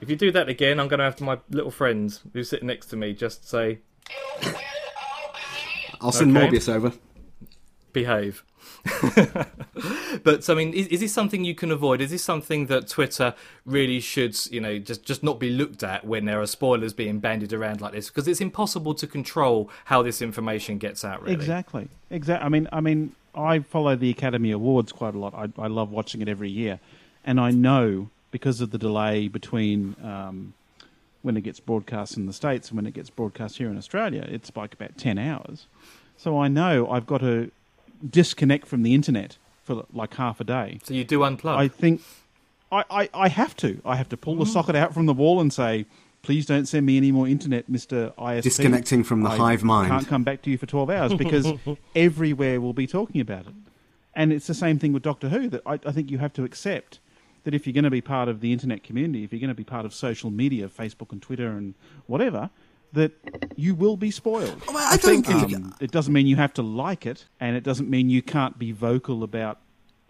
If 0.00 0.08
you 0.08 0.14
do 0.14 0.30
that 0.30 0.48
again, 0.48 0.78
I'm 0.78 0.86
going 0.86 0.98
to 0.98 1.04
have 1.04 1.16
to 1.16 1.24
my 1.24 1.38
little 1.50 1.72
friend 1.72 2.16
who's 2.32 2.48
sitting 2.48 2.68
next 2.68 2.86
to 2.86 2.96
me 2.96 3.14
just 3.14 3.48
say 3.48 3.80
I'll 6.00 6.12
send 6.12 6.36
Okay. 6.36 6.46
Morbius 6.48 6.72
over. 6.72 6.92
behave. 7.92 8.44
but 10.22 10.48
I 10.48 10.54
mean, 10.54 10.72
is, 10.72 10.86
is 10.88 11.00
this 11.00 11.12
something 11.12 11.44
you 11.44 11.54
can 11.56 11.72
avoid? 11.72 12.00
Is 12.00 12.10
this 12.12 12.22
something 12.22 12.66
that 12.66 12.86
Twitter 12.86 13.34
really 13.64 13.98
should, 13.98 14.36
you 14.52 14.60
know, 14.60 14.78
just 14.78 15.04
just 15.04 15.24
not 15.24 15.40
be 15.40 15.50
looked 15.50 15.82
at 15.82 16.06
when 16.06 16.26
there 16.26 16.40
are 16.40 16.46
spoilers 16.46 16.92
being 16.92 17.18
bandied 17.18 17.52
around 17.52 17.80
like 17.80 17.92
this? 17.92 18.08
Because 18.08 18.28
it's 18.28 18.40
impossible 18.40 18.94
to 18.94 19.06
control 19.08 19.68
how 19.86 20.00
this 20.02 20.22
information 20.22 20.78
gets 20.78 21.04
out. 21.04 21.22
Really, 21.22 21.34
Exactly. 21.34 21.88
Exactly. 22.10 22.44
I 22.46 22.48
mean, 22.48 22.68
I 22.72 22.80
mean, 22.80 23.14
I 23.36 23.60
follow 23.60 23.96
the 23.96 24.10
Academy 24.10 24.50
Awards 24.50 24.92
quite 24.92 25.14
a 25.14 25.18
lot. 25.18 25.34
I, 25.34 25.48
I 25.60 25.66
love 25.66 25.90
watching 25.90 26.20
it 26.20 26.28
every 26.28 26.50
year, 26.50 26.80
and 27.24 27.40
I 27.40 27.50
know 27.50 28.10
because 28.30 28.60
of 28.60 28.70
the 28.70 28.78
delay 28.78 29.28
between 29.28 29.96
um, 30.02 30.54
when 31.22 31.36
it 31.36 31.42
gets 31.42 31.60
broadcast 31.60 32.16
in 32.16 32.26
the 32.26 32.32
states 32.32 32.68
and 32.68 32.76
when 32.76 32.86
it 32.86 32.94
gets 32.94 33.10
broadcast 33.10 33.58
here 33.58 33.68
in 33.68 33.78
Australia, 33.78 34.26
it's 34.28 34.50
like 34.56 34.74
about 34.74 34.96
ten 34.98 35.18
hours. 35.18 35.66
So 36.16 36.38
I 36.38 36.48
know 36.48 36.90
I've 36.90 37.06
got 37.06 37.18
to 37.18 37.50
disconnect 38.08 38.66
from 38.66 38.82
the 38.82 38.94
internet 38.94 39.36
for 39.64 39.84
like 39.92 40.14
half 40.14 40.40
a 40.40 40.44
day. 40.44 40.78
So 40.84 40.94
you 40.94 41.04
do 41.04 41.20
unplug. 41.20 41.56
I 41.56 41.68
think 41.68 42.02
I, 42.70 42.84
I, 42.90 43.08
I 43.14 43.28
have 43.28 43.56
to. 43.58 43.80
I 43.84 43.96
have 43.96 44.08
to 44.10 44.16
pull 44.16 44.36
the 44.36 44.46
socket 44.46 44.74
out 44.76 44.94
from 44.94 45.06
the 45.06 45.14
wall 45.14 45.40
and 45.40 45.52
say, 45.52 45.86
please 46.24 46.46
don't 46.46 46.66
send 46.66 46.86
me 46.86 46.96
any 46.96 47.12
more 47.12 47.28
internet, 47.28 47.70
Mr. 47.70 48.14
ISP. 48.16 48.42
Disconnecting 48.42 49.04
from 49.04 49.22
the 49.22 49.30
I 49.30 49.36
hive 49.36 49.62
mind. 49.62 49.92
I 49.92 49.96
can't 49.96 50.08
come 50.08 50.24
back 50.24 50.42
to 50.42 50.50
you 50.50 50.58
for 50.58 50.66
12 50.66 50.90
hours 50.90 51.14
because 51.14 51.52
everywhere 51.94 52.60
will 52.60 52.72
be 52.72 52.86
talking 52.86 53.20
about 53.20 53.46
it. 53.46 53.54
And 54.14 54.32
it's 54.32 54.46
the 54.46 54.54
same 54.54 54.78
thing 54.78 54.92
with 54.92 55.02
Doctor 55.02 55.28
Who 55.28 55.48
that 55.50 55.62
I, 55.66 55.74
I 55.74 55.92
think 55.92 56.10
you 56.10 56.18
have 56.18 56.32
to 56.34 56.44
accept 56.44 56.98
that 57.44 57.54
if 57.54 57.66
you're 57.66 57.74
going 57.74 57.84
to 57.84 57.90
be 57.90 58.00
part 58.00 58.28
of 58.28 58.40
the 58.40 58.52
internet 58.52 58.82
community, 58.82 59.22
if 59.22 59.32
you're 59.32 59.40
going 59.40 59.48
to 59.48 59.54
be 59.54 59.64
part 59.64 59.84
of 59.84 59.92
social 59.92 60.30
media, 60.30 60.68
Facebook 60.68 61.12
and 61.12 61.20
Twitter 61.20 61.48
and 61.48 61.74
whatever, 62.06 62.48
that 62.92 63.12
you 63.54 63.74
will 63.74 63.96
be 63.96 64.10
spoiled. 64.10 64.62
Well, 64.66 64.78
I 64.78 64.96
don't 64.96 65.26
think. 65.26 65.54
Um, 65.54 65.74
it 65.80 65.90
doesn't 65.90 66.12
mean 66.12 66.26
you 66.26 66.36
have 66.36 66.54
to 66.54 66.62
like 66.62 67.06
it, 67.06 67.26
and 67.38 67.54
it 67.56 67.64
doesn't 67.64 67.90
mean 67.90 68.08
you 68.08 68.22
can't 68.22 68.58
be 68.58 68.72
vocal 68.72 69.22
about 69.22 69.60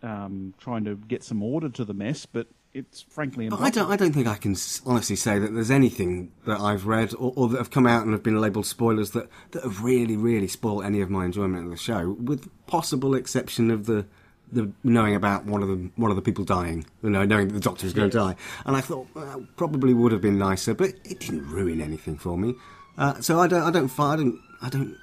um, 0.02 0.54
trying 0.58 0.84
to 0.84 0.94
get 0.94 1.24
some 1.24 1.42
order 1.42 1.68
to 1.70 1.84
the 1.84 1.94
mess. 1.94 2.24
But 2.26 2.46
it's 2.74 3.02
frankly 3.02 3.48
But. 3.48 3.60
I 3.60 3.70
don't. 3.70 3.90
I 3.90 3.96
don't 3.96 4.12
think 4.12 4.26
I 4.26 4.34
can 4.34 4.56
honestly 4.84 5.16
say 5.16 5.38
that 5.38 5.54
there's 5.54 5.70
anything 5.70 6.32
that 6.44 6.60
I've 6.60 6.86
read 6.86 7.14
or, 7.14 7.32
or 7.36 7.48
that 7.48 7.58
have 7.58 7.70
come 7.70 7.86
out 7.86 8.02
and 8.02 8.12
have 8.12 8.22
been 8.22 8.40
labelled 8.40 8.66
spoilers 8.66 9.12
that, 9.12 9.28
that 9.52 9.62
have 9.62 9.82
really, 9.82 10.16
really 10.16 10.48
spoiled 10.48 10.84
any 10.84 11.00
of 11.00 11.08
my 11.08 11.24
enjoyment 11.24 11.64
of 11.64 11.70
the 11.70 11.76
show, 11.76 12.16
with 12.20 12.50
possible 12.66 13.14
exception 13.14 13.70
of 13.70 13.86
the 13.86 14.06
the 14.52 14.70
knowing 14.82 15.14
about 15.14 15.46
one 15.46 15.62
of 15.62 15.68
the 15.68 15.90
one 15.96 16.10
of 16.10 16.16
the 16.16 16.22
people 16.22 16.44
dying, 16.44 16.84
you 17.02 17.10
know, 17.10 17.24
knowing 17.24 17.48
that 17.48 17.54
the 17.54 17.60
doctor 17.60 17.86
is 17.86 17.92
going 17.92 18.10
to 18.10 18.18
die. 18.18 18.36
And 18.66 18.76
I 18.76 18.80
thought 18.80 19.06
well, 19.14 19.46
probably 19.56 19.94
would 19.94 20.12
have 20.12 20.20
been 20.20 20.38
nicer, 20.38 20.74
but 20.74 20.90
it 21.04 21.20
didn't 21.20 21.48
ruin 21.48 21.80
anything 21.80 22.18
for 22.18 22.36
me. 22.36 22.54
Uh, 22.98 23.20
so 23.20 23.40
I 23.40 23.46
don't. 23.46 23.62
I 23.62 23.70
don't. 23.70 24.00
I 24.00 24.16
don't. 24.16 24.40
I 24.62 24.68
don't. 24.68 24.96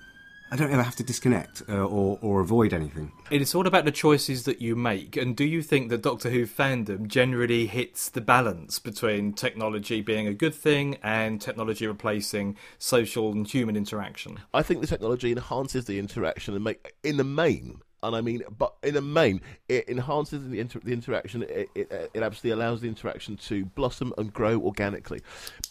I 0.54 0.58
don't 0.58 0.70
ever 0.70 0.84
have 0.84 0.98
to 0.98 1.04
disconnect 1.04 1.64
uh, 1.70 1.86
or 1.86 2.20
or 2.22 2.42
avoid 2.42 2.74
anything. 2.74 3.14
It's 3.30 3.56
all 3.56 3.68
about 3.68 3.86
the 3.86 3.92
choices 3.92 4.44
that 4.44 4.62
you 4.62 4.76
make. 4.76 5.16
And 5.16 5.34
do 5.34 5.46
you 5.46 5.62
think 5.62 5.90
that 5.90 6.02
Doctor 6.02 6.30
Who 6.30 6.46
fandom 6.46 7.08
generally 7.08 7.68
hits 7.68 8.10
the 8.10 8.20
balance 8.20 8.78
between 8.78 9.32
technology 9.32 10.02
being 10.02 10.28
a 10.28 10.34
good 10.34 10.54
thing 10.54 10.98
and 11.04 11.40
technology 11.40 11.88
replacing 11.88 12.58
social 12.78 13.32
and 13.32 13.48
human 13.48 13.78
interaction? 13.78 14.40
I 14.54 14.62
think 14.62 14.82
the 14.82 14.88
technology 14.88 15.32
enhances 15.32 15.86
the 15.86 15.98
interaction 15.98 16.54
and 16.54 16.66
make 16.66 16.96
in 17.02 17.16
the 17.16 17.24
main. 17.24 17.82
And 18.04 18.16
I 18.16 18.22
mean, 18.22 18.42
but 18.58 18.74
in 18.82 18.96
the 18.96 19.02
main, 19.02 19.42
it 19.70 19.88
enhances 19.88 20.50
the, 20.50 20.60
inter- 20.60 20.82
the 20.84 20.92
interaction. 20.92 21.44
It, 21.44 21.70
it, 21.76 22.12
it 22.14 22.24
absolutely 22.24 22.60
allows 22.60 22.82
the 22.82 22.88
interaction 22.88 23.38
to 23.38 23.66
blossom 23.66 24.12
and 24.18 24.34
grow 24.34 24.60
organically. 24.60 25.22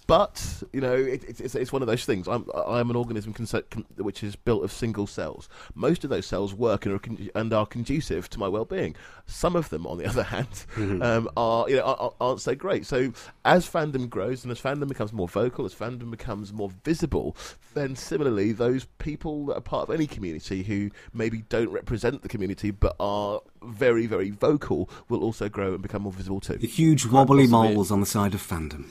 But 0.06 0.62
you 0.72 0.80
know, 0.80 0.94
it, 0.94 1.24
it, 1.24 1.40
it's, 1.40 1.54
it's 1.56 1.72
one 1.72 1.82
of 1.82 1.88
those 1.88 2.04
things. 2.04 2.28
I'm 2.28 2.46
I'm 2.54 2.88
an 2.90 2.96
organism 2.96 3.32
con- 3.32 3.84
which 3.96 4.22
is 4.22 4.36
built 4.36 4.62
of 4.62 4.70
single 4.70 5.08
cells. 5.08 5.48
Most 5.74 6.04
of 6.04 6.10
those 6.10 6.26
cells 6.26 6.54
work 6.54 6.86
and 6.86 6.94
are, 6.94 6.98
con- 7.00 7.30
and 7.34 7.52
are 7.52 7.66
conducive 7.66 8.28
to 8.30 8.38
my 8.38 8.48
well-being. 8.48 8.94
Some 9.26 9.56
of 9.56 9.68
them, 9.68 9.86
on 9.86 9.98
the 9.98 10.06
other 10.08 10.22
hand, 10.22 10.66
um, 10.76 11.28
are 11.36 11.68
you 11.68 11.76
know 11.76 11.82
are, 11.82 12.12
aren't 12.20 12.40
so 12.40 12.54
great. 12.54 12.86
So 12.86 13.12
as 13.44 13.68
fandom 13.68 14.08
grows 14.08 14.44
and 14.44 14.52
as 14.52 14.60
fandom 14.60 14.88
becomes 14.88 15.12
more 15.12 15.28
vocal, 15.28 15.64
as 15.64 15.74
fandom 15.74 16.10
becomes 16.10 16.52
more 16.52 16.70
visible, 16.84 17.36
then 17.74 17.96
similarly, 17.96 18.52
those 18.52 18.86
people 18.98 19.46
that 19.46 19.56
are 19.56 19.60
part 19.60 19.88
of 19.88 19.94
any 19.94 20.06
community 20.06 20.62
who 20.62 20.90
maybe 21.12 21.42
don't 21.48 21.70
represent 21.70 22.19
the 22.22 22.28
community 22.28 22.70
but 22.70 22.96
are 23.00 23.40
very 23.62 24.06
very 24.06 24.30
vocal 24.30 24.88
will 25.08 25.22
also 25.22 25.48
grow 25.48 25.74
and 25.74 25.82
become 25.82 26.02
more 26.02 26.12
visible 26.12 26.40
too. 26.40 26.56
The 26.56 26.66
huge 26.66 27.06
wobbly 27.06 27.44
possibly. 27.44 27.74
moles 27.74 27.90
on 27.90 28.00
the 28.00 28.06
side 28.06 28.34
of 28.34 28.46
fandom. 28.46 28.86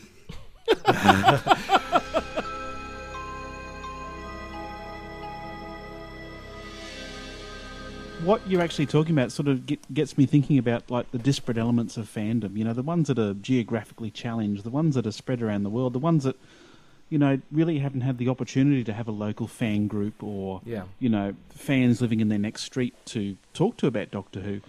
what 8.23 8.45
you're 8.47 8.61
actually 8.61 8.85
talking 8.85 9.13
about 9.13 9.31
sort 9.31 9.47
of 9.47 9.65
get, 9.65 9.93
gets 9.93 10.17
me 10.17 10.25
thinking 10.25 10.57
about 10.57 10.89
like 10.91 11.09
the 11.11 11.17
disparate 11.17 11.57
elements 11.57 11.97
of 11.97 12.05
fandom. 12.05 12.55
You 12.57 12.63
know, 12.65 12.73
the 12.73 12.83
ones 12.83 13.07
that 13.07 13.17
are 13.17 13.33
geographically 13.33 14.11
challenged, 14.11 14.63
the 14.63 14.69
ones 14.69 14.95
that 14.95 15.07
are 15.07 15.11
spread 15.11 15.41
around 15.41 15.63
the 15.63 15.69
world, 15.69 15.93
the 15.93 15.99
ones 15.99 16.25
that 16.25 16.35
you 17.09 17.17
know 17.17 17.39
really 17.51 17.79
haven't 17.79 18.01
had 18.01 18.17
the 18.17 18.29
opportunity 18.29 18.83
to 18.83 18.93
have 18.93 19.07
a 19.07 19.11
local 19.11 19.47
fan 19.47 19.87
group 19.87 20.23
or 20.23 20.61
Yeah. 20.65 20.83
you 20.99 21.09
know 21.09 21.35
fans 21.49 22.01
living 22.01 22.19
in 22.19 22.29
their 22.29 22.39
next 22.39 22.63
street 22.63 22.93
to 23.07 23.37
talk 23.53 23.77
to 23.77 23.87
about 23.87 24.11
Doctor 24.11 24.39
Who. 24.41 24.61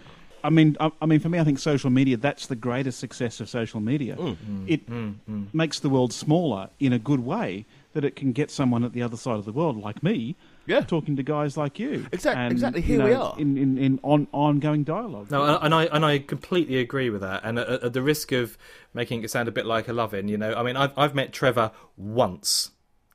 I 0.43 0.49
mean, 0.49 0.75
I, 0.79 0.91
I 0.99 1.05
mean, 1.05 1.19
for 1.19 1.29
me, 1.29 1.37
I 1.37 1.43
think 1.43 1.59
social 1.59 1.91
media 1.91 2.17
that's 2.17 2.47
the 2.47 2.55
greatest 2.55 2.99
success 2.99 3.39
of 3.39 3.49
social 3.49 3.79
media. 3.79 4.15
Mm. 4.15 4.35
Mm. 4.37 4.65
It 4.67 4.89
mm. 4.89 5.53
makes 5.53 5.79
the 5.79 5.89
world 5.89 6.11
smaller 6.13 6.69
in 6.79 6.93
a 6.93 6.99
good 6.99 7.19
way 7.19 7.65
that 7.93 8.03
it 8.03 8.15
can 8.15 8.31
get 8.31 8.49
someone 8.49 8.83
at 8.83 8.93
the 8.93 9.03
other 9.03 9.17
side 9.17 9.35
of 9.35 9.45
the 9.45 9.51
world 9.51 9.77
like 9.77 10.01
me 10.01 10.35
Yeah. 10.65 10.81
talking 10.81 11.15
to 11.15 11.23
guys 11.23 11.57
like 11.57 11.79
you. 11.79 12.05
Exactly. 12.11 12.43
And, 12.43 12.51
exactly, 12.51 12.81
you 12.81 12.87
here 12.87 13.03
we 13.05 13.13
are. 13.13 13.35
in 13.37 13.57
in, 13.57 13.77
in 13.77 13.99
on, 14.03 14.27
ongoing 14.31 14.83
dialogue. 14.83 15.31
No, 15.31 15.57
and 15.57 15.73
I 15.73 15.85
and 15.85 16.05
I 16.05 16.19
completely 16.19 16.77
agree 16.77 17.09
with 17.09 17.21
that. 17.21 17.41
And 17.43 17.59
at, 17.59 17.67
at 17.83 17.93
the 17.93 18.01
risk 18.01 18.31
of 18.31 18.57
making 18.93 19.23
it 19.23 19.31
sound 19.31 19.47
a 19.47 19.51
bit 19.51 19.65
like 19.65 19.87
a 19.87 19.93
loving, 19.93 20.27
you 20.27 20.37
know, 20.37 20.53
I 20.53 20.63
mean, 20.63 20.77
I've 20.77 20.97
I've 20.97 21.15
met 21.15 21.33
Trevor 21.33 21.71
once, 21.97 22.71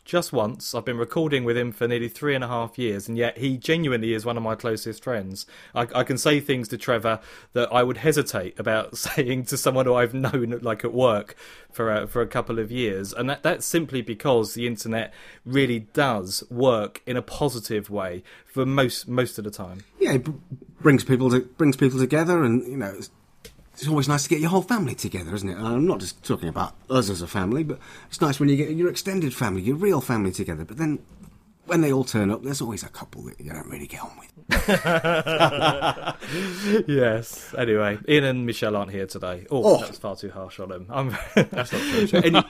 just 0.06 0.32
once. 0.32 0.74
I've 0.74 0.84
been 0.84 0.96
recording 0.96 1.44
with 1.44 1.58
him 1.58 1.72
for 1.72 1.86
nearly 1.86 2.08
three 2.08 2.34
and 2.34 2.44
a 2.44 2.48
half 2.48 2.78
years, 2.78 3.08
and 3.08 3.18
yet 3.18 3.38
he 3.38 3.58
genuinely 3.58 4.14
is 4.14 4.24
one 4.24 4.36
of 4.36 4.42
my 4.42 4.54
closest 4.54 5.02
friends. 5.02 5.46
I, 5.74 5.88
I 5.94 6.04
can 6.04 6.16
say 6.16 6.40
things 6.40 6.68
to 6.68 6.78
Trevor 6.78 7.20
that 7.52 7.70
I 7.72 7.82
would 7.82 7.98
hesitate 7.98 8.58
about 8.58 8.96
saying 8.96 9.46
to 9.46 9.56
someone 9.56 9.84
who 9.84 9.94
I've 9.94 10.14
known, 10.14 10.58
like 10.62 10.84
at 10.84 10.94
work, 10.94 11.36
for 11.70 11.92
a, 11.92 12.06
for 12.06 12.22
a 12.22 12.26
couple 12.26 12.58
of 12.58 12.72
years, 12.72 13.12
and 13.12 13.28
that 13.28 13.42
that's 13.42 13.66
simply 13.66 14.00
because 14.00 14.54
the 14.54 14.66
internet 14.66 15.12
really 15.44 15.80
does 15.80 16.42
work 16.50 17.02
in 17.04 17.16
a 17.16 17.22
positive 17.22 17.90
way 17.90 18.22
for 18.46 18.64
most 18.64 19.06
most 19.06 19.36
of 19.36 19.44
the 19.44 19.50
time. 19.50 19.84
yeah, 19.98 20.12
it 20.12 20.26
brings 20.80 21.04
people 21.04 21.28
to, 21.30 21.40
brings 21.40 21.76
people 21.76 21.98
together, 21.98 22.42
and 22.44 22.66
you 22.66 22.76
know, 22.76 22.98
it's, 23.78 23.88
always 23.88 24.08
nice 24.08 24.22
to 24.24 24.28
get 24.28 24.40
your 24.40 24.50
whole 24.50 24.62
family 24.62 24.94
together, 24.94 25.34
isn't 25.34 25.48
it? 25.48 25.56
I'm 25.56 25.86
not 25.86 26.00
just 26.00 26.24
talking 26.24 26.48
about 26.48 26.74
us 26.88 27.10
as 27.10 27.22
a 27.22 27.26
family, 27.26 27.62
but 27.62 27.78
it's 28.08 28.20
nice 28.20 28.40
when 28.40 28.48
you 28.48 28.56
get 28.56 28.70
your 28.70 28.88
extended 28.88 29.34
family, 29.34 29.62
your 29.62 29.76
real 29.76 30.00
family 30.00 30.32
together. 30.32 30.64
But 30.64 30.78
then, 30.78 30.98
when 31.66 31.80
they 31.80 31.92
all 31.92 32.04
turn 32.04 32.30
up, 32.30 32.42
there's 32.42 32.60
always 32.60 32.82
a 32.82 32.88
couple 32.88 33.22
that 33.22 33.40
you 33.40 33.52
don't 33.52 33.68
really 33.68 33.86
get 33.86 34.02
on 34.02 34.12
with. 34.18 34.32
yes. 36.86 37.54
Anyway, 37.56 37.98
Ian 38.08 38.24
and 38.24 38.46
Michelle 38.46 38.76
aren't 38.76 38.90
here 38.92 39.06
today. 39.06 39.46
Oh, 39.50 39.62
Oh. 39.64 39.78
that 39.80 39.88
was 39.88 39.98
far 39.98 40.16
too 40.16 40.30
harsh 40.30 40.60
on 40.60 40.68
them. 40.68 40.86
I'm... 40.90 41.10
That's 41.34 41.72
not 41.72 42.08
true. 42.08 42.20
Any- 42.22 42.42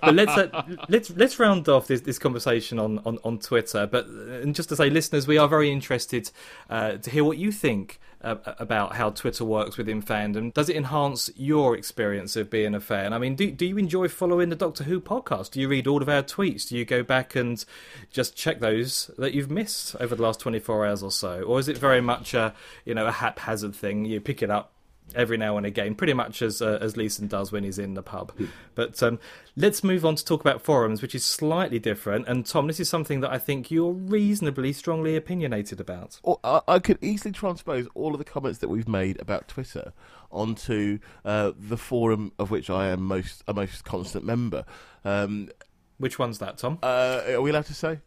but 0.00 0.14
let's 0.14 0.32
uh, 0.36 0.62
let's 0.88 1.10
let's 1.10 1.38
round 1.38 1.68
off 1.68 1.86
this, 1.86 2.02
this 2.02 2.18
conversation 2.18 2.78
on, 2.78 2.98
on, 3.04 3.18
on 3.24 3.38
Twitter. 3.38 3.86
But 3.86 4.06
uh, 4.06 4.40
and 4.42 4.54
just 4.54 4.68
to 4.70 4.76
say, 4.76 4.90
listeners, 4.90 5.26
we 5.26 5.38
are 5.38 5.48
very 5.48 5.70
interested 5.70 6.30
uh, 6.68 6.92
to 6.98 7.10
hear 7.10 7.24
what 7.24 7.38
you 7.38 7.52
think 7.52 8.00
uh, 8.22 8.36
about 8.58 8.96
how 8.96 9.10
Twitter 9.10 9.44
works 9.44 9.76
within 9.76 10.02
fandom. 10.02 10.52
Does 10.52 10.68
it 10.68 10.76
enhance 10.76 11.30
your 11.36 11.76
experience 11.76 12.36
of 12.36 12.50
being 12.50 12.74
a 12.74 12.80
fan? 12.80 13.12
I 13.12 13.18
mean, 13.18 13.34
do 13.34 13.50
do 13.50 13.66
you 13.66 13.78
enjoy 13.78 14.08
following 14.08 14.48
the 14.50 14.56
Doctor 14.56 14.84
Who 14.84 15.00
podcast? 15.00 15.52
Do 15.52 15.60
you 15.60 15.68
read 15.68 15.86
all 15.86 16.02
of 16.02 16.08
our 16.08 16.22
tweets? 16.22 16.68
Do 16.68 16.76
you 16.76 16.84
go 16.84 17.02
back 17.02 17.34
and 17.34 17.64
just 18.10 18.36
check 18.36 18.60
those 18.60 19.10
that 19.18 19.32
you've 19.34 19.50
missed 19.50 19.96
over 20.00 20.14
the 20.14 20.22
last 20.22 20.40
twenty 20.40 20.58
four 20.58 20.86
hours 20.86 21.02
or 21.02 21.10
so, 21.10 21.39
or 21.42 21.58
is 21.58 21.68
it 21.68 21.78
very 21.78 22.00
much 22.00 22.34
a 22.34 22.54
you 22.84 22.94
know 22.94 23.06
a 23.06 23.12
haphazard 23.12 23.74
thing? 23.74 24.04
You 24.04 24.20
pick 24.20 24.42
it 24.42 24.50
up 24.50 24.72
every 25.14 25.36
now 25.36 25.56
and 25.56 25.66
again, 25.66 25.94
pretty 25.94 26.12
much 26.12 26.42
as 26.42 26.62
uh, 26.62 26.78
as 26.80 26.96
Leeson 26.96 27.26
does 27.26 27.52
when 27.52 27.64
he's 27.64 27.78
in 27.78 27.94
the 27.94 28.02
pub. 28.02 28.32
Mm. 28.36 28.48
But 28.74 29.02
um, 29.02 29.18
let's 29.56 29.82
move 29.82 30.04
on 30.04 30.16
to 30.16 30.24
talk 30.24 30.40
about 30.40 30.62
forums, 30.62 31.02
which 31.02 31.14
is 31.14 31.24
slightly 31.24 31.78
different. 31.78 32.28
And 32.28 32.46
Tom, 32.46 32.66
this 32.66 32.80
is 32.80 32.88
something 32.88 33.20
that 33.20 33.30
I 33.30 33.38
think 33.38 33.70
you're 33.70 33.92
reasonably 33.92 34.72
strongly 34.72 35.16
opinionated 35.16 35.80
about. 35.80 36.20
I, 36.44 36.60
I 36.66 36.78
could 36.78 36.98
easily 37.02 37.32
transpose 37.32 37.86
all 37.94 38.12
of 38.12 38.18
the 38.18 38.24
comments 38.24 38.58
that 38.58 38.68
we've 38.68 38.88
made 38.88 39.20
about 39.20 39.48
Twitter 39.48 39.92
onto 40.30 40.98
uh, 41.24 41.52
the 41.58 41.76
forum 41.76 42.32
of 42.38 42.50
which 42.50 42.70
I 42.70 42.88
am 42.88 43.02
most 43.02 43.42
a 43.48 43.54
most 43.54 43.84
constant 43.84 44.24
member. 44.24 44.64
Um, 45.04 45.50
which 45.98 46.18
one's 46.18 46.38
that, 46.38 46.58
Tom? 46.58 46.78
Uh, 46.82 47.22
are 47.28 47.42
we 47.42 47.50
allowed 47.50 47.66
to 47.66 47.74
say? 47.74 47.98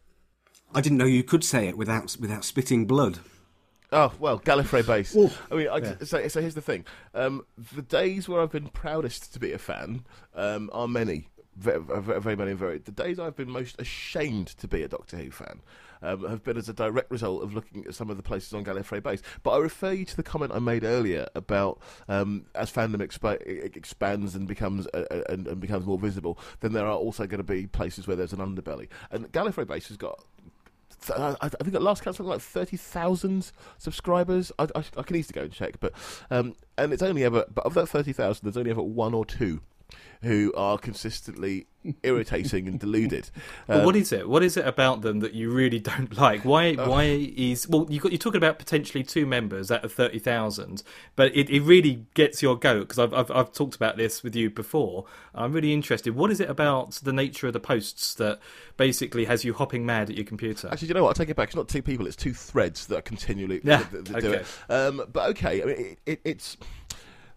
I 0.74 0.80
didn't 0.80 0.98
know 0.98 1.04
you 1.04 1.22
could 1.22 1.44
say 1.44 1.68
it 1.68 1.76
without 1.76 2.16
without 2.18 2.44
spitting 2.44 2.86
blood. 2.86 3.18
Oh 3.92 4.12
well, 4.18 4.40
Gallifrey 4.40 4.84
base. 4.86 5.14
Ooh, 5.14 5.30
I 5.50 5.54
mean, 5.54 5.68
I, 5.68 5.76
yeah. 5.78 5.94
so, 6.02 6.26
so 6.28 6.40
here's 6.40 6.54
the 6.54 6.60
thing: 6.60 6.84
um, 7.14 7.44
the 7.74 7.82
days 7.82 8.28
where 8.28 8.40
I've 8.40 8.50
been 8.50 8.68
proudest 8.68 9.32
to 9.34 9.38
be 9.38 9.52
a 9.52 9.58
fan 9.58 10.04
um, 10.34 10.68
are 10.72 10.88
many, 10.88 11.28
very, 11.56 11.80
very, 11.80 12.34
many, 12.34 12.54
very. 12.54 12.78
The 12.78 12.90
days 12.90 13.20
I've 13.20 13.36
been 13.36 13.50
most 13.50 13.80
ashamed 13.80 14.48
to 14.48 14.66
be 14.66 14.82
a 14.82 14.88
Doctor 14.88 15.16
Who 15.16 15.30
fan 15.30 15.60
um, 16.02 16.28
have 16.28 16.42
been 16.42 16.56
as 16.56 16.68
a 16.68 16.72
direct 16.72 17.10
result 17.10 17.42
of 17.42 17.54
looking 17.54 17.84
at 17.86 17.94
some 17.94 18.10
of 18.10 18.16
the 18.16 18.22
places 18.22 18.52
on 18.52 18.64
Gallifrey 18.64 19.02
base. 19.02 19.22
But 19.42 19.52
I 19.52 19.58
refer 19.58 19.92
you 19.92 20.04
to 20.04 20.16
the 20.16 20.22
comment 20.22 20.52
I 20.52 20.58
made 20.58 20.84
earlier 20.84 21.26
about 21.34 21.80
um, 22.08 22.46
as 22.54 22.72
fandom 22.72 22.96
exp- 22.96 23.76
expands 23.76 24.34
and 24.34 24.46
becomes 24.46 24.86
uh, 24.88 25.22
and, 25.28 25.46
and 25.46 25.60
becomes 25.60 25.86
more 25.86 25.98
visible, 25.98 26.38
then 26.60 26.72
there 26.72 26.86
are 26.86 26.96
also 26.96 27.26
going 27.26 27.38
to 27.38 27.44
be 27.44 27.66
places 27.66 28.06
where 28.06 28.16
there's 28.16 28.32
an 28.32 28.40
underbelly, 28.40 28.88
and 29.10 29.30
Gallifrey 29.32 29.66
base 29.66 29.88
has 29.88 29.96
got 29.96 30.24
I, 31.16 31.48
think 31.48 31.74
at 31.74 31.82
last 31.82 32.02
count 32.02 32.16
something 32.16 32.30
like 32.30 32.40
thirty 32.40 32.76
thousand 32.76 33.52
subscribers. 33.78 34.52
I, 34.58 34.64
I, 34.74 34.84
I, 34.96 35.02
can 35.02 35.16
easily 35.16 35.38
go 35.38 35.42
and 35.42 35.52
check, 35.52 35.80
but 35.80 35.92
um, 36.30 36.54
and 36.78 36.92
it's 36.92 37.02
only 37.02 37.24
ever 37.24 37.44
but 37.52 37.64
of 37.64 37.74
that 37.74 37.86
thirty 37.86 38.12
thousand, 38.12 38.46
there's 38.46 38.56
only 38.56 38.70
ever 38.70 38.82
one 38.82 39.14
or 39.14 39.24
two 39.24 39.60
who 40.22 40.52
are 40.56 40.78
consistently 40.78 41.66
irritating 42.02 42.66
and 42.66 42.80
deluded. 42.80 43.30
But 43.66 43.84
what 43.84 43.94
um, 43.94 44.02
it? 44.10 44.28
What 44.28 44.42
is 44.42 44.56
it 44.56 44.66
about 44.66 45.02
them 45.02 45.20
that 45.20 45.34
you 45.34 45.50
really 45.50 45.78
don't 45.78 46.16
like? 46.18 46.44
Why? 46.44 46.74
Uh, 46.74 46.88
why 46.88 47.04
is 47.04 47.68
well? 47.68 47.86
You 47.88 48.00
are 48.04 48.16
talking 48.16 48.38
about 48.38 48.58
potentially 48.58 49.04
two 49.04 49.26
members 49.26 49.70
out 49.70 49.84
of 49.84 49.92
thirty 49.92 50.18
thousand, 50.18 50.82
but 51.14 51.34
it, 51.36 51.50
it 51.50 51.60
really 51.60 52.06
gets 52.14 52.42
your 52.42 52.56
goat 52.56 52.88
because 52.88 52.98
I've, 52.98 53.14
I've, 53.14 53.30
I've 53.30 53.52
talked 53.52 53.76
about 53.76 53.96
this 53.96 54.22
with 54.22 54.34
you 54.34 54.50
before. 54.50 55.04
I'm 55.34 55.52
really 55.52 55.72
interested. 55.72 56.14
What 56.14 56.30
is 56.30 56.40
it 56.40 56.48
about 56.48 56.92
the 57.02 57.12
nature 57.12 57.46
of 57.46 57.52
the 57.52 57.60
posts 57.60 58.14
that 58.14 58.40
basically 58.76 59.26
has 59.26 59.44
you 59.44 59.52
hopping 59.52 59.84
mad 59.84 60.10
at 60.10 60.16
your 60.16 60.24
computer? 60.24 60.68
Actually, 60.70 60.88
you 60.88 60.94
know 60.94 61.04
what? 61.04 61.18
I 61.18 61.22
take 61.22 61.30
it 61.30 61.36
back. 61.36 61.48
It's 61.48 61.56
not 61.56 61.68
two 61.68 61.82
people. 61.82 62.06
It's 62.06 62.16
two 62.16 62.34
threads 62.34 62.86
that 62.86 62.98
are 62.98 63.02
continually 63.02 63.60
yeah, 63.62 63.82
that, 63.90 64.04
that 64.06 64.16
okay. 64.16 64.20
do 64.20 64.32
it. 64.32 64.46
Um, 64.68 65.02
but 65.12 65.30
okay, 65.30 65.62
I 65.62 65.66
mean, 65.66 65.76
it, 65.76 65.98
it, 66.06 66.20
it's 66.24 66.56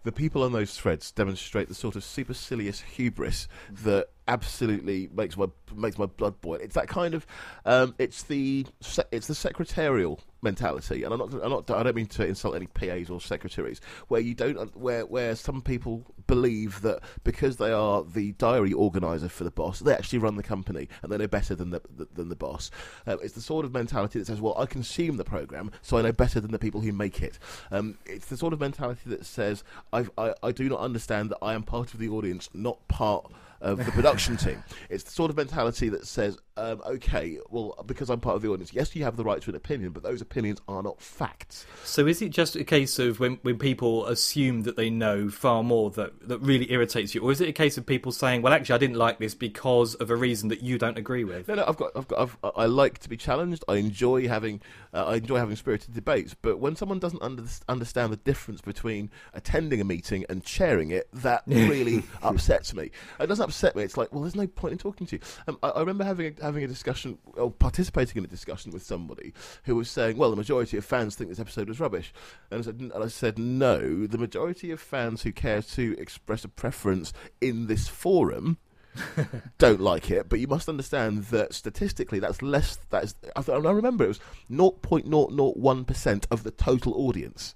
the 0.08 0.12
people 0.12 0.42
on 0.42 0.52
those 0.52 0.74
threads 0.74 1.12
demonstrate 1.12 1.68
the 1.68 1.74
sort 1.74 1.94
of 1.94 2.02
supercilious 2.02 2.80
hubris 2.80 3.46
mm-hmm. 3.70 3.90
that 3.90 4.08
absolutely 4.28 5.08
makes 5.12 5.36
my 5.36 5.46
makes 5.74 5.98
my 5.98 6.06
blood 6.06 6.40
boil. 6.40 6.58
It's 6.60 6.74
that 6.74 6.86
kind 6.86 7.14
of 7.14 7.26
um, 7.64 7.94
it's 7.98 8.22
the 8.24 8.66
it's 9.10 9.26
the 9.26 9.34
secretarial 9.34 10.20
mentality, 10.42 11.02
and 11.02 11.12
I'm 11.12 11.18
not 11.18 11.32
I'm 11.42 11.50
not 11.50 11.70
I 11.70 11.82
don't 11.82 11.96
mean 11.96 12.06
to 12.06 12.26
insult 12.26 12.54
any 12.54 12.66
PAs 12.66 13.10
or 13.10 13.20
secretaries 13.20 13.80
where 14.08 14.20
you 14.20 14.34
don't 14.34 14.76
where 14.76 15.06
where 15.06 15.34
some 15.34 15.62
people 15.62 16.04
believe 16.26 16.82
that 16.82 17.00
because 17.24 17.56
they 17.56 17.72
are 17.72 18.04
the 18.04 18.32
diary 18.32 18.72
organizer 18.74 19.30
for 19.30 19.44
the 19.44 19.50
boss, 19.50 19.80
they 19.80 19.94
actually 19.94 20.18
run 20.18 20.36
the 20.36 20.42
company 20.42 20.88
and 21.02 21.10
they 21.10 21.16
know 21.16 21.26
better 21.26 21.54
than 21.54 21.70
the, 21.70 21.80
than 22.14 22.28
the 22.28 22.36
boss. 22.36 22.70
Uh, 23.06 23.16
it's 23.18 23.32
the 23.32 23.40
sort 23.40 23.64
of 23.64 23.72
mentality 23.72 24.18
that 24.18 24.26
says, 24.26 24.40
well, 24.40 24.56
I 24.58 24.66
consume 24.66 25.16
the 25.16 25.24
program, 25.24 25.70
so 25.80 25.96
I 25.96 26.02
know 26.02 26.12
better 26.12 26.38
than 26.38 26.50
the 26.50 26.58
people 26.58 26.82
who 26.82 26.92
make 26.92 27.22
it. 27.22 27.38
Um, 27.70 27.96
it's 28.04 28.26
the 28.26 28.36
sort 28.36 28.52
of 28.52 28.60
mentality 28.60 29.00
that 29.06 29.24
says, 29.24 29.64
I 29.92 30.06
I 30.42 30.52
do 30.52 30.68
not 30.68 30.80
understand 30.80 31.30
that 31.30 31.38
I 31.40 31.54
am 31.54 31.62
part 31.62 31.94
of 31.94 32.00
the 32.00 32.10
audience, 32.10 32.50
not 32.52 32.86
part 32.88 33.32
of 33.60 33.84
the 33.84 33.92
production 33.92 34.36
team. 34.36 34.62
It's 34.88 35.04
the 35.04 35.10
sort 35.10 35.30
of 35.30 35.36
mentality 35.36 35.88
that 35.88 36.06
says, 36.06 36.38
um, 36.56 36.82
okay, 36.86 37.38
well, 37.50 37.82
because 37.86 38.10
I'm 38.10 38.20
part 38.20 38.36
of 38.36 38.42
the 38.42 38.48
audience, 38.48 38.72
yes, 38.72 38.94
you 38.94 39.04
have 39.04 39.16
the 39.16 39.24
right 39.24 39.40
to 39.42 39.50
an 39.50 39.56
opinion, 39.56 39.92
but 39.92 40.02
those 40.02 40.20
opinions 40.20 40.60
are 40.68 40.82
not 40.82 41.00
facts. 41.00 41.66
So 41.84 42.06
is 42.06 42.20
it 42.20 42.30
just 42.30 42.56
a 42.56 42.64
case 42.64 42.98
of 42.98 43.20
when, 43.20 43.38
when 43.42 43.58
people 43.58 44.06
assume 44.06 44.62
that 44.62 44.76
they 44.76 44.90
know 44.90 45.28
far 45.28 45.62
more 45.62 45.90
that, 45.92 46.28
that 46.28 46.38
really 46.38 46.70
irritates 46.72 47.14
you, 47.14 47.22
or 47.22 47.32
is 47.32 47.40
it 47.40 47.48
a 47.48 47.52
case 47.52 47.78
of 47.78 47.86
people 47.86 48.12
saying, 48.12 48.42
well, 48.42 48.52
actually, 48.52 48.74
I 48.74 48.78
didn't 48.78 48.96
like 48.96 49.18
this 49.18 49.34
because 49.34 49.94
of 49.96 50.10
a 50.10 50.16
reason 50.16 50.48
that 50.48 50.62
you 50.62 50.78
don't 50.78 50.98
agree 50.98 51.24
with? 51.24 51.48
No, 51.48 51.54
no, 51.54 51.64
I've 51.66 51.76
got, 51.76 51.92
I've 51.96 52.08
got, 52.08 52.20
I've, 52.20 52.36
I 52.56 52.66
like 52.66 52.98
to 53.00 53.08
be 53.08 53.16
challenged. 53.16 53.64
I 53.68 53.76
enjoy 53.76 54.28
having, 54.28 54.60
uh, 54.92 55.06
I 55.06 55.16
enjoy 55.16 55.36
having 55.36 55.56
spirited 55.56 55.94
debates. 55.94 56.34
But 56.34 56.58
when 56.58 56.76
someone 56.76 56.98
doesn't 56.98 57.22
under, 57.22 57.44
understand 57.68 58.12
the 58.12 58.16
difference 58.16 58.60
between 58.60 59.10
attending 59.34 59.80
a 59.80 59.84
meeting 59.84 60.24
and 60.28 60.44
chairing 60.44 60.90
it, 60.90 61.08
that 61.12 61.42
really 61.46 62.02
upsets 62.22 62.74
me. 62.74 62.90
It 63.20 63.26
doesn't 63.26 63.47
upset 63.48 63.74
me. 63.74 63.82
It's 63.82 63.96
like, 63.96 64.12
well, 64.12 64.22
there's 64.22 64.36
no 64.36 64.46
point 64.46 64.72
in 64.72 64.78
talking 64.78 65.06
to 65.08 65.16
you. 65.16 65.22
Um, 65.46 65.58
I, 65.62 65.70
I 65.70 65.80
remember 65.80 66.04
having 66.04 66.34
a, 66.38 66.44
having 66.44 66.64
a 66.64 66.68
discussion 66.68 67.18
or 67.34 67.50
participating 67.50 68.18
in 68.18 68.24
a 68.24 68.28
discussion 68.28 68.72
with 68.72 68.82
somebody 68.82 69.32
who 69.64 69.74
was 69.74 69.90
saying, 69.90 70.16
"Well, 70.16 70.30
the 70.30 70.36
majority 70.36 70.76
of 70.76 70.84
fans 70.84 71.16
think 71.16 71.30
this 71.30 71.40
episode 71.40 71.68
was 71.68 71.80
rubbish," 71.80 72.12
and 72.50 72.60
I 72.60 72.62
said, 72.62 72.80
and 72.80 72.92
I 72.92 73.08
said 73.08 73.38
"No, 73.38 74.06
the 74.06 74.18
majority 74.18 74.70
of 74.70 74.80
fans 74.80 75.22
who 75.22 75.32
care 75.32 75.62
to 75.62 75.96
express 75.98 76.44
a 76.44 76.48
preference 76.48 77.12
in 77.40 77.66
this 77.66 77.88
forum." 77.88 78.58
don't 79.58 79.80
like 79.80 80.10
it, 80.10 80.28
but 80.28 80.40
you 80.40 80.48
must 80.48 80.68
understand 80.68 81.24
that 81.24 81.54
statistically, 81.54 82.18
that's 82.18 82.42
less. 82.42 82.78
That's 82.90 83.14
I, 83.36 83.42
I 83.52 83.70
remember 83.70 84.04
it 84.04 84.08
was 84.08 84.20
0.001 84.50 85.86
percent 85.86 86.26
of 86.30 86.42
the 86.42 86.50
total 86.50 86.94
audience. 86.94 87.54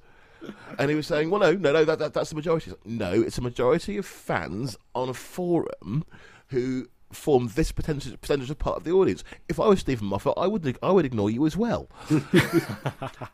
And 0.78 0.90
he 0.90 0.97
was 0.97 1.07
saying, 1.07 1.30
"Well, 1.30 1.40
no, 1.40 1.53
no, 1.53 1.72
no, 1.72 1.84
that, 1.84 1.99
that, 1.99 2.14
that's 2.14 2.30
the 2.30 2.36
majority." 2.36 2.70
Like, 2.70 2.86
no, 2.86 3.12
it's 3.12 3.38
a 3.38 3.43
majority 3.43 3.97
of 3.97 4.07
fans 4.07 4.76
on 4.95 5.09
a 5.09 5.14
forum 5.14 6.05
who 6.49 6.88
form 7.14 7.51
this 7.55 7.72
percentage, 7.72 8.18
percentage 8.20 8.51
of 8.51 8.59
part 8.59 8.76
of 8.76 8.84
the 8.84 8.90
audience. 8.90 9.22
If 9.49 9.61
I 9.61 9.66
was 9.66 9.80
Steven 9.80 10.07
Moffat, 10.07 10.34
I 10.36 10.47
would 10.47 10.78
I 10.82 10.90
would 10.90 11.05
ignore 11.05 11.30
you 11.30 11.47
as 11.47 11.57
well. 11.57 11.88
and, 12.11 12.22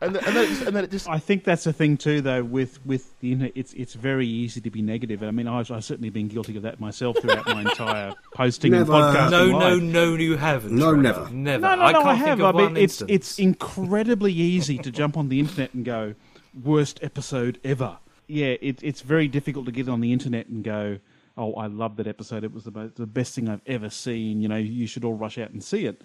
and, 0.01 0.15
then 0.15 0.47
just, 0.47 0.61
and, 0.63 0.75
then 0.75 0.83
it 0.83 0.91
just. 0.91 1.09
I 1.09 1.19
think 1.19 1.43
that's 1.43 1.63
the 1.63 1.73
thing 1.73 1.97
too, 1.97 2.21
though. 2.21 2.43
With 2.43 2.85
with 2.85 3.19
the 3.19 3.31
internet, 3.31 3.53
it's 3.55 3.73
it's 3.73 3.93
very 3.93 4.27
easy 4.27 4.61
to 4.61 4.69
be 4.69 4.81
negative. 4.81 5.23
I 5.23 5.31
mean, 5.31 5.47
I've, 5.47 5.71
I've 5.71 5.83
certainly 5.83 6.09
been 6.09 6.27
guilty 6.27 6.55
of 6.57 6.63
that 6.63 6.79
myself 6.79 7.17
throughout 7.19 7.47
my 7.47 7.61
entire 7.61 8.13
posting 8.33 8.71
never. 8.71 8.93
and 8.93 9.15
podcasting. 9.15 9.31
No, 9.31 9.45
life. 9.45 9.81
no, 9.81 10.05
no, 10.05 10.15
you 10.15 10.37
haven't. 10.37 10.75
No, 10.75 10.95
never, 10.95 11.29
never. 11.29 11.61
No, 11.61 11.75
no, 11.75 11.81
I, 11.81 11.91
no, 11.91 12.01
I 12.01 12.13
have. 12.15 12.41
I 12.41 12.51
mean, 12.51 12.77
it's 12.77 13.01
it's 13.07 13.39
incredibly 13.39 14.33
easy 14.33 14.77
to 14.79 14.91
jump 14.91 15.17
on 15.17 15.29
the 15.29 15.39
internet 15.39 15.73
and 15.73 15.85
go 15.85 16.15
worst 16.53 16.99
episode 17.01 17.59
ever. 17.63 17.97
Yeah, 18.27 18.55
it, 18.61 18.83
it's 18.83 19.01
very 19.01 19.27
difficult 19.27 19.65
to 19.65 19.71
get 19.71 19.89
on 19.89 20.01
the 20.01 20.13
internet 20.13 20.47
and 20.47 20.63
go 20.63 20.99
oh, 21.39 21.53
I 21.53 21.67
love 21.67 21.95
that 21.95 22.05
episode. 22.05 22.43
It 22.43 22.53
was 22.53 22.65
the, 22.65 22.91
the 22.95 23.07
best 23.07 23.33
thing 23.33 23.49
I've 23.49 23.61
ever 23.65 23.89
seen. 23.89 24.41
You 24.41 24.49
know, 24.49 24.57
you 24.57 24.85
should 24.85 25.05
all 25.05 25.13
rush 25.13 25.37
out 25.37 25.51
and 25.51 25.63
see 25.63 25.85
it. 25.85 26.01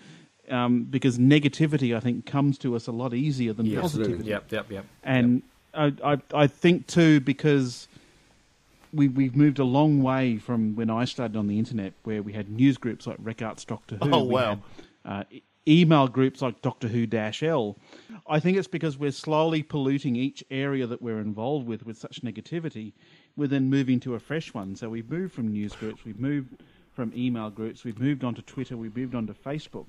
Um, 0.48 0.84
because 0.84 1.18
negativity, 1.18 1.96
I 1.96 2.00
think, 2.00 2.24
comes 2.24 2.56
to 2.58 2.76
us 2.76 2.86
a 2.86 2.92
lot 2.92 3.14
easier 3.14 3.52
than 3.52 3.66
yes, 3.66 3.82
positivity. 3.82 4.28
Yep, 4.28 4.52
yep, 4.52 4.70
yep. 4.70 4.86
And 5.02 5.42
yep. 5.74 5.94
I, 6.02 6.12
I, 6.12 6.42
I 6.42 6.46
think 6.46 6.86
too 6.86 7.20
because 7.20 7.88
we, 8.92 9.08
we've 9.08 9.34
moved 9.34 9.58
a 9.58 9.64
long 9.64 10.02
way 10.02 10.36
from 10.36 10.76
when 10.76 10.90
I 10.90 11.04
started 11.04 11.36
on 11.36 11.48
the 11.48 11.58
internet, 11.58 11.94
where 12.04 12.22
we 12.22 12.32
had 12.32 12.48
news 12.50 12.76
groups 12.76 13.06
like 13.06 13.16
Rec 13.18 13.42
Arts 13.42 13.64
Doctor 13.64 13.96
Who. 13.96 14.12
Oh 14.12 14.22
wow! 14.22 14.60
Had, 15.04 15.10
uh, 15.10 15.24
email 15.66 16.08
groups 16.08 16.42
like 16.42 16.62
Doctor 16.62 16.88
Who 16.88 17.06
Dash 17.06 17.42
L. 17.42 17.76
I 18.26 18.40
think 18.40 18.58
it's 18.58 18.68
because 18.68 18.98
we're 18.98 19.12
slowly 19.12 19.62
polluting 19.62 20.16
each 20.16 20.44
area 20.50 20.86
that 20.86 21.02
we're 21.02 21.20
involved 21.20 21.66
with 21.66 21.84
with 21.84 21.98
such 21.98 22.22
negativity 22.22 22.92
we're 23.36 23.48
then 23.48 23.68
moving 23.68 24.00
to 24.00 24.14
a 24.14 24.20
fresh 24.20 24.54
one. 24.54 24.76
So 24.76 24.88
we've 24.88 25.10
moved 25.10 25.34
from 25.34 25.48
news 25.48 25.74
groups, 25.74 26.04
we've 26.04 26.20
moved 26.20 26.62
from 26.92 27.12
email 27.16 27.50
groups, 27.50 27.84
we've 27.84 27.98
moved 27.98 28.24
on 28.24 28.34
to 28.34 28.42
Twitter, 28.42 28.76
we've 28.76 28.96
moved 28.96 29.14
on 29.14 29.26
to 29.26 29.34
Facebook. 29.34 29.86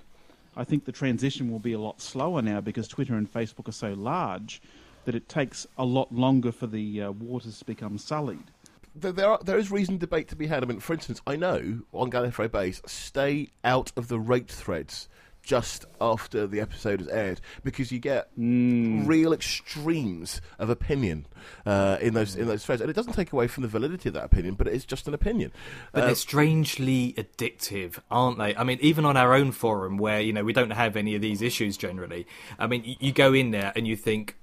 I 0.57 0.63
think 0.63 0.85
the 0.85 0.91
transition 0.91 1.51
will 1.51 1.59
be 1.59 1.73
a 1.73 1.79
lot 1.79 2.01
slower 2.01 2.41
now 2.41 2.61
because 2.61 2.87
Twitter 2.87 3.15
and 3.15 3.31
Facebook 3.31 3.67
are 3.67 3.73
so 3.73 3.93
large 3.93 4.61
that 5.03 5.13
it 5.13 5.29
takes 5.29 5.67
a 5.77 5.85
lot 5.85 6.11
longer 6.11 6.51
for 6.51 6.65
the 6.65 7.03
uh, 7.03 7.11
waters 7.11 7.59
to 7.59 7.65
become 7.65 7.97
sullied. 7.97 8.51
There, 8.95 9.27
are, 9.27 9.39
there 9.43 9.57
is 9.57 9.69
reason 9.69 9.97
debate 9.97 10.29
to 10.29 10.35
be 10.35 10.47
had. 10.47 10.63
I 10.63 10.67
mean, 10.67 10.79
for 10.79 10.93
instance, 10.93 11.21
I 11.27 11.35
know 11.35 11.81
on 11.93 12.09
Gallifrey 12.09 12.49
Base, 12.49 12.81
stay 12.85 13.49
out 13.63 13.91
of 13.97 14.07
the 14.07 14.17
rate 14.17 14.49
threads 14.49 15.09
just 15.45 15.85
after 16.01 16.47
the 16.47 16.59
episode 16.59 16.99
has 16.99 17.07
aired 17.09 17.39
because 17.63 17.91
you 17.91 17.99
get 17.99 18.27
mm. 18.37 19.07
real 19.07 19.31
extremes 19.31 20.41
of 20.59 20.69
opinion 20.69 21.27
uh, 21.65 21.97
in 22.01 22.13
those 22.13 22.35
in 22.35 22.47
those 22.47 22.65
threads, 22.65 22.81
and 22.81 22.89
it 22.89 22.93
doesn't 22.93 23.13
take 23.13 23.31
away 23.31 23.47
from 23.47 23.61
the 23.61 23.69
validity 23.69 24.09
of 24.09 24.13
that 24.13 24.25
opinion, 24.25 24.55
but 24.55 24.67
it's 24.67 24.85
just 24.85 25.07
an 25.07 25.13
opinion. 25.13 25.51
But 25.91 26.03
uh, 26.03 26.05
they're 26.07 26.15
strangely 26.15 27.13
addictive, 27.17 27.99
aren't 28.09 28.39
they? 28.39 28.55
I 28.55 28.63
mean, 28.63 28.79
even 28.81 29.05
on 29.05 29.15
our 29.15 29.33
own 29.33 29.51
forum, 29.51 29.97
where 29.97 30.19
you 30.19 30.33
know 30.33 30.43
we 30.43 30.53
don't 30.53 30.71
have 30.71 30.97
any 30.97 31.15
of 31.15 31.21
these 31.21 31.41
issues 31.41 31.77
generally. 31.77 32.25
I 32.57 32.67
mean, 32.67 32.83
you, 32.83 32.95
you 32.99 33.11
go 33.11 33.33
in 33.33 33.51
there 33.51 33.71
and 33.75 33.87
you 33.87 33.95
think, 33.95 34.35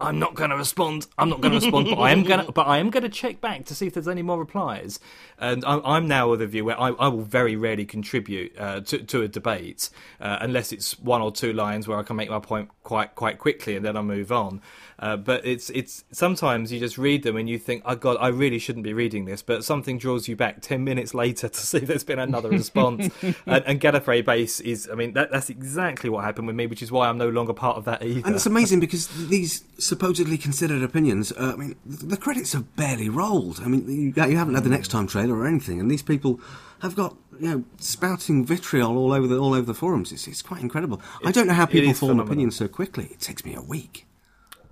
I'm 0.00 0.18
not 0.18 0.34
going 0.34 0.50
to 0.50 0.56
respond. 0.56 1.06
I'm 1.18 1.28
not 1.28 1.40
going 1.40 1.52
to 1.52 1.60
respond, 1.60 1.88
but 1.90 1.98
I 1.98 2.10
am 2.10 2.22
going 2.22 2.44
to. 2.44 2.52
But 2.52 2.66
I 2.66 2.78
am 2.78 2.90
going 2.90 3.02
to 3.02 3.08
check 3.08 3.40
back 3.40 3.66
to 3.66 3.74
see 3.74 3.86
if 3.86 3.94
there's 3.94 4.08
any 4.08 4.22
more 4.22 4.38
replies. 4.38 4.98
And 5.38 5.64
I'm, 5.64 5.82
I'm 5.84 6.08
now 6.08 6.32
of 6.32 6.38
the 6.38 6.46
view 6.46 6.64
where 6.64 6.80
I, 6.80 6.88
I 6.90 7.08
will 7.08 7.22
very 7.22 7.56
rarely 7.56 7.84
contribute 7.84 8.58
uh, 8.58 8.80
to, 8.80 8.98
to 8.98 9.22
a 9.22 9.28
debate 9.28 9.90
uh, 10.20 10.38
unless 10.40 10.72
it's 10.72 10.98
one 10.98 11.22
or 11.22 11.32
two 11.32 11.52
lines 11.52 11.88
where 11.88 11.98
I 11.98 12.02
can 12.02 12.16
make 12.16 12.30
my 12.30 12.38
point 12.38 12.70
quite 12.82 13.14
quite 13.14 13.38
quickly 13.38 13.76
and 13.76 13.84
then 13.84 13.96
I 13.96 14.02
move 14.02 14.32
on. 14.32 14.60
Uh, 14.98 15.16
but 15.16 15.46
it's 15.46 15.70
it's 15.70 16.04
sometimes 16.12 16.70
you 16.70 16.78
just 16.78 16.98
read 16.98 17.22
them 17.22 17.36
and 17.36 17.48
you 17.48 17.58
think, 17.58 17.82
oh 17.86 17.94
god, 17.94 18.18
I 18.20 18.28
really 18.28 18.58
shouldn't 18.58 18.84
be 18.84 18.92
reading 18.92 19.24
this, 19.24 19.40
but 19.40 19.64
something 19.64 19.96
draws 19.96 20.28
you 20.28 20.36
back 20.36 20.60
ten 20.60 20.84
minutes 20.84 21.14
later 21.14 21.48
to 21.48 21.60
see 21.66 21.78
if 21.78 21.86
there's 21.86 22.04
been 22.04 22.18
another 22.18 22.50
response. 22.50 23.08
and, 23.22 23.64
and 23.66 23.80
Gallifrey 23.80 24.24
Base 24.24 24.60
is, 24.60 24.88
I 24.92 24.94
mean, 24.94 25.14
that, 25.14 25.30
that's 25.30 25.48
exactly 25.48 26.10
what 26.10 26.24
happened 26.24 26.46
with 26.46 26.56
me, 26.56 26.66
which 26.66 26.82
is 26.82 26.92
why 26.92 27.08
I'm 27.08 27.16
no 27.16 27.30
longer 27.30 27.54
part 27.54 27.78
of 27.78 27.86
that 27.86 28.02
either. 28.02 28.26
And 28.26 28.36
it's 28.36 28.46
amazing 28.46 28.80
because 28.80 29.08
these 29.28 29.60
supposedly 29.90 30.38
considered 30.38 30.82
opinions, 30.82 31.32
uh, 31.32 31.52
I 31.52 31.56
mean, 31.56 31.76
the 31.84 32.16
credits 32.16 32.54
have 32.54 32.74
barely 32.76 33.08
rolled. 33.08 33.60
I 33.60 33.66
mean, 33.66 33.86
you, 33.88 34.24
you 34.24 34.36
haven't 34.38 34.54
had 34.54 34.64
the 34.64 34.70
next 34.70 34.88
time 34.88 35.06
trailer 35.06 35.36
or 35.36 35.46
anything, 35.46 35.80
and 35.80 35.90
these 35.90 36.02
people 36.02 36.40
have 36.80 36.94
got 36.96 37.16
you 37.38 37.48
know 37.48 37.64
spouting 37.78 38.46
vitriol 38.46 38.96
all 38.96 39.12
over 39.12 39.26
the 39.26 39.36
all 39.36 39.52
over 39.52 39.66
the 39.66 39.74
forums. 39.74 40.12
It's, 40.12 40.26
it's 40.26 40.40
quite 40.40 40.62
incredible. 40.62 41.02
I 41.24 41.32
don't 41.32 41.46
know 41.46 41.54
how 41.54 41.66
people 41.66 41.92
form 41.92 42.12
phenomenal. 42.12 42.26
opinions 42.26 42.56
so 42.56 42.68
quickly. 42.68 43.06
It 43.10 43.20
takes 43.20 43.44
me 43.44 43.54
a 43.54 43.60
week. 43.60 44.06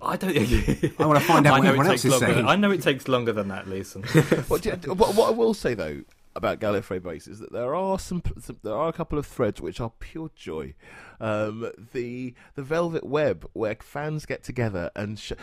I 0.01 0.15
don't. 0.15 0.35
I 0.37 1.05
want 1.05 1.19
to 1.19 1.25
find 1.25 1.45
out 1.45 1.53
I 1.55 1.59
what 1.59 1.63
know 1.63 1.69
everyone 1.69 1.85
it 1.87 1.89
else 1.89 2.01
takes 2.01 2.05
is 2.05 2.11
longer. 2.21 2.33
saying. 2.33 2.47
I 2.47 2.55
know 2.55 2.71
it 2.71 2.81
takes 2.81 3.07
longer 3.09 3.33
than 3.33 3.49
that, 3.49 3.67
Leeson. 3.67 4.03
what, 4.47 4.65
what, 4.65 5.15
what 5.15 5.27
I 5.27 5.31
will 5.31 5.53
say 5.53 5.73
though 5.73 6.01
about 6.39 6.59
Gallifrey 6.59 7.03
Base 7.03 7.27
is 7.27 7.37
that 7.39 7.51
there 7.51 7.75
are 7.75 7.99
some, 7.99 8.23
some 8.39 8.57
there 8.63 8.73
are 8.75 8.87
a 8.89 8.93
couple 8.93 9.19
of 9.19 9.27
threads 9.27 9.61
which 9.61 9.79
are 9.79 9.91
pure 9.99 10.31
joy. 10.35 10.73
Um, 11.19 11.71
the 11.93 12.33
the 12.55 12.63
Velvet 12.63 13.05
Web 13.05 13.47
where 13.53 13.75
fans 13.79 14.25
get 14.25 14.41
together 14.43 14.89
and 14.95 15.19
sh- 15.19 15.33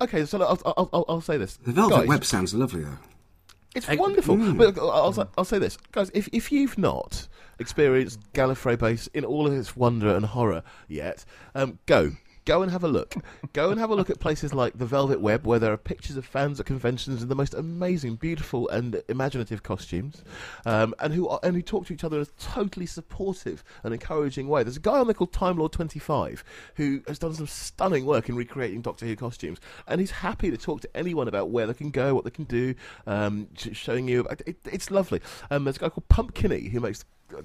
okay, 0.00 0.24
so 0.24 0.40
I'll, 0.40 0.60
I'll, 0.64 0.88
I'll, 0.92 1.04
I'll 1.08 1.20
say 1.20 1.36
this. 1.36 1.56
The 1.58 1.72
Velvet 1.72 1.96
Guys, 1.96 2.08
Web 2.08 2.24
sounds 2.24 2.54
lovely 2.54 2.84
though. 2.84 2.98
It's 3.74 3.88
Egg- 3.88 3.98
wonderful. 3.98 4.36
But 4.54 4.78
I'll, 4.78 4.90
I'll, 4.90 5.30
I'll 5.38 5.44
say 5.44 5.58
this, 5.58 5.76
guys. 5.92 6.10
If 6.14 6.28
if 6.32 6.50
you've 6.50 6.78
not 6.78 7.28
experienced 7.58 8.20
Gallifrey 8.32 8.78
Base 8.78 9.08
in 9.08 9.24
all 9.24 9.46
of 9.46 9.52
its 9.52 9.76
wonder 9.76 10.14
and 10.14 10.24
horror 10.26 10.62
yet, 10.88 11.24
um, 11.54 11.78
go. 11.86 12.12
Go 12.46 12.62
and 12.62 12.72
have 12.72 12.84
a 12.84 12.88
look. 12.88 13.14
Go 13.52 13.70
and 13.70 13.78
have 13.78 13.90
a 13.90 13.94
look 13.94 14.10
at 14.10 14.18
places 14.18 14.54
like 14.54 14.76
the 14.76 14.86
Velvet 14.86 15.20
Web, 15.20 15.46
where 15.46 15.58
there 15.58 15.72
are 15.72 15.76
pictures 15.76 16.16
of 16.16 16.24
fans 16.24 16.58
at 16.58 16.66
conventions 16.66 17.22
in 17.22 17.28
the 17.28 17.34
most 17.34 17.54
amazing, 17.54 18.16
beautiful, 18.16 18.68
and 18.70 19.02
imaginative 19.08 19.62
costumes, 19.62 20.24
um, 20.64 20.94
and 20.98 21.12
who 21.12 21.28
are, 21.28 21.38
and 21.42 21.54
who 21.54 21.62
talk 21.62 21.86
to 21.86 21.92
each 21.92 22.04
other 22.04 22.16
in 22.16 22.22
a 22.22 22.42
totally 22.42 22.86
supportive 22.86 23.62
and 23.84 23.92
encouraging 23.92 24.48
way. 24.48 24.62
There's 24.62 24.78
a 24.78 24.80
guy 24.80 24.98
on 24.98 25.06
there 25.06 25.14
called 25.14 25.32
Time 25.32 25.58
Lord 25.58 25.72
Twenty 25.72 25.98
Five 25.98 26.42
who 26.76 27.02
has 27.06 27.18
done 27.18 27.34
some 27.34 27.46
stunning 27.46 28.06
work 28.06 28.28
in 28.28 28.36
recreating 28.36 28.80
Doctor 28.80 29.06
Who 29.06 29.16
costumes, 29.16 29.58
and 29.86 30.00
he's 30.00 30.10
happy 30.10 30.50
to 30.50 30.56
talk 30.56 30.80
to 30.80 30.96
anyone 30.96 31.28
about 31.28 31.50
where 31.50 31.66
they 31.66 31.74
can 31.74 31.90
go, 31.90 32.14
what 32.14 32.24
they 32.24 32.30
can 32.30 32.44
do, 32.44 32.74
um, 33.06 33.48
showing 33.56 34.08
you. 34.08 34.26
It, 34.46 34.58
it's 34.64 34.90
lovely. 34.90 35.20
Um, 35.50 35.64
there's 35.64 35.76
a 35.76 35.80
guy 35.80 35.88
called 35.90 36.08
Pumpkinny 36.08 36.68
who 36.70 36.80
makes 36.80 37.04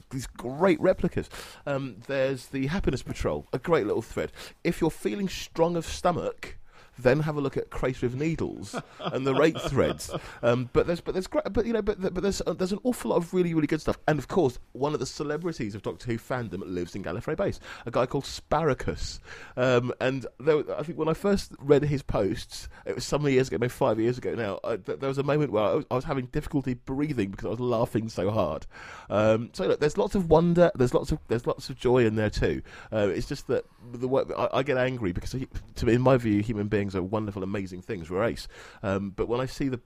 these 0.09 0.27
great 0.27 0.79
replicas. 0.79 1.29
Um, 1.65 1.97
there's 2.07 2.47
the 2.47 2.67
Happiness 2.67 3.03
Patrol, 3.03 3.47
a 3.53 3.59
great 3.59 3.85
little 3.85 4.01
thread. 4.01 4.31
If 4.63 4.81
you're 4.81 4.91
feeling 4.91 5.29
strong 5.29 5.75
of 5.75 5.85
stomach. 5.85 6.57
Then 6.97 7.19
have 7.21 7.35
a 7.35 7.41
look 7.41 7.57
at 7.57 7.71
of 8.03 8.15
Needles 8.15 8.75
and 8.99 9.27
the 9.27 9.35
rate 9.35 9.59
threads. 9.61 10.11
Um, 10.41 10.69
but 10.73 10.87
there's, 10.87 11.01
but 11.01 11.13
there's, 11.13 11.27
but 11.27 11.65
you 11.65 11.73
know, 11.73 11.81
but, 11.81 12.01
but 12.01 12.21
there's, 12.23 12.41
uh, 12.45 12.53
there's 12.53 12.71
an 12.71 12.79
awful 12.83 13.11
lot 13.11 13.17
of 13.17 13.33
really, 13.33 13.53
really 13.53 13.67
good 13.67 13.81
stuff. 13.81 13.97
And 14.07 14.17
of 14.17 14.27
course, 14.27 14.59
one 14.73 14.93
of 14.93 14.99
the 14.99 15.05
celebrities 15.05 15.75
of 15.75 15.81
Doctor 15.81 16.07
Who 16.07 16.17
fandom 16.17 16.61
lives 16.65 16.95
in 16.95 17.03
Gallifrey 17.03 17.35
Base. 17.37 17.59
A 17.85 17.91
guy 17.91 18.05
called 18.05 18.25
Sparacus. 18.25 19.19
Um, 19.57 19.93
and 19.99 20.25
there, 20.39 20.63
I 20.77 20.83
think 20.83 20.97
when 20.97 21.09
I 21.09 21.13
first 21.13 21.51
read 21.59 21.83
his 21.83 22.01
posts, 22.01 22.69
it 22.85 22.95
was 22.95 23.05
some 23.05 23.27
years 23.27 23.47
ago, 23.47 23.57
maybe 23.59 23.69
five 23.69 23.99
years 23.99 24.17
ago 24.17 24.35
now. 24.35 24.59
I, 24.63 24.77
th- 24.77 24.99
there 24.99 25.09
was 25.09 25.17
a 25.17 25.23
moment 25.23 25.51
where 25.51 25.63
I 25.63 25.73
was, 25.75 25.85
I 25.91 25.95
was 25.95 26.05
having 26.05 26.27
difficulty 26.27 26.73
breathing 26.73 27.31
because 27.31 27.45
I 27.45 27.49
was 27.49 27.59
laughing 27.59 28.09
so 28.09 28.31
hard. 28.31 28.65
Um, 29.09 29.49
so 29.53 29.67
look, 29.67 29.79
there's 29.79 29.97
lots 29.97 30.15
of 30.15 30.29
wonder. 30.29 30.71
There's 30.75 30.93
lots 30.93 31.11
of 31.11 31.19
there's 31.27 31.47
lots 31.47 31.69
of 31.69 31.77
joy 31.77 32.05
in 32.05 32.15
there 32.15 32.29
too. 32.29 32.61
Uh, 32.91 33.09
it's 33.09 33.27
just 33.27 33.47
that 33.47 33.65
the 33.93 34.07
way, 34.07 34.23
I, 34.37 34.49
I 34.53 34.63
get 34.63 34.77
angry 34.77 35.11
because, 35.11 35.31
to 35.75 35.85
me, 35.85 35.93
in 35.93 36.01
my 36.01 36.17
view, 36.17 36.41
human 36.41 36.67
beings 36.67 36.84
are 36.93 37.01
wonderful, 37.01 37.41
amazing 37.41 37.81
things. 37.81 38.09
We're 38.09 38.25
ace. 38.25 38.49
Um, 38.83 39.11
but 39.11 39.29
when 39.29 39.39
I 39.39 39.45
see 39.45 39.69
the 39.69 39.79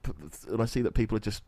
when 0.48 0.60
I 0.60 0.66
see 0.66 0.82
that 0.82 0.94
people 0.94 1.16
are 1.16 1.20
just 1.20 1.44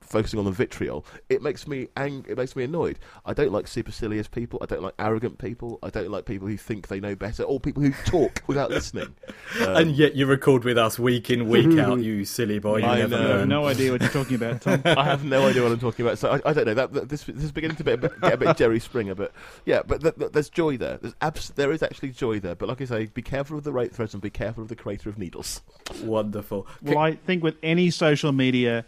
focusing 0.00 0.38
on 0.38 0.44
the 0.44 0.50
vitriol, 0.52 1.04
it 1.28 1.42
makes 1.42 1.66
me 1.66 1.88
ang- 1.96 2.24
it 2.28 2.36
makes 2.36 2.54
me 2.54 2.62
annoyed. 2.62 2.98
I 3.24 3.32
don't 3.34 3.50
like 3.50 3.66
supercilious 3.66 4.28
people. 4.28 4.60
I 4.62 4.66
don't 4.66 4.82
like 4.82 4.94
arrogant 4.98 5.38
people. 5.38 5.78
I 5.82 5.90
don't 5.90 6.10
like 6.10 6.24
people 6.26 6.46
who 6.46 6.56
think 6.56 6.86
they 6.88 7.00
know 7.00 7.16
better 7.16 7.42
or 7.42 7.58
people 7.58 7.82
who 7.82 7.90
talk 8.04 8.42
without 8.46 8.70
listening. 8.70 9.14
Um, 9.60 9.76
and 9.76 9.90
yet 9.92 10.14
you 10.14 10.26
record 10.26 10.62
with 10.62 10.78
us 10.78 10.98
week 10.98 11.30
in, 11.30 11.48
week 11.48 11.76
out, 11.80 11.98
you 12.00 12.24
silly 12.24 12.58
boy. 12.60 12.76
You 12.78 12.84
I 12.86 12.98
never 12.98 13.18
know. 13.18 13.28
learn. 13.28 13.48
no 13.48 13.66
idea 13.66 13.90
what 13.90 14.02
you're 14.02 14.10
talking 14.10 14.36
about, 14.36 14.60
Tom. 14.60 14.82
I 14.84 15.04
have 15.04 15.24
no 15.24 15.48
idea 15.48 15.62
what 15.62 15.72
I'm 15.72 15.80
talking 15.80 16.06
about. 16.06 16.18
So 16.18 16.30
I, 16.30 16.50
I 16.50 16.52
don't 16.52 16.66
know. 16.66 16.74
That, 16.74 16.92
that 16.92 17.08
this, 17.08 17.24
this 17.24 17.42
is 17.42 17.50
beginning 17.52 17.78
to 17.78 17.84
be 17.84 17.92
a 17.92 17.96
bit, 17.96 18.20
get 18.20 18.34
a 18.34 18.36
bit 18.36 18.56
Jerry 18.56 18.78
Springer, 18.78 19.14
but 19.16 19.32
yeah, 19.64 19.82
but 19.84 20.02
th- 20.02 20.14
th- 20.16 20.30
there's 20.32 20.50
joy 20.50 20.76
there. 20.76 20.98
There's 20.98 21.14
abs- 21.22 21.50
there 21.56 21.72
is 21.72 21.82
actually 21.82 22.10
joy 22.10 22.38
there. 22.38 22.54
But 22.54 22.68
like 22.68 22.80
I 22.80 22.84
say, 22.84 23.06
be 23.06 23.22
careful 23.22 23.58
of 23.58 23.64
the 23.64 23.72
right 23.72 23.92
threads 23.92 24.14
and 24.14 24.22
be 24.22 24.30
careful 24.30 24.62
of 24.62 24.68
the 24.68 24.76
Crater 24.76 25.08
of 25.08 25.18
Needles. 25.18 25.62
Wonderful. 26.04 26.66
Well, 26.82 26.98
I 26.98 27.14
think 27.14 27.42
with 27.42 27.56
any 27.62 27.90
social 27.90 28.30
media, 28.32 28.84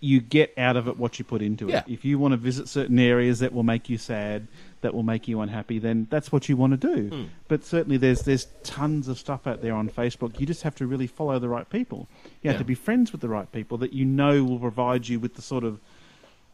you 0.00 0.20
get 0.20 0.52
out 0.58 0.76
of 0.76 0.88
it 0.88 0.98
what 0.98 1.18
you 1.18 1.24
put 1.24 1.40
into 1.40 1.68
it. 1.68 1.72
Yeah. 1.72 1.82
If 1.86 2.04
you 2.04 2.18
want 2.18 2.32
to 2.32 2.36
visit 2.36 2.68
certain 2.68 2.98
areas 2.98 3.38
that 3.38 3.52
will 3.54 3.62
make 3.62 3.88
you 3.88 3.96
sad, 3.96 4.46
that 4.82 4.92
will 4.94 5.02
make 5.02 5.26
you 5.26 5.40
unhappy, 5.40 5.78
then 5.78 6.06
that's 6.10 6.30
what 6.30 6.48
you 6.48 6.56
want 6.56 6.78
to 6.78 6.94
do. 6.94 7.08
Hmm. 7.08 7.24
But 7.48 7.64
certainly, 7.64 7.96
there's 7.96 8.22
there's 8.22 8.46
tons 8.62 9.08
of 9.08 9.18
stuff 9.18 9.46
out 9.46 9.62
there 9.62 9.74
on 9.74 9.88
Facebook. 9.88 10.38
You 10.38 10.46
just 10.46 10.62
have 10.64 10.74
to 10.76 10.86
really 10.86 11.06
follow 11.06 11.38
the 11.38 11.48
right 11.48 11.68
people. 11.68 12.08
You 12.42 12.48
have 12.50 12.56
Yeah. 12.56 12.58
to 12.58 12.64
be 12.64 12.74
friends 12.74 13.10
with 13.10 13.20
the 13.22 13.28
right 13.28 13.50
people 13.50 13.78
that 13.78 13.92
you 13.94 14.04
know 14.04 14.44
will 14.44 14.58
provide 14.58 15.08
you 15.08 15.18
with 15.18 15.34
the 15.34 15.42
sort 15.42 15.64
of, 15.64 15.80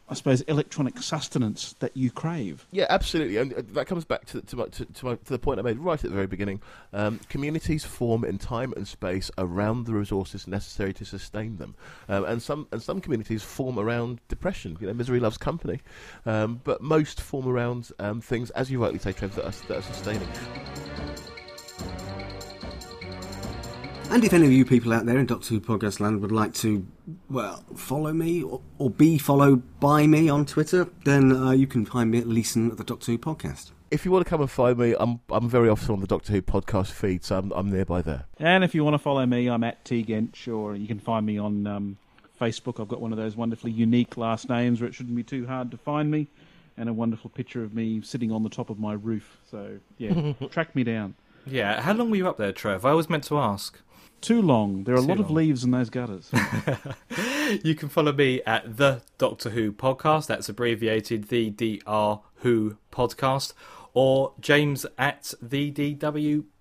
I 0.09 0.14
suppose, 0.14 0.42
electronic 0.42 0.98
sustenance 0.98 1.74
that 1.78 1.96
you 1.96 2.11
crave. 2.11 2.66
Yeah, 2.70 2.86
absolutely, 2.90 3.38
and 3.38 3.53
uh, 3.55 3.62
that 3.72 3.86
comes 3.86 4.05
back 4.05 4.26
to 4.26 4.42
to, 4.42 4.57
my, 4.57 4.66
to, 4.66 4.84
to, 4.84 5.07
my, 5.07 5.14
to 5.14 5.32
the 5.32 5.38
point 5.38 5.59
I 5.59 5.62
made 5.62 5.78
right 5.78 6.03
at 6.03 6.11
the 6.11 6.14
very 6.14 6.26
beginning. 6.26 6.61
Um, 6.92 7.20
communities 7.28 7.84
form 7.84 8.24
in 8.24 8.38
time 8.38 8.74
and 8.76 8.86
space 8.86 9.30
around 9.38 9.86
the 9.86 9.94
resources 9.94 10.46
necessary 10.46 10.92
to 10.94 11.05
sustain 11.05 11.57
them, 11.57 11.74
um, 12.09 12.24
and 12.24 12.42
some 12.42 12.68
and 12.72 12.82
some 12.82 13.00
communities 13.00 13.42
form 13.42 13.78
around 13.78 14.20
depression. 14.28 14.76
You 14.80 14.88
know, 14.88 14.94
misery 14.94 15.20
loves 15.20 15.38
company, 15.38 15.80
um, 16.26 16.61
but 16.64 16.82
most 16.82 17.20
form 17.20 17.48
around 17.48 17.90
um, 17.98 18.20
things, 18.20 18.50
as 18.50 18.70
you 18.70 18.82
rightly 18.82 18.98
say, 18.98 19.12
Trev, 19.12 19.34
that 19.36 19.46
are, 19.46 19.66
that 19.68 19.78
are 19.78 19.82
sustaining. 19.82 20.28
And 24.12 24.22
if 24.26 24.34
any 24.34 24.44
of 24.44 24.52
you 24.52 24.66
people 24.66 24.92
out 24.92 25.06
there 25.06 25.18
in 25.18 25.24
Doctor 25.24 25.54
Who 25.54 25.60
Podcast 25.62 25.98
Land 25.98 26.20
would 26.20 26.30
like 26.30 26.52
to, 26.56 26.86
well, 27.30 27.64
follow 27.74 28.12
me 28.12 28.42
or, 28.42 28.60
or 28.76 28.90
be 28.90 29.16
followed 29.16 29.80
by 29.80 30.06
me 30.06 30.28
on 30.28 30.44
Twitter, 30.44 30.86
then 31.06 31.32
uh, 31.32 31.52
you 31.52 31.66
can 31.66 31.86
find 31.86 32.10
me 32.10 32.18
at 32.18 32.26
Leeson 32.26 32.70
at 32.70 32.76
the 32.76 32.84
Doctor 32.84 33.12
Who 33.12 33.16
Podcast. 33.16 33.70
If 33.90 34.04
you 34.04 34.10
want 34.10 34.26
to 34.26 34.28
come 34.28 34.42
and 34.42 34.50
find 34.50 34.76
me, 34.76 34.94
I'm 35.00 35.20
I'm 35.30 35.48
very 35.48 35.70
often 35.70 35.94
on 35.94 36.00
the 36.00 36.06
Doctor 36.06 36.34
Who 36.34 36.42
podcast 36.42 36.90
feed, 36.90 37.24
so 37.24 37.38
I'm 37.38 37.52
I'm 37.52 37.70
nearby 37.70 38.02
there. 38.02 38.26
And 38.38 38.62
if 38.62 38.74
you 38.74 38.84
want 38.84 38.92
to 38.92 38.98
follow 38.98 39.24
me, 39.24 39.48
I'm 39.48 39.64
at 39.64 39.82
T 39.86 40.04
Gench, 40.04 40.46
or 40.46 40.76
you 40.76 40.86
can 40.86 40.98
find 40.98 41.24
me 41.24 41.38
on 41.38 41.66
um, 41.66 41.96
Facebook. 42.38 42.82
I've 42.82 42.88
got 42.88 43.00
one 43.00 43.12
of 43.12 43.18
those 43.18 43.34
wonderfully 43.34 43.72
unique 43.72 44.18
last 44.18 44.50
names 44.50 44.82
where 44.82 44.88
it 44.88 44.94
shouldn't 44.94 45.16
be 45.16 45.22
too 45.22 45.46
hard 45.46 45.70
to 45.70 45.78
find 45.78 46.10
me, 46.10 46.26
and 46.76 46.90
a 46.90 46.92
wonderful 46.92 47.30
picture 47.30 47.64
of 47.64 47.72
me 47.72 48.02
sitting 48.02 48.30
on 48.30 48.42
the 48.42 48.50
top 48.50 48.68
of 48.68 48.78
my 48.78 48.92
roof. 48.92 49.38
So 49.50 49.78
yeah, 49.96 50.34
track 50.50 50.76
me 50.76 50.84
down. 50.84 51.14
Yeah, 51.46 51.80
how 51.80 51.94
long 51.94 52.10
were 52.10 52.16
you 52.16 52.28
up 52.28 52.36
there, 52.36 52.52
Trev? 52.52 52.84
I 52.84 52.92
was 52.92 53.08
meant 53.08 53.24
to 53.24 53.38
ask. 53.38 53.78
Too 54.22 54.40
long. 54.40 54.84
There 54.84 54.94
are 54.94 54.98
a 54.98 55.02
Too 55.02 55.08
lot 55.08 55.20
of 55.20 55.30
leaves 55.30 55.64
in 55.64 55.70
those 55.72 55.90
gutters. 55.90 56.30
You 57.64 57.74
can 57.74 57.90
follow 57.90 58.12
me 58.12 58.40
at 58.46 58.78
the 58.78 59.02
Doctor 59.18 59.50
Who 59.50 59.72
podcast. 59.72 60.26
That's 60.26 60.48
abbreviated 60.48 61.24
the 61.28 61.50
DR 61.50 62.20
Who 62.36 62.78
podcast, 62.90 63.52
or 63.92 64.32
James 64.40 64.86
at 64.96 65.34
the 65.42 65.70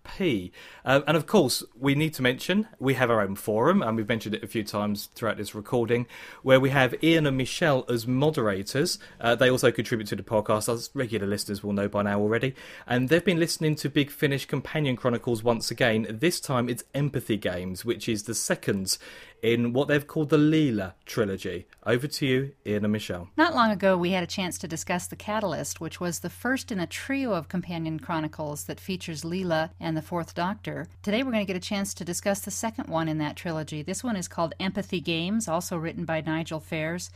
DWP. 0.03 0.51
Uh, 0.83 1.01
and 1.07 1.17
of 1.17 1.27
course, 1.27 1.63
we 1.79 1.95
need 1.95 2.13
to 2.15 2.21
mention 2.21 2.67
we 2.79 2.95
have 2.95 3.09
our 3.09 3.21
own 3.21 3.35
forum, 3.35 3.81
and 3.81 3.95
we've 3.95 4.07
mentioned 4.07 4.35
it 4.35 4.43
a 4.43 4.47
few 4.47 4.63
times 4.63 5.09
throughout 5.13 5.37
this 5.37 5.53
recording, 5.53 6.07
where 6.43 6.59
we 6.59 6.69
have 6.69 6.95
Ian 7.03 7.27
and 7.27 7.37
Michelle 7.37 7.85
as 7.89 8.07
moderators. 8.07 8.99
Uh, 9.19 9.35
they 9.35 9.49
also 9.49 9.71
contribute 9.71 10.07
to 10.07 10.15
the 10.15 10.23
podcast, 10.23 10.71
as 10.71 10.89
regular 10.93 11.27
listeners 11.27 11.63
will 11.63 11.73
know 11.73 11.87
by 11.87 12.03
now 12.03 12.19
already. 12.19 12.55
And 12.87 13.09
they've 13.09 13.23
been 13.23 13.39
listening 13.39 13.75
to 13.75 13.89
Big 13.89 14.09
Finish 14.09 14.45
Companion 14.45 14.95
Chronicles 14.95 15.43
once 15.43 15.71
again. 15.71 16.07
This 16.09 16.39
time 16.39 16.69
it's 16.69 16.83
Empathy 16.93 17.37
Games, 17.37 17.85
which 17.85 18.09
is 18.09 18.23
the 18.23 18.35
second 18.35 18.97
in 19.41 19.73
what 19.73 19.87
they've 19.87 20.05
called 20.07 20.29
the 20.29 20.37
Leela 20.37 20.93
trilogy. 21.05 21.65
Over 21.85 22.07
to 22.07 22.25
you, 22.25 22.51
Ian 22.65 22.85
and 22.85 22.91
Michelle. 22.91 23.29
Not 23.35 23.55
long 23.55 23.71
ago, 23.71 23.97
we 23.97 24.11
had 24.11 24.23
a 24.23 24.27
chance 24.27 24.57
to 24.59 24.67
discuss 24.67 25.07
The 25.07 25.15
Catalyst, 25.15 25.81
which 25.81 25.99
was 25.99 26.19
the 26.19 26.29
first 26.29 26.71
in 26.71 26.79
a 26.79 26.85
trio 26.85 27.33
of 27.33 27.49
companion 27.49 27.99
chronicles 27.99 28.65
that 28.65 28.79
features 28.79 29.23
Leela 29.23 29.71
and 29.79 29.97
the 29.97 30.01
Fourth 30.01 30.35
Doctor. 30.35 30.87
Today, 31.01 31.23
we're 31.23 31.31
going 31.31 31.45
to 31.45 31.51
get 31.51 31.57
a 31.57 31.67
chance 31.67 31.93
to 31.95 32.05
discuss 32.05 32.41
the 32.41 32.51
second 32.51 32.87
one 32.87 33.07
in 33.07 33.17
that 33.17 33.35
trilogy. 33.35 33.81
This 33.81 34.03
one 34.03 34.15
is 34.15 34.27
called 34.27 34.53
Empathy 34.59 35.01
Games, 35.01 35.47
also 35.47 35.75
written 35.75 36.05
by 36.05 36.21
Nigel 36.21 36.59
Fairs. 36.59 37.09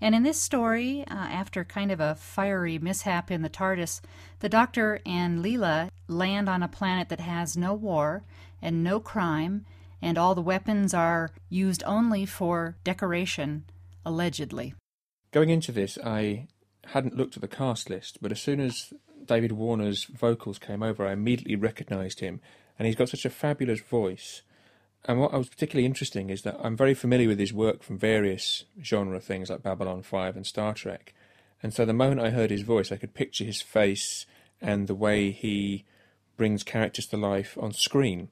And 0.00 0.14
in 0.14 0.22
this 0.22 0.40
story, 0.40 1.04
uh, 1.10 1.14
after 1.14 1.64
kind 1.64 1.90
of 1.90 2.00
a 2.00 2.14
fiery 2.14 2.78
mishap 2.78 3.30
in 3.30 3.42
the 3.42 3.50
TARDIS, 3.50 4.00
the 4.40 4.48
Doctor 4.48 5.00
and 5.04 5.44
Leela 5.44 5.90
land 6.08 6.48
on 6.48 6.62
a 6.62 6.68
planet 6.68 7.08
that 7.08 7.20
has 7.20 7.56
no 7.56 7.74
war 7.74 8.22
and 8.60 8.84
no 8.84 9.00
crime, 9.00 9.64
and 10.02 10.18
all 10.18 10.34
the 10.34 10.42
weapons 10.42 10.92
are 10.92 11.30
used 11.48 11.82
only 11.86 12.26
for 12.26 12.76
decoration, 12.84 13.64
allegedly. 14.04 14.74
Going 15.30 15.48
into 15.48 15.72
this, 15.72 15.96
I 16.04 16.48
hadn't 16.86 17.16
looked 17.16 17.36
at 17.36 17.40
the 17.40 17.48
cast 17.48 17.88
list, 17.88 18.18
but 18.20 18.32
as 18.32 18.40
soon 18.40 18.60
as 18.60 18.92
David 19.24 19.52
Warner's 19.52 20.04
vocals 20.04 20.58
came 20.58 20.82
over, 20.82 21.06
I 21.06 21.12
immediately 21.12 21.56
recognised 21.56 22.20
him, 22.20 22.40
and 22.78 22.86
he's 22.86 22.96
got 22.96 23.08
such 23.08 23.24
a 23.24 23.30
fabulous 23.30 23.80
voice. 23.80 24.42
And 25.04 25.20
what 25.20 25.32
was 25.32 25.48
particularly 25.48 25.86
interesting 25.86 26.30
is 26.30 26.42
that 26.42 26.58
I'm 26.60 26.76
very 26.76 26.94
familiar 26.94 27.28
with 27.28 27.38
his 27.38 27.52
work 27.52 27.82
from 27.82 27.98
various 27.98 28.64
genre 28.82 29.20
things 29.20 29.50
like 29.50 29.62
Babylon 29.62 30.02
5 30.02 30.36
and 30.36 30.46
Star 30.46 30.74
Trek. 30.74 31.14
And 31.62 31.72
so 31.72 31.84
the 31.84 31.92
moment 31.92 32.20
I 32.20 32.30
heard 32.30 32.50
his 32.50 32.62
voice, 32.62 32.90
I 32.90 32.96
could 32.96 33.14
picture 33.14 33.44
his 33.44 33.62
face 33.62 34.26
and 34.60 34.86
the 34.86 34.94
way 34.94 35.30
he 35.30 35.84
brings 36.36 36.62
characters 36.62 37.06
to 37.06 37.16
life 37.16 37.56
on 37.60 37.72
screen. 37.72 38.28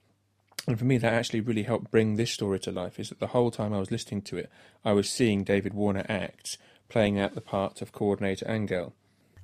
And 0.67 0.79
for 0.79 0.85
me, 0.85 0.99
that 0.99 1.13
actually 1.13 1.41
really 1.41 1.63
helped 1.63 1.91
bring 1.91 2.17
this 2.17 2.31
story 2.31 2.61
to 2.61 2.71
life. 2.71 3.01
Is 3.01 3.09
that 3.09 3.21
the 3.21 3.29
whole 3.29 3.51
time 3.51 3.73
I 3.73 3.79
was 3.79 3.91
listening 3.91 4.23
to 4.23 4.37
it, 4.37 4.51
I 4.85 4.93
was 4.93 5.09
seeing 5.09 5.43
David 5.43 5.75
Warner 5.75 6.05
act, 6.09 6.59
playing 6.89 7.19
out 7.19 7.35
the 7.35 7.41
part 7.41 7.83
of 7.83 7.93
coordinator 7.93 8.51
Angel. 8.51 8.95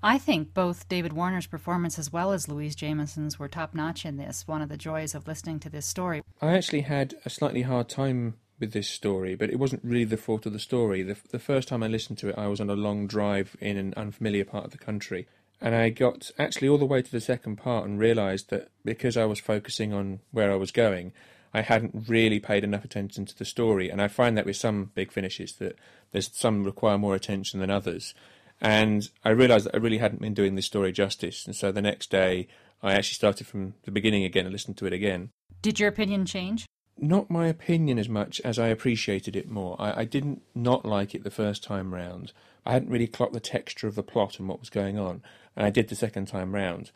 I 0.03 0.19
think 0.19 0.53
both 0.53 0.89
David 0.89 1.14
Warner's 1.14 1.47
performance 1.47 1.99
as 1.99 2.12
well 2.12 2.33
as 2.33 2.49
Louise 2.49 2.77
Jameson's 2.77 3.39
were 3.39 3.49
top 3.49 3.75
notch 3.75 4.05
in 4.05 4.19
this. 4.19 4.47
One 4.47 4.62
of 4.62 4.69
the 4.69 4.77
joys 4.77 5.14
of 5.14 5.27
listening 5.27 5.59
to 5.61 5.71
this 5.71 5.87
story. 5.87 6.23
I 6.41 6.53
actually 6.53 6.83
had 6.83 7.14
a 7.25 7.31
slightly 7.31 7.62
hard 7.62 7.89
time 7.89 8.35
with 8.61 8.73
this 8.73 8.89
story, 8.89 9.35
but 9.35 9.51
it 9.51 9.59
wasn't 9.59 9.85
really 9.85 10.05
the 10.05 10.17
fault 10.17 10.47
of 10.47 10.53
the 10.53 10.59
story. 10.59 11.03
The, 11.03 11.17
the 11.31 11.39
first 11.39 11.69
time 11.69 11.83
I 11.83 11.89
listened 11.89 12.19
to 12.19 12.29
it, 12.29 12.39
I 12.39 12.47
was 12.47 12.61
on 12.61 12.71
a 12.71 12.77
long 12.77 13.07
drive 13.07 13.57
in 13.61 13.77
an 13.77 13.95
unfamiliar 13.97 14.45
part 14.45 14.67
of 14.67 14.71
the 14.71 14.79
country. 14.79 15.27
And 15.61 15.75
I 15.75 15.89
got 15.89 16.31
actually 16.39 16.69
all 16.69 16.79
the 16.79 16.85
way 16.85 17.03
to 17.03 17.11
the 17.11 17.21
second 17.21 17.57
part 17.57 17.87
and 17.87 17.99
realised 17.99 18.51
that 18.51 18.69
because 18.85 19.17
I 19.17 19.25
was 19.25 19.41
focusing 19.41 19.93
on 19.93 20.21
where 20.31 20.53
I 20.53 20.57
was 20.57 20.71
going, 20.71 21.13
I 21.55 21.63
hadn't 21.63 22.09
really 22.09 22.39
paid 22.39 22.65
enough 22.65 22.85
attention 22.85 23.25
to 23.27 23.39
the 23.39 23.45
story. 23.45 23.89
And 23.89 24.03
I 24.03 24.09
find 24.09 24.37
that 24.37 24.45
with 24.45 24.57
some 24.57 24.91
big 24.95 25.11
finishes 25.13 25.55
that 25.55 25.77
there's 26.13 26.31
some 26.37 26.65
require 26.65 26.99
more 26.99 27.15
attention 27.15 27.61
than 27.61 27.71
others. 27.71 28.15
And 28.61 29.09
I 29.25 29.31
realised 29.31 29.67
that 29.67 29.75
I 29.75 29.79
really 29.79 29.99
hadn't 29.99 30.21
been 30.21 30.35
doing 30.35 30.55
this 30.55 30.67
story 30.67 30.93
justice. 30.93 31.47
And 31.47 31.57
so 31.57 31.73
the 31.73 31.83
next 31.83 32.11
day, 32.11 32.49
I 32.83 32.93
actually 32.93 33.15
started 33.15 33.47
from 33.47 33.75
the 33.85 33.91
beginning 33.91 34.25
again 34.25 34.45
and 34.45 34.53
listened 34.53 34.77
to 34.79 34.87
it 34.87 34.93
again. 34.93 35.31
Did 35.63 35.81
your 35.81 35.89
opinion 35.89 36.27
change? 36.27 36.67
Not 36.99 37.31
my 37.31 37.47
opinion 37.47 37.99
as 37.99 38.09
much 38.09 38.41
as 38.43 38.59
I 38.59 38.69
appreciated 38.69 39.37
it 39.37 39.51
more. 39.51 39.77
I, 39.79 40.01
I 40.01 40.05
didn't 40.05 40.43
not 40.55 40.85
like 40.85 41.15
it 41.15 41.25
the 41.25 41.31
first 41.31 41.63
time 41.63 41.93
round. 41.93 42.33
I 42.65 42.73
hadn't 42.73 42.91
really 42.91 43.07
clocked 43.07 43.35
the 43.35 43.41
texture 43.41 43.87
of 43.87 43.95
the 43.95 44.03
plot 44.03 44.39
and 44.39 44.49
what 44.49 44.61
was 44.61 44.71
going 44.71 44.99
on, 44.99 45.23
and 45.57 45.67
I 45.67 45.71
did 45.71 45.89
the 45.89 45.97
second 45.97 46.27
time 46.27 46.55
round. 46.55 46.91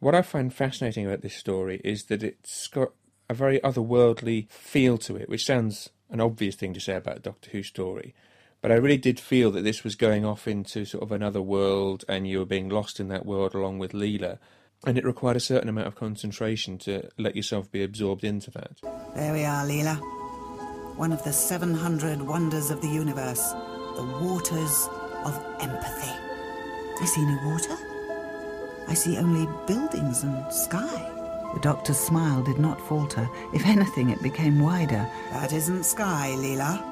What 0.00 0.14
I 0.14 0.22
find 0.22 0.52
fascinating 0.52 1.06
about 1.06 1.22
this 1.22 1.36
story 1.36 1.80
is 1.84 2.04
that 2.04 2.22
it's 2.22 2.66
got 2.66 2.90
a 3.30 3.34
very 3.34 3.60
otherworldly 3.60 4.50
feel 4.50 4.98
to 4.98 5.16
it, 5.16 5.28
which 5.28 5.46
sounds 5.46 5.90
an 6.10 6.20
obvious 6.20 6.56
thing 6.56 6.74
to 6.74 6.80
say 6.80 6.96
about 6.96 7.18
a 7.18 7.20
Doctor 7.20 7.50
Who 7.50 7.62
story. 7.62 8.14
But 8.60 8.70
I 8.70 8.76
really 8.76 8.98
did 8.98 9.18
feel 9.18 9.50
that 9.52 9.64
this 9.64 9.82
was 9.82 9.96
going 9.96 10.24
off 10.24 10.46
into 10.46 10.84
sort 10.84 11.02
of 11.02 11.12
another 11.12 11.42
world, 11.42 12.04
and 12.08 12.28
you 12.28 12.38
were 12.38 12.44
being 12.44 12.68
lost 12.68 13.00
in 13.00 13.08
that 13.08 13.26
world 13.26 13.54
along 13.54 13.78
with 13.78 13.92
Leela. 13.92 14.38
And 14.84 14.98
it 14.98 15.04
required 15.04 15.36
a 15.36 15.40
certain 15.40 15.68
amount 15.68 15.86
of 15.86 15.94
concentration 15.94 16.78
to 16.78 17.08
let 17.16 17.36
yourself 17.36 17.70
be 17.70 17.82
absorbed 17.82 18.24
into 18.24 18.50
that. 18.52 18.80
There 19.14 19.32
we 19.32 19.44
are, 19.44 19.64
Leela. 19.64 19.96
One 20.96 21.12
of 21.12 21.24
the 21.24 21.32
700 21.32 22.22
wonders 22.22 22.70
of 22.70 22.80
the 22.82 22.88
universe. 22.88 23.52
The 23.96 24.18
waters 24.20 24.88
of 25.24 25.34
empathy. 25.60 26.12
I 27.00 27.04
see 27.04 27.24
no 27.24 27.38
water. 27.44 27.91
I 28.88 28.94
see 28.94 29.16
only 29.16 29.48
buildings 29.66 30.22
and 30.22 30.52
sky. 30.52 31.10
The 31.54 31.60
doctor's 31.60 31.98
smile 31.98 32.42
did 32.42 32.58
not 32.58 32.80
falter. 32.80 33.28
If 33.52 33.66
anything, 33.66 34.10
it 34.10 34.22
became 34.22 34.58
wider. 34.58 35.06
That 35.32 35.52
isn't 35.52 35.84
sky, 35.84 36.34
Leela. 36.36 36.82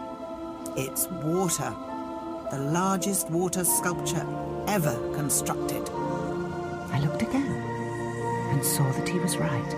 It's 0.77 1.09
water. 1.09 1.75
The 2.51 2.59
largest 2.59 3.31
water 3.31 3.65
sculpture 3.65 4.27
ever 4.67 4.95
constructed. 5.15 5.89
I 6.93 7.01
looked 7.01 7.23
again 7.23 7.53
and 8.51 8.65
saw 8.65 8.91
that 8.93 9.09
he 9.09 9.19
was 9.19 9.37
right. 9.37 9.71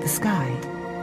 The 0.00 0.08
sky, 0.08 0.48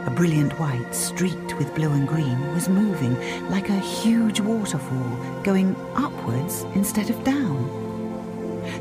a 0.06 0.10
brilliant 0.10 0.58
white 0.58 0.94
streaked 0.94 1.56
with 1.58 1.74
blue 1.74 1.92
and 1.92 2.08
green, 2.08 2.52
was 2.52 2.68
moving 2.68 3.16
like 3.50 3.68
a 3.68 3.78
huge 3.78 4.40
waterfall, 4.40 5.42
going 5.42 5.76
upwards 5.94 6.62
instead 6.74 7.10
of 7.10 7.22
down. 7.22 7.79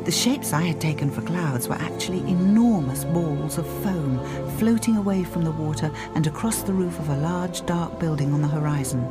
The 0.09 0.15
shapes 0.15 0.53
I 0.53 0.63
had 0.63 0.81
taken 0.81 1.11
for 1.11 1.21
clouds 1.21 1.67
were 1.67 1.75
actually 1.75 2.21
enormous 2.21 3.03
balls 3.03 3.59
of 3.59 3.67
foam 3.83 4.17
floating 4.57 4.97
away 4.97 5.23
from 5.23 5.43
the 5.43 5.51
water 5.51 5.91
and 6.15 6.25
across 6.25 6.63
the 6.63 6.73
roof 6.73 6.97
of 6.97 7.09
a 7.09 7.17
large 7.17 7.63
dark 7.67 7.99
building 7.99 8.33
on 8.33 8.41
the 8.41 8.47
horizon. 8.47 9.07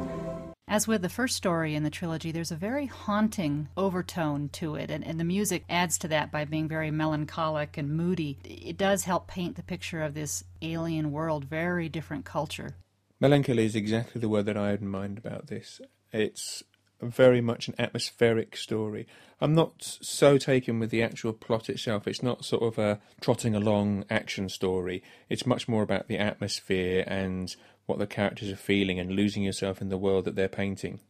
As 0.66 0.88
with 0.88 1.02
the 1.02 1.08
first 1.08 1.36
story 1.36 1.76
in 1.76 1.84
the 1.84 1.88
trilogy, 1.88 2.32
there's 2.32 2.50
a 2.50 2.56
very 2.56 2.86
haunting 2.86 3.68
overtone 3.76 4.48
to 4.54 4.74
it, 4.74 4.90
and, 4.90 5.06
and 5.06 5.20
the 5.20 5.24
music 5.24 5.62
adds 5.70 5.98
to 5.98 6.08
that 6.08 6.32
by 6.32 6.44
being 6.44 6.66
very 6.66 6.90
melancholic 6.90 7.78
and 7.78 7.96
moody. 7.96 8.36
It 8.42 8.76
does 8.76 9.04
help 9.04 9.28
paint 9.28 9.54
the 9.54 9.62
picture 9.62 10.02
of 10.02 10.14
this 10.14 10.42
alien 10.62 11.12
world, 11.12 11.44
very 11.44 11.88
different 11.88 12.24
culture. 12.24 12.74
Melancholy 13.20 13.66
is 13.66 13.76
exactly 13.76 14.20
the 14.20 14.28
word 14.28 14.46
that 14.46 14.56
I 14.56 14.70
had 14.70 14.80
in 14.80 14.88
mind 14.88 15.16
about 15.16 15.46
this. 15.46 15.80
It's 16.10 16.64
very 17.00 17.40
much 17.40 17.68
an 17.68 17.74
atmospheric 17.78 18.56
story. 18.56 19.06
I'm 19.40 19.54
not 19.54 19.74
so 20.00 20.36
taken 20.36 20.80
with 20.80 20.90
the 20.90 21.02
actual 21.02 21.32
plot 21.32 21.70
itself. 21.70 22.08
It's 22.08 22.22
not 22.22 22.44
sort 22.44 22.62
of 22.62 22.78
a 22.78 23.00
trotting 23.20 23.54
along 23.54 24.04
action 24.10 24.48
story. 24.48 25.02
It's 25.28 25.46
much 25.46 25.68
more 25.68 25.82
about 25.82 26.08
the 26.08 26.18
atmosphere 26.18 27.04
and 27.06 27.54
what 27.86 27.98
the 27.98 28.06
characters 28.06 28.50
are 28.50 28.56
feeling 28.56 28.98
and 28.98 29.12
losing 29.12 29.42
yourself 29.42 29.80
in 29.80 29.88
the 29.88 29.98
world 29.98 30.24
that 30.24 30.34
they're 30.34 30.48
painting. 30.48 31.00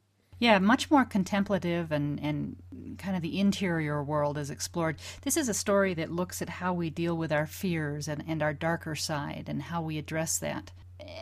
Yeah, 0.40 0.60
much 0.60 0.88
more 0.88 1.04
contemplative 1.04 1.90
and, 1.90 2.20
and 2.20 2.56
kind 2.98 3.16
of 3.16 3.22
the 3.22 3.40
interior 3.40 4.04
world 4.04 4.38
is 4.38 4.50
explored. 4.50 4.96
This 5.22 5.36
is 5.36 5.48
a 5.48 5.54
story 5.54 5.94
that 5.94 6.12
looks 6.12 6.40
at 6.40 6.48
how 6.48 6.72
we 6.72 6.90
deal 6.90 7.16
with 7.16 7.32
our 7.32 7.46
fears 7.46 8.06
and, 8.06 8.22
and 8.28 8.40
our 8.40 8.52
darker 8.52 8.94
side 8.94 9.46
and 9.48 9.62
how 9.62 9.82
we 9.82 9.98
address 9.98 10.38
that. 10.38 10.70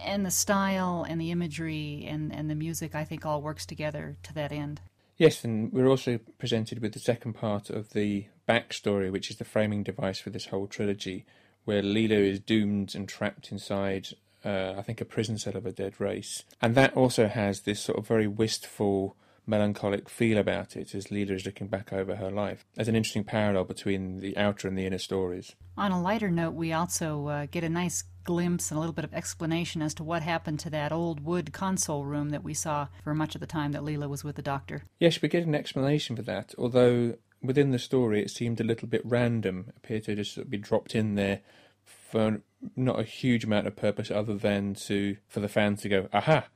And 0.05 0.25
the 0.25 0.31
style 0.31 1.05
and 1.09 1.21
the 1.21 1.31
imagery 1.31 2.07
and, 2.09 2.33
and 2.35 2.49
the 2.51 2.55
music, 2.55 2.95
I 2.95 3.05
think, 3.05 3.27
all 3.27 3.43
works 3.43 3.67
together 3.67 4.17
to 4.23 4.35
that 4.35 4.53
end. 4.53 4.81
Yes, 5.17 5.45
and 5.45 5.73
we're 5.73 5.89
also 5.89 6.19
presented 6.39 6.81
with 6.81 6.93
the 6.93 6.99
second 6.99 7.35
part 7.35 7.71
of 7.71 7.91
the 7.91 8.27
backstory, 8.49 9.11
which 9.11 9.31
is 9.31 9.37
the 9.37 9.45
framing 9.45 9.83
device 9.83 10.19
for 10.19 10.31
this 10.31 10.47
whole 10.47 10.67
trilogy, 10.67 11.25
where 11.65 11.83
Leela 11.83 12.11
is 12.11 12.39
doomed 12.39 12.95
and 12.95 13.09
trapped 13.09 13.51
inside 13.51 14.09
uh, 14.47 14.75
I 14.79 14.83
think, 14.83 15.01
a 15.01 15.05
prison 15.05 15.39
cell 15.39 15.57
of 15.57 15.67
a 15.67 15.73
dead 15.73 16.01
race. 16.01 16.45
And 16.63 16.75
that 16.77 16.95
also 16.95 17.27
has 17.27 17.63
this 17.63 17.81
sort 17.81 17.99
of 17.99 18.07
very 18.07 18.29
wistful, 18.29 19.17
melancholic 19.47 20.09
feel 20.09 20.39
about 20.39 20.77
it 20.77 20.95
as 20.95 21.07
Leela 21.07 21.33
is 21.33 21.47
looking 21.47 21.69
back 21.69 21.93
over 21.93 22.17
her 22.17 22.31
life. 22.31 22.65
There's 22.75 22.89
an 22.89 22.97
interesting 22.97 23.25
parallel 23.25 23.65
between 23.65 24.21
the 24.21 24.37
outer 24.37 24.69
and 24.69 24.77
the 24.77 24.87
inner 24.87 24.99
stories. 24.99 25.55
On 25.77 25.93
a 25.93 26.01
lighter 26.01 26.31
note, 26.31 26.55
we 26.55 26.73
also 26.73 27.29
uh, 27.29 27.47
get 27.51 27.65
a 27.65 27.69
nice 27.69 28.05
glimpse 28.25 28.71
and 28.71 28.77
a 28.77 28.81
little 28.81 28.93
bit 28.93 29.05
of 29.05 29.15
explanation 29.15 29.81
as 29.83 29.95
to 29.95 30.05
what 30.05 30.23
happened 30.23 30.59
to 30.61 30.71
that 30.71 30.93
old 30.93 31.21
wood 31.21 31.53
console 31.53 32.05
room 32.05 32.31
that 32.31 32.43
we 32.43 32.55
saw 32.55 32.89
for 33.05 33.15
much 33.15 33.35
of 33.35 33.41
the 33.41 33.47
time 33.47 33.73
that 33.73 33.83
Leela 33.83 34.09
was 34.09 34.25
with 34.25 34.37
the 34.37 34.43
doctor. 34.43 34.85
Yes, 34.99 35.23
we 35.23 35.29
get 35.29 35.47
an 35.47 35.55
explanation 35.55 36.17
for 36.17 36.23
that, 36.23 36.55
although 36.59 37.15
within 37.43 37.71
the 37.71 37.79
story 37.79 38.23
it 38.23 38.31
seemed 38.31 38.61
a 38.61 38.65
little 38.65 38.89
bit 38.89 39.03
random. 39.05 39.73
Appeared 39.77 40.05
to 40.05 40.17
just 40.17 40.51
be 40.51 40.59
dropped 40.59 40.95
in 40.95 41.15
there 41.15 41.41
for 41.85 42.43
not 42.75 42.99
a 42.99 43.05
huge 43.05 43.45
amount 43.45 43.67
of 43.67 43.77
purpose 43.77 44.11
other 44.11 44.35
than 44.35 44.75
to 44.75 45.17
for 45.29 45.41
the 45.41 45.49
fans 45.49 45.83
to 45.83 45.89
go, 45.89 46.09
aha, 46.13 46.47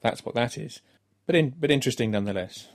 that's 0.00 0.24
what 0.24 0.34
that 0.34 0.56
is. 0.56 0.80
But 1.28 1.36
in, 1.36 1.54
but 1.60 1.70
interesting 1.70 2.10
nonetheless. 2.10 2.68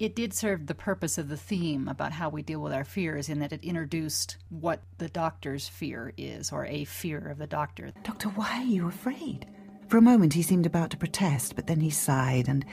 It 0.00 0.16
did 0.16 0.34
serve 0.34 0.66
the 0.66 0.74
purpose 0.74 1.16
of 1.16 1.28
the 1.28 1.36
theme 1.36 1.86
about 1.86 2.10
how 2.10 2.28
we 2.28 2.42
deal 2.42 2.58
with 2.58 2.72
our 2.72 2.82
fears 2.84 3.28
in 3.28 3.38
that 3.38 3.52
it 3.52 3.62
introduced 3.62 4.36
what 4.48 4.82
the 4.98 5.08
doctor's 5.08 5.68
fear 5.68 6.12
is, 6.16 6.50
or 6.50 6.66
a 6.66 6.84
fear 6.84 7.28
of 7.28 7.38
the 7.38 7.46
doctor. 7.46 7.92
Doctor, 8.02 8.30
why 8.30 8.62
are 8.62 8.64
you 8.64 8.88
afraid? 8.88 9.46
For 9.86 9.96
a 9.96 10.02
moment 10.02 10.34
he 10.34 10.42
seemed 10.42 10.66
about 10.66 10.90
to 10.90 10.96
protest, 10.96 11.54
but 11.54 11.68
then 11.68 11.78
he 11.78 11.90
sighed 11.90 12.48
and 12.48 12.64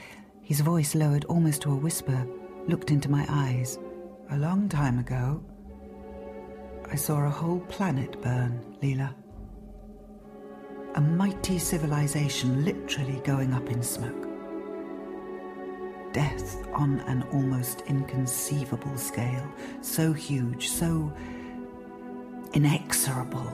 his 0.42 0.60
voice 0.60 0.96
lowered 0.96 1.24
almost 1.26 1.62
to 1.62 1.72
a 1.72 1.76
whisper, 1.76 2.26
looked 2.66 2.90
into 2.90 3.08
my 3.08 3.24
eyes. 3.28 3.78
A 4.30 4.38
long 4.38 4.68
time 4.68 4.98
ago, 4.98 5.40
I 6.90 6.96
saw 6.96 7.24
a 7.24 7.30
whole 7.30 7.60
planet 7.60 8.20
burn, 8.22 8.76
Leela. 8.82 9.14
A 10.96 11.00
mighty 11.00 11.60
civilization 11.60 12.64
literally 12.64 13.20
going 13.20 13.52
up 13.52 13.70
in 13.70 13.84
smoke. 13.84 14.27
Death 16.18 16.66
on 16.72 16.98
an 17.02 17.22
almost 17.32 17.82
inconceivable 17.82 18.96
scale, 18.96 19.48
so 19.82 20.12
huge, 20.12 20.66
so 20.66 21.12
inexorable, 22.54 23.52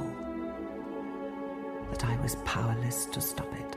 that 1.90 2.06
I 2.06 2.18
was 2.22 2.36
powerless 2.46 3.04
to 3.04 3.20
stop 3.20 3.52
it. 3.52 3.76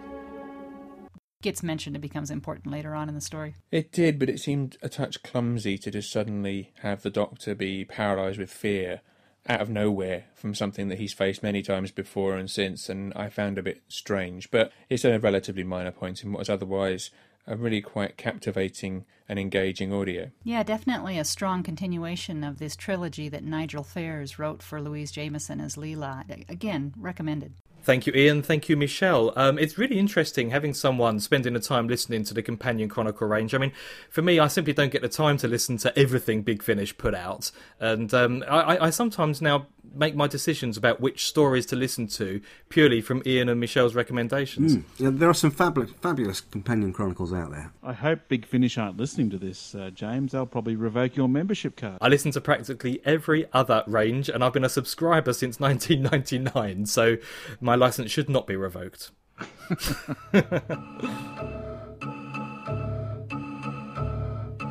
Gets 1.42 1.64
mentioned 1.64 1.98
and 1.98 2.02
becomes 2.02 2.32
important 2.32 2.72
later 2.72 2.96
on 2.96 3.10
in 3.10 3.16
the 3.16 3.20
story. 3.20 3.56
It 3.72 3.92
did, 3.92 4.18
but 4.18 4.30
it 4.30 4.40
seemed 4.40 4.78
a 4.82 4.88
touch 4.88 5.22
clumsy 5.22 5.78
to 5.80 5.92
just 5.92 6.10
suddenly 6.10 6.72
have 6.80 7.02
the 7.02 7.10
doctor 7.10 7.56
be 7.56 7.84
paralysed 7.84 8.40
with 8.40 8.50
fear 8.50 9.02
out 9.50 9.60
of 9.60 9.70
nowhere 9.70 10.28
from 10.34 10.56
something 10.56 10.88
that 10.88 10.98
he's 10.98 11.12
faced 11.12 11.44
many 11.44 11.62
times 11.62 11.92
before 11.92 12.38
and 12.38 12.50
since, 12.50 12.88
and 12.88 13.12
I 13.18 13.28
found 13.28 13.58
a 13.58 13.64
bit 13.64 13.82
strange. 13.90 14.50
But 14.50 14.72
it's 14.90 15.04
a 15.04 15.20
relatively 15.20 15.66
minor 15.66 15.92
point 15.92 16.24
in 16.24 16.32
what 16.32 16.44
is 16.44 16.50
otherwise 16.50 17.12
a 17.48 17.56
really 17.56 17.82
quite 17.82 18.18
captivating 18.18 19.06
and 19.30 19.40
engaging 19.40 19.94
audio. 19.94 20.32
Yeah, 20.44 20.64
definitely 20.64 21.18
a 21.18 21.26
strong 21.26 21.64
continuation 21.64 22.44
of 22.44 22.60
this 22.60 22.76
trilogy 22.76 23.30
that 23.30 23.44
Nigel 23.44 23.84
Fairs 23.84 24.38
wrote 24.38 24.62
for 24.62 24.82
Louise 24.82 25.12
Jameson 25.12 25.60
as 25.62 25.76
Leela. 25.76 26.24
Again, 26.50 26.94
recommended. 26.98 27.54
Thank 27.88 28.06
you, 28.06 28.12
Ian. 28.12 28.44
Thank 28.44 28.68
you, 28.68 28.76
Michelle. 28.76 29.32
Um, 29.38 29.58
it's 29.58 29.78
really 29.78 29.98
interesting 29.98 30.50
having 30.50 30.74
someone 30.74 31.22
spending 31.22 31.54
the 31.54 31.62
time 31.62 31.88
listening 31.88 32.26
to 32.26 32.34
the 32.34 32.44
Companion 32.44 32.90
Chronicle 32.90 33.26
range. 33.30 33.56
I 33.56 33.60
mean, 33.60 33.72
for 34.10 34.22
me, 34.22 34.40
I 34.40 34.50
simply 34.50 34.74
don't 34.74 34.92
get 34.92 35.04
the 35.04 35.08
time 35.08 35.38
to 35.38 35.48
listen 35.48 35.78
to 35.78 35.98
everything 35.98 36.42
Big 36.42 36.62
Finish 36.62 36.98
put 36.98 37.16
out, 37.16 37.50
and 37.80 38.14
um, 38.14 38.44
I, 38.46 38.88
I, 38.88 38.90
sometimes 38.90 39.42
now 39.42 39.68
make 39.96 40.16
my 40.16 40.28
decisions 40.28 40.76
about 40.76 41.00
which 41.00 41.26
stories 41.26 41.66
to 41.68 41.78
listen 41.78 42.08
to 42.08 42.42
purely 42.68 43.00
from 43.00 43.24
Ian 43.26 43.48
and 43.48 43.60
Michelle's 43.60 43.96
recommendations. 43.96 44.76
Mm. 44.76 44.84
Yeah, 44.98 45.10
there 45.12 45.30
are 45.30 45.34
some 45.34 45.50
fabulous, 45.50 45.92
fabulous 46.02 46.42
Companion 46.42 46.92
Chronicles 46.92 47.34
out 47.34 47.52
there. 47.52 47.72
I 47.82 47.94
hope 47.94 48.28
Big 48.28 48.46
Finish 48.46 48.78
aren't 48.78 48.98
listening 48.98 49.30
to 49.30 49.38
this, 49.38 49.74
uh, 49.74 49.92
James. 49.94 50.34
They'll 50.34 50.46
probably 50.46 50.76
revoke 50.76 51.16
your 51.16 51.30
membership 51.30 51.78
card. 51.78 51.98
I 52.02 52.10
listen 52.10 52.32
to 52.32 52.42
practically 52.42 53.02
every 53.06 53.48
other 53.54 53.84
range, 53.88 54.30
and 54.30 54.44
I've 54.44 54.54
been 54.54 54.66
a 54.66 54.70
subscriber 54.70 55.32
since 55.32 55.58
1999, 55.62 56.86
so 56.86 57.16
my 57.62 57.77
license 57.78 58.12
should 58.12 58.30
not 58.30 58.48
be 58.48 58.56
revoked. 58.56 59.12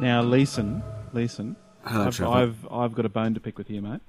now, 0.01 0.23
Leeson, 0.23 0.83
Leeson, 1.13 1.57
Hello, 1.85 2.07
I've, 2.07 2.23
I've, 2.23 2.69
I've 2.71 2.95
got 2.95 3.05
a 3.07 3.09
bone 3.09 3.35
to 3.35 3.41
pick 3.41 3.59
with 3.59 3.71
you, 3.71 3.81
mate. 3.81 4.01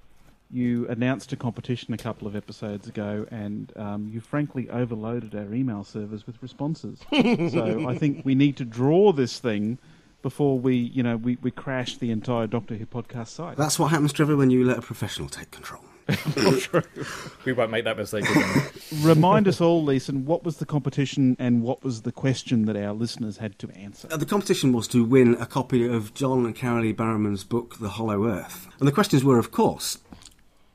You 0.50 0.88
announced 0.88 1.34
a 1.34 1.36
competition 1.36 1.94
a 1.94 1.98
couple 1.98 2.28
of 2.28 2.36
episodes 2.36 2.88
ago, 2.88 3.28
and 3.30 3.72
um, 3.76 4.10
you 4.12 4.22
frankly 4.22 4.70
overloaded 4.70 5.36
our 5.36 5.54
email 5.54 5.84
servers 5.84 6.26
with 6.26 6.42
responses. 6.42 7.00
so 7.12 7.86
I 7.88 7.98
think 7.98 8.26
we 8.26 8.34
need 8.34 8.56
to 8.58 8.66
draw 8.66 9.12
this 9.12 9.40
thing 9.40 9.78
before 10.22 10.58
we, 10.58 10.76
you 10.76 11.04
know, 11.04 11.18
we, 11.18 11.38
we 11.42 11.52
crash 11.52 11.98
the 11.98 12.12
entire 12.12 12.48
Doctor 12.48 12.76
Who 12.76 12.86
podcast 12.86 13.28
site. 13.28 13.58
That's 13.58 13.78
what 13.78 13.92
happens, 13.92 14.14
Trevor, 14.14 14.38
when 14.38 14.50
you 14.50 14.64
let 14.64 14.78
a 14.78 14.82
professional 14.82 15.30
take 15.30 15.52
control. 15.52 15.84
we 17.46 17.54
won't 17.54 17.72
make 17.72 17.84
that 17.84 17.98
mistake 17.98 18.30
again. 18.30 18.62
Remind 19.02 19.48
us 19.48 19.60
all, 19.60 19.84
Leeson, 19.84 20.26
what 20.26 20.44
was 20.44 20.58
the 20.58 20.66
competition 20.66 21.36
and 21.38 21.62
what 21.64 21.84
was 21.84 22.04
the 22.04 22.12
question 22.12 22.66
that 22.66 22.78
our 22.78 22.94
listeners 22.94 23.38
had 23.38 23.60
to 23.60 23.70
answer? 23.72 24.08
Uh, 24.10 24.18
the 24.18 24.26
competition 24.26 24.72
was 24.72 24.88
to 24.90 25.04
win 25.04 25.36
a 25.40 25.46
copy 25.46 25.86
of 25.86 26.14
John 26.14 26.46
and 26.46 26.56
Carolee 26.56 26.96
Barrowman's 26.96 27.44
book, 27.44 27.80
The 27.80 27.90
Hollow 27.90 28.26
Earth. 28.26 28.68
And 28.80 28.88
the 28.88 28.94
questions 28.94 29.24
were, 29.24 29.38
of 29.38 29.52
course, 29.52 29.98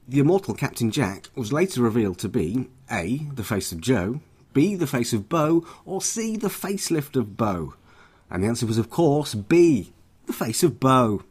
the 0.06 0.18
immortal 0.18 0.54
Captain 0.54 0.90
Jack 0.90 1.28
was 1.34 1.52
later 1.52 1.80
revealed 1.80 2.18
to 2.18 2.28
be 2.28 2.68
A. 2.90 3.26
the 3.34 3.44
face 3.44 3.72
of 3.72 3.80
Joe, 3.80 4.20
B. 4.52 4.74
the 4.74 4.86
face 4.86 5.12
of 5.12 5.28
Bo, 5.28 5.66
or 5.86 6.02
C. 6.02 6.36
the 6.36 6.48
facelift 6.48 7.16
of 7.16 7.36
Bo. 7.36 7.74
And 8.28 8.42
the 8.42 8.48
answer 8.48 8.66
was, 8.66 8.78
of 8.78 8.90
course, 8.90 9.34
B. 9.34 9.92
the 10.26 10.32
face 10.32 10.62
of 10.62 10.78
Bo. 10.78 11.24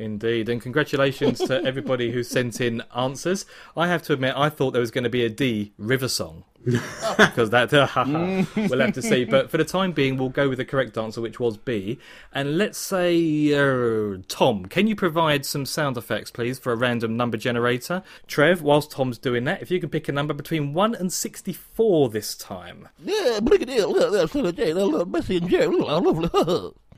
Indeed, 0.00 0.48
and 0.48 0.62
congratulations 0.62 1.40
to 1.40 1.62
everybody 1.62 2.10
who 2.10 2.22
sent 2.22 2.58
in 2.58 2.82
answers. 2.96 3.44
I 3.76 3.86
have 3.86 4.02
to 4.04 4.14
admit, 4.14 4.34
I 4.34 4.48
thought 4.48 4.70
there 4.70 4.80
was 4.80 4.90
going 4.90 5.04
to 5.04 5.10
be 5.10 5.26
a 5.26 5.28
D 5.28 5.72
River 5.76 6.08
Song 6.08 6.44
because 6.64 7.50
that 7.50 7.70
we'll 7.70 8.80
have 8.80 8.94
to 8.94 9.02
see. 9.02 9.26
But 9.26 9.50
for 9.50 9.58
the 9.58 9.64
time 9.64 9.92
being, 9.92 10.16
we'll 10.16 10.30
go 10.30 10.48
with 10.48 10.56
the 10.56 10.64
correct 10.64 10.96
answer, 10.96 11.20
which 11.20 11.38
was 11.38 11.58
B. 11.58 11.98
And 12.32 12.56
let's 12.56 12.78
say, 12.78 13.52
uh, 13.52 14.16
Tom, 14.28 14.64
can 14.66 14.86
you 14.86 14.96
provide 14.96 15.44
some 15.44 15.66
sound 15.66 15.98
effects, 15.98 16.30
please, 16.30 16.58
for 16.58 16.72
a 16.72 16.76
random 16.76 17.14
number 17.16 17.36
generator? 17.36 18.02
Trev, 18.26 18.62
whilst 18.62 18.90
Tom's 18.90 19.18
doing 19.18 19.44
that, 19.44 19.60
if 19.60 19.70
you 19.70 19.80
can 19.80 19.90
pick 19.90 20.08
a 20.08 20.12
number 20.12 20.32
between 20.32 20.72
one 20.72 20.94
and 20.94 21.12
sixty-four 21.12 22.08
this 22.08 22.34
time. 22.34 22.88
Yeah, 23.04 23.38
look 23.42 23.60
at 23.60 23.68
it. 23.68 23.86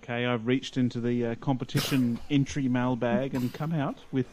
Okay, 0.03 0.27
I've 0.27 0.49
reached 0.49 0.77
into 0.77 1.01
the 1.01 1.25
uh, 1.27 1.35
competition 1.37 2.19
entry 2.29 2.67
mailbag 2.67 3.35
and 3.35 3.55
come 3.55 3.73
out 3.73 3.99
with 4.11 4.27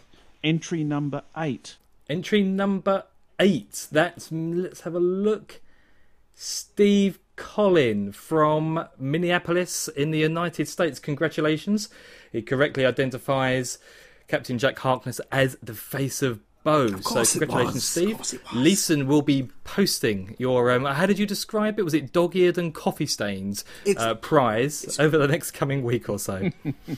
entry 0.43 0.83
number 0.83 1.21
eight. 1.37 1.77
Entry 2.09 2.41
number 2.41 3.03
eight. 3.39 3.87
That's 3.91 4.31
let's 4.31 4.81
have 4.81 4.95
a 4.95 4.99
look. 4.99 5.61
Steve 6.33 7.19
Collin 7.35 8.11
from 8.13 8.87
Minneapolis 8.97 9.87
in 9.89 10.09
the 10.09 10.17
United 10.17 10.67
States. 10.67 10.97
Congratulations. 10.97 11.89
He 12.31 12.41
correctly 12.41 12.83
identifies 12.83 13.77
Captain 14.27 14.57
Jack 14.57 14.79
Harkness 14.79 15.21
as 15.31 15.55
the 15.61 15.75
face 15.75 16.23
of 16.23 16.39
So 17.01 17.23
congratulations, 17.39 17.83
Steve. 17.83 18.41
Leeson 18.53 19.07
will 19.07 19.21
be 19.21 19.49
posting 19.63 20.35
your. 20.37 20.71
Um, 20.71 20.85
how 20.85 21.05
did 21.05 21.19
you 21.19 21.25
describe 21.25 21.79
it? 21.79 21.83
Was 21.83 21.93
it 21.93 22.11
dog-eared 22.11 22.57
and 22.57 22.73
coffee 22.73 23.05
stains 23.05 23.63
uh, 23.97 24.15
prize 24.15 24.99
over 24.99 25.17
the 25.17 25.27
next 25.27 25.51
coming 25.51 25.83
week 25.83 26.09
or 26.09 26.19
so? 26.19 26.49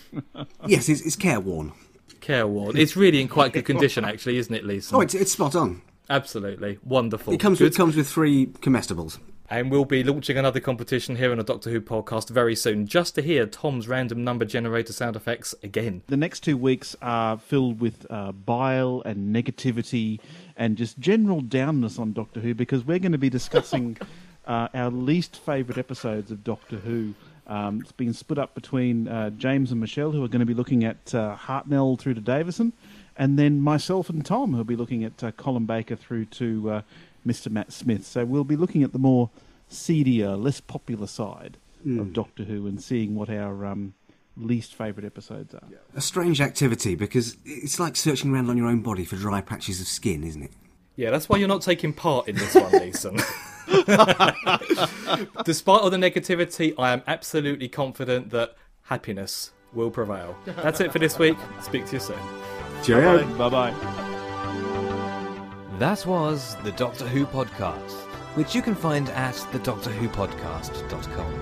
yes, 0.67 0.89
it's, 0.89 1.01
it's 1.01 1.15
careworn. 1.15 1.73
Careworn. 2.19 2.77
It's 2.77 2.95
really 2.95 3.19
in 3.19 3.27
quite 3.27 3.53
good 3.53 3.65
condition, 3.65 4.05
actually, 4.05 4.37
isn't 4.37 4.53
it, 4.53 4.63
Leeson? 4.63 4.95
Oh, 4.95 5.01
it's, 5.01 5.13
it's 5.13 5.31
spot 5.31 5.55
on. 5.55 5.81
Absolutely 6.09 6.77
wonderful. 6.83 7.33
It 7.33 7.39
comes 7.39 7.61
with, 7.61 7.75
comes 7.75 7.95
with 7.95 8.07
three 8.07 8.47
comestibles. 8.47 9.17
And 9.51 9.69
we'll 9.69 9.83
be 9.83 10.01
launching 10.01 10.37
another 10.37 10.61
competition 10.61 11.17
here 11.17 11.29
on 11.33 11.37
a 11.37 11.43
Doctor 11.43 11.69
Who 11.71 11.81
podcast 11.81 12.29
very 12.29 12.55
soon, 12.55 12.87
just 12.87 13.15
to 13.15 13.21
hear 13.21 13.45
Tom's 13.45 13.85
random 13.85 14.23
number 14.23 14.45
generator 14.45 14.93
sound 14.93 15.17
effects 15.17 15.53
again. 15.61 16.03
The 16.07 16.15
next 16.15 16.39
two 16.39 16.55
weeks 16.55 16.95
are 17.01 17.37
filled 17.37 17.81
with 17.81 18.09
uh, 18.09 18.31
bile 18.31 19.03
and 19.05 19.35
negativity 19.35 20.21
and 20.55 20.77
just 20.77 20.99
general 20.99 21.41
downness 21.41 21.99
on 21.99 22.13
Doctor 22.13 22.39
Who 22.39 22.55
because 22.55 22.85
we're 22.85 22.99
going 22.99 23.11
to 23.11 23.17
be 23.17 23.29
discussing 23.29 23.97
uh, 24.45 24.69
our 24.73 24.89
least 24.89 25.35
favourite 25.35 25.77
episodes 25.77 26.31
of 26.31 26.45
Doctor 26.45 26.77
Who. 26.77 27.13
Um, 27.45 27.81
it's 27.81 27.91
been 27.91 28.13
split 28.13 28.39
up 28.39 28.55
between 28.55 29.09
uh, 29.09 29.31
James 29.31 29.71
and 29.73 29.81
Michelle, 29.81 30.11
who 30.11 30.23
are 30.23 30.29
going 30.29 30.39
to 30.39 30.45
be 30.45 30.53
looking 30.53 30.85
at 30.85 31.13
uh, 31.13 31.35
Hartnell 31.35 31.99
through 31.99 32.13
to 32.13 32.21
Davison, 32.21 32.71
and 33.17 33.37
then 33.37 33.59
myself 33.59 34.09
and 34.09 34.25
Tom, 34.25 34.51
who 34.51 34.57
will 34.57 34.63
be 34.63 34.77
looking 34.77 35.03
at 35.03 35.21
uh, 35.21 35.31
Colin 35.33 35.65
Baker 35.65 35.97
through 35.97 36.25
to 36.25 36.69
uh, 36.69 36.81
Mr. 37.25 37.51
Matt 37.51 37.71
Smith. 37.71 38.05
So 38.05 38.25
we'll 38.25 38.43
be 38.43 38.55
looking 38.55 38.83
at 38.83 38.93
the 38.93 38.99
more 38.99 39.29
seedier, 39.67 40.35
less 40.35 40.59
popular 40.59 41.07
side 41.07 41.57
mm. 41.85 41.99
of 41.99 42.13
Doctor 42.13 42.43
Who 42.43 42.67
and 42.67 42.81
seeing 42.81 43.15
what 43.15 43.29
our 43.29 43.65
um, 43.65 43.93
least 44.37 44.75
favourite 44.75 45.05
episodes 45.05 45.53
are. 45.53 45.63
A 45.95 46.01
strange 46.01 46.41
activity 46.41 46.95
because 46.95 47.37
it's 47.45 47.79
like 47.79 47.95
searching 47.95 48.33
around 48.33 48.49
on 48.49 48.57
your 48.57 48.67
own 48.67 48.81
body 48.81 49.05
for 49.05 49.15
dry 49.15 49.41
patches 49.41 49.81
of 49.81 49.87
skin, 49.87 50.23
isn't 50.23 50.43
it? 50.43 50.51
Yeah, 50.95 51.09
that's 51.09 51.29
why 51.29 51.37
you're 51.37 51.47
not 51.47 51.61
taking 51.61 51.93
part 51.93 52.27
in 52.27 52.35
this 52.35 52.53
one, 52.53 52.71
Leeson. 52.73 53.15
Despite 55.45 55.81
all 55.81 55.89
the 55.89 55.97
negativity, 55.97 56.73
I 56.77 56.91
am 56.91 57.01
absolutely 57.07 57.69
confident 57.69 58.29
that 58.31 58.55
happiness 58.83 59.51
will 59.73 59.89
prevail. 59.89 60.35
That's 60.45 60.81
it 60.81 60.91
for 60.91 60.99
this 60.99 61.17
week. 61.17 61.37
Speak 61.61 61.85
to 61.87 61.93
you 61.93 61.99
soon. 61.99 62.19
Cheerio. 62.83 63.25
Bye 63.37 63.49
bye. 63.49 64.10
That 65.79 66.05
was 66.05 66.57
the 66.63 66.73
Doctor 66.73 67.07
Who 67.07 67.25
podcast, 67.25 67.93
which 68.35 68.53
you 68.53 68.61
can 68.61 68.75
find 68.75 69.07
at 69.09 69.35
thedoctorwhopodcast.com. 69.35 71.33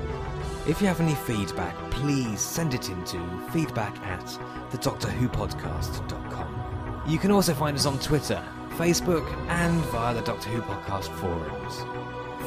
If 0.68 0.80
you 0.80 0.86
have 0.88 1.02
any 1.02 1.16
feedback, 1.16 1.76
please 1.90 2.40
send 2.40 2.76
it 2.76 2.90
in 2.90 3.04
to 3.06 3.42
feedback 3.52 3.98
at 4.06 4.24
thedoctorwhopodcast.com. 4.72 7.04
You 7.08 7.18
can 7.18 7.32
also 7.32 7.56
find 7.56 7.76
us 7.76 7.88
on 7.88 7.98
Twitter, 8.00 8.40
Facebook, 8.78 9.28
and 9.50 9.82
via 9.86 10.14
the 10.14 10.22
Doctor 10.22 10.50
Who 10.50 10.62
podcast 10.62 11.10
forums. 11.18 11.82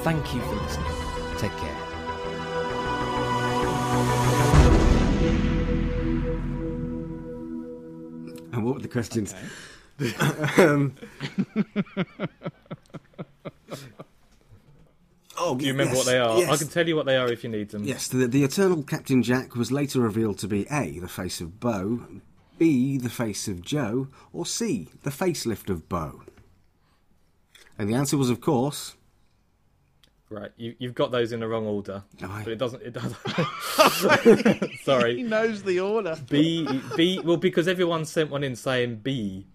Thank 0.05 0.33
you 0.35 0.41
for 0.41 0.55
listening. 0.55 0.93
Take 1.37 1.57
care. 1.57 1.77
And 8.53 8.65
what 8.65 8.77
were 8.77 8.81
the 8.81 8.89
questions? 8.89 9.35
Okay 9.35 9.72
um, 10.59 10.95
oh, 15.39 15.57
Do 15.57 15.65
you 15.65 15.73
remember 15.73 15.95
yes, 15.95 15.97
what 15.97 16.07
they 16.07 16.19
are? 16.19 16.39
Yes. 16.39 16.51
I 16.51 16.57
can 16.57 16.69
tell 16.69 16.87
you 16.89 16.97
what 16.97 17.07
they 17.07 17.17
are 17.17 17.31
if 17.31 17.45
you 17.45 17.51
need 17.51 17.71
them. 17.71 17.85
Yes, 17.85 18.09
the, 18.09 18.27
the 18.27 18.45
Eternal 18.45 18.83
Captain 18.83 19.23
Jack 19.23 19.55
was 19.55 19.71
later 19.71 20.01
revealed 20.01 20.39
to 20.39 20.49
be 20.49 20.67
A, 20.71 20.99
the 20.99 21.09
face 21.09 21.41
of 21.41 21.61
Bo, 21.61 22.07
B, 22.59 22.99
the 22.99 23.11
face 23.11 23.49
of 23.49 23.63
Joe, 23.63 24.09
or 24.33 24.47
C, 24.47 24.89
the 25.03 25.11
facelift 25.11 25.69
of 25.71 25.89
Bo. 25.89 26.23
And 27.79 27.89
the 27.89 27.95
answer 27.95 28.17
was, 28.17 28.31
of 28.31 28.41
course, 28.41 28.97
Right, 30.33 30.51
you, 30.57 30.75
have 30.81 30.95
got 30.95 31.11
those 31.11 31.33
in 31.33 31.41
the 31.41 31.47
wrong 31.47 31.67
order, 31.67 32.05
oh, 32.23 32.41
but 32.43 32.51
it 32.51 32.57
doesn't. 32.57 32.83
It 32.83 32.95
doesn't. 32.95 34.79
Sorry, 34.83 35.17
he 35.17 35.23
knows 35.23 35.63
the 35.63 35.81
order. 35.81 36.17
B 36.31 36.67
B. 36.97 37.21
Well, 37.23 37.37
because 37.37 37.69
everyone 37.69 38.07
sent 38.07 38.31
one 38.31 38.43
in 38.43 38.57
saying 38.57 39.01
B. 39.03 39.47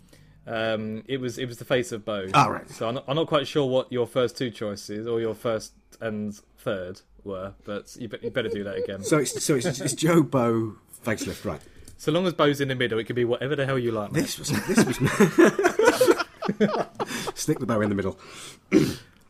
Um, 0.47 1.03
it 1.07 1.19
was 1.19 1.37
it 1.37 1.45
was 1.45 1.57
the 1.57 1.65
face 1.65 1.91
of 1.91 2.05
Bo. 2.05 2.27
Oh, 2.33 2.49
right. 2.49 2.69
So 2.69 2.87
I'm 2.87 2.95
not, 2.95 3.03
I'm 3.07 3.15
not 3.15 3.27
quite 3.27 3.47
sure 3.47 3.67
what 3.67 3.91
your 3.91 4.07
first 4.07 4.37
two 4.37 4.49
choices 4.49 5.05
or 5.05 5.19
your 5.19 5.35
first 5.35 5.73
and 5.99 6.33
third 6.57 7.01
were, 7.23 7.53
but 7.65 7.95
you, 7.99 8.09
you 8.21 8.29
better 8.29 8.49
do 8.49 8.63
that 8.63 8.77
again. 8.77 9.03
So 9.03 9.17
it's 9.17 9.43
so 9.43 9.55
it's, 9.55 9.65
it's 9.65 9.93
Joe 9.93 10.23
Bo 10.23 10.75
facelift, 11.05 11.45
right? 11.45 11.61
So 11.97 12.11
long 12.11 12.25
as 12.27 12.33
Bo's 12.33 12.61
in 12.61 12.69
the 12.69 12.75
middle, 12.75 12.99
it 12.99 13.05
could 13.05 13.15
be 13.15 13.25
whatever 13.25 13.55
the 13.55 13.65
hell 13.65 13.77
you 13.77 13.91
like. 13.91 14.11
Mate. 14.11 14.21
This 14.21 14.39
was 14.39 14.49
this 14.67 14.85
was. 14.85 14.97
Stick 17.35 17.59
the 17.59 17.65
Bo 17.65 17.81
in 17.81 17.89
the 17.89 17.95
middle. 17.95 18.17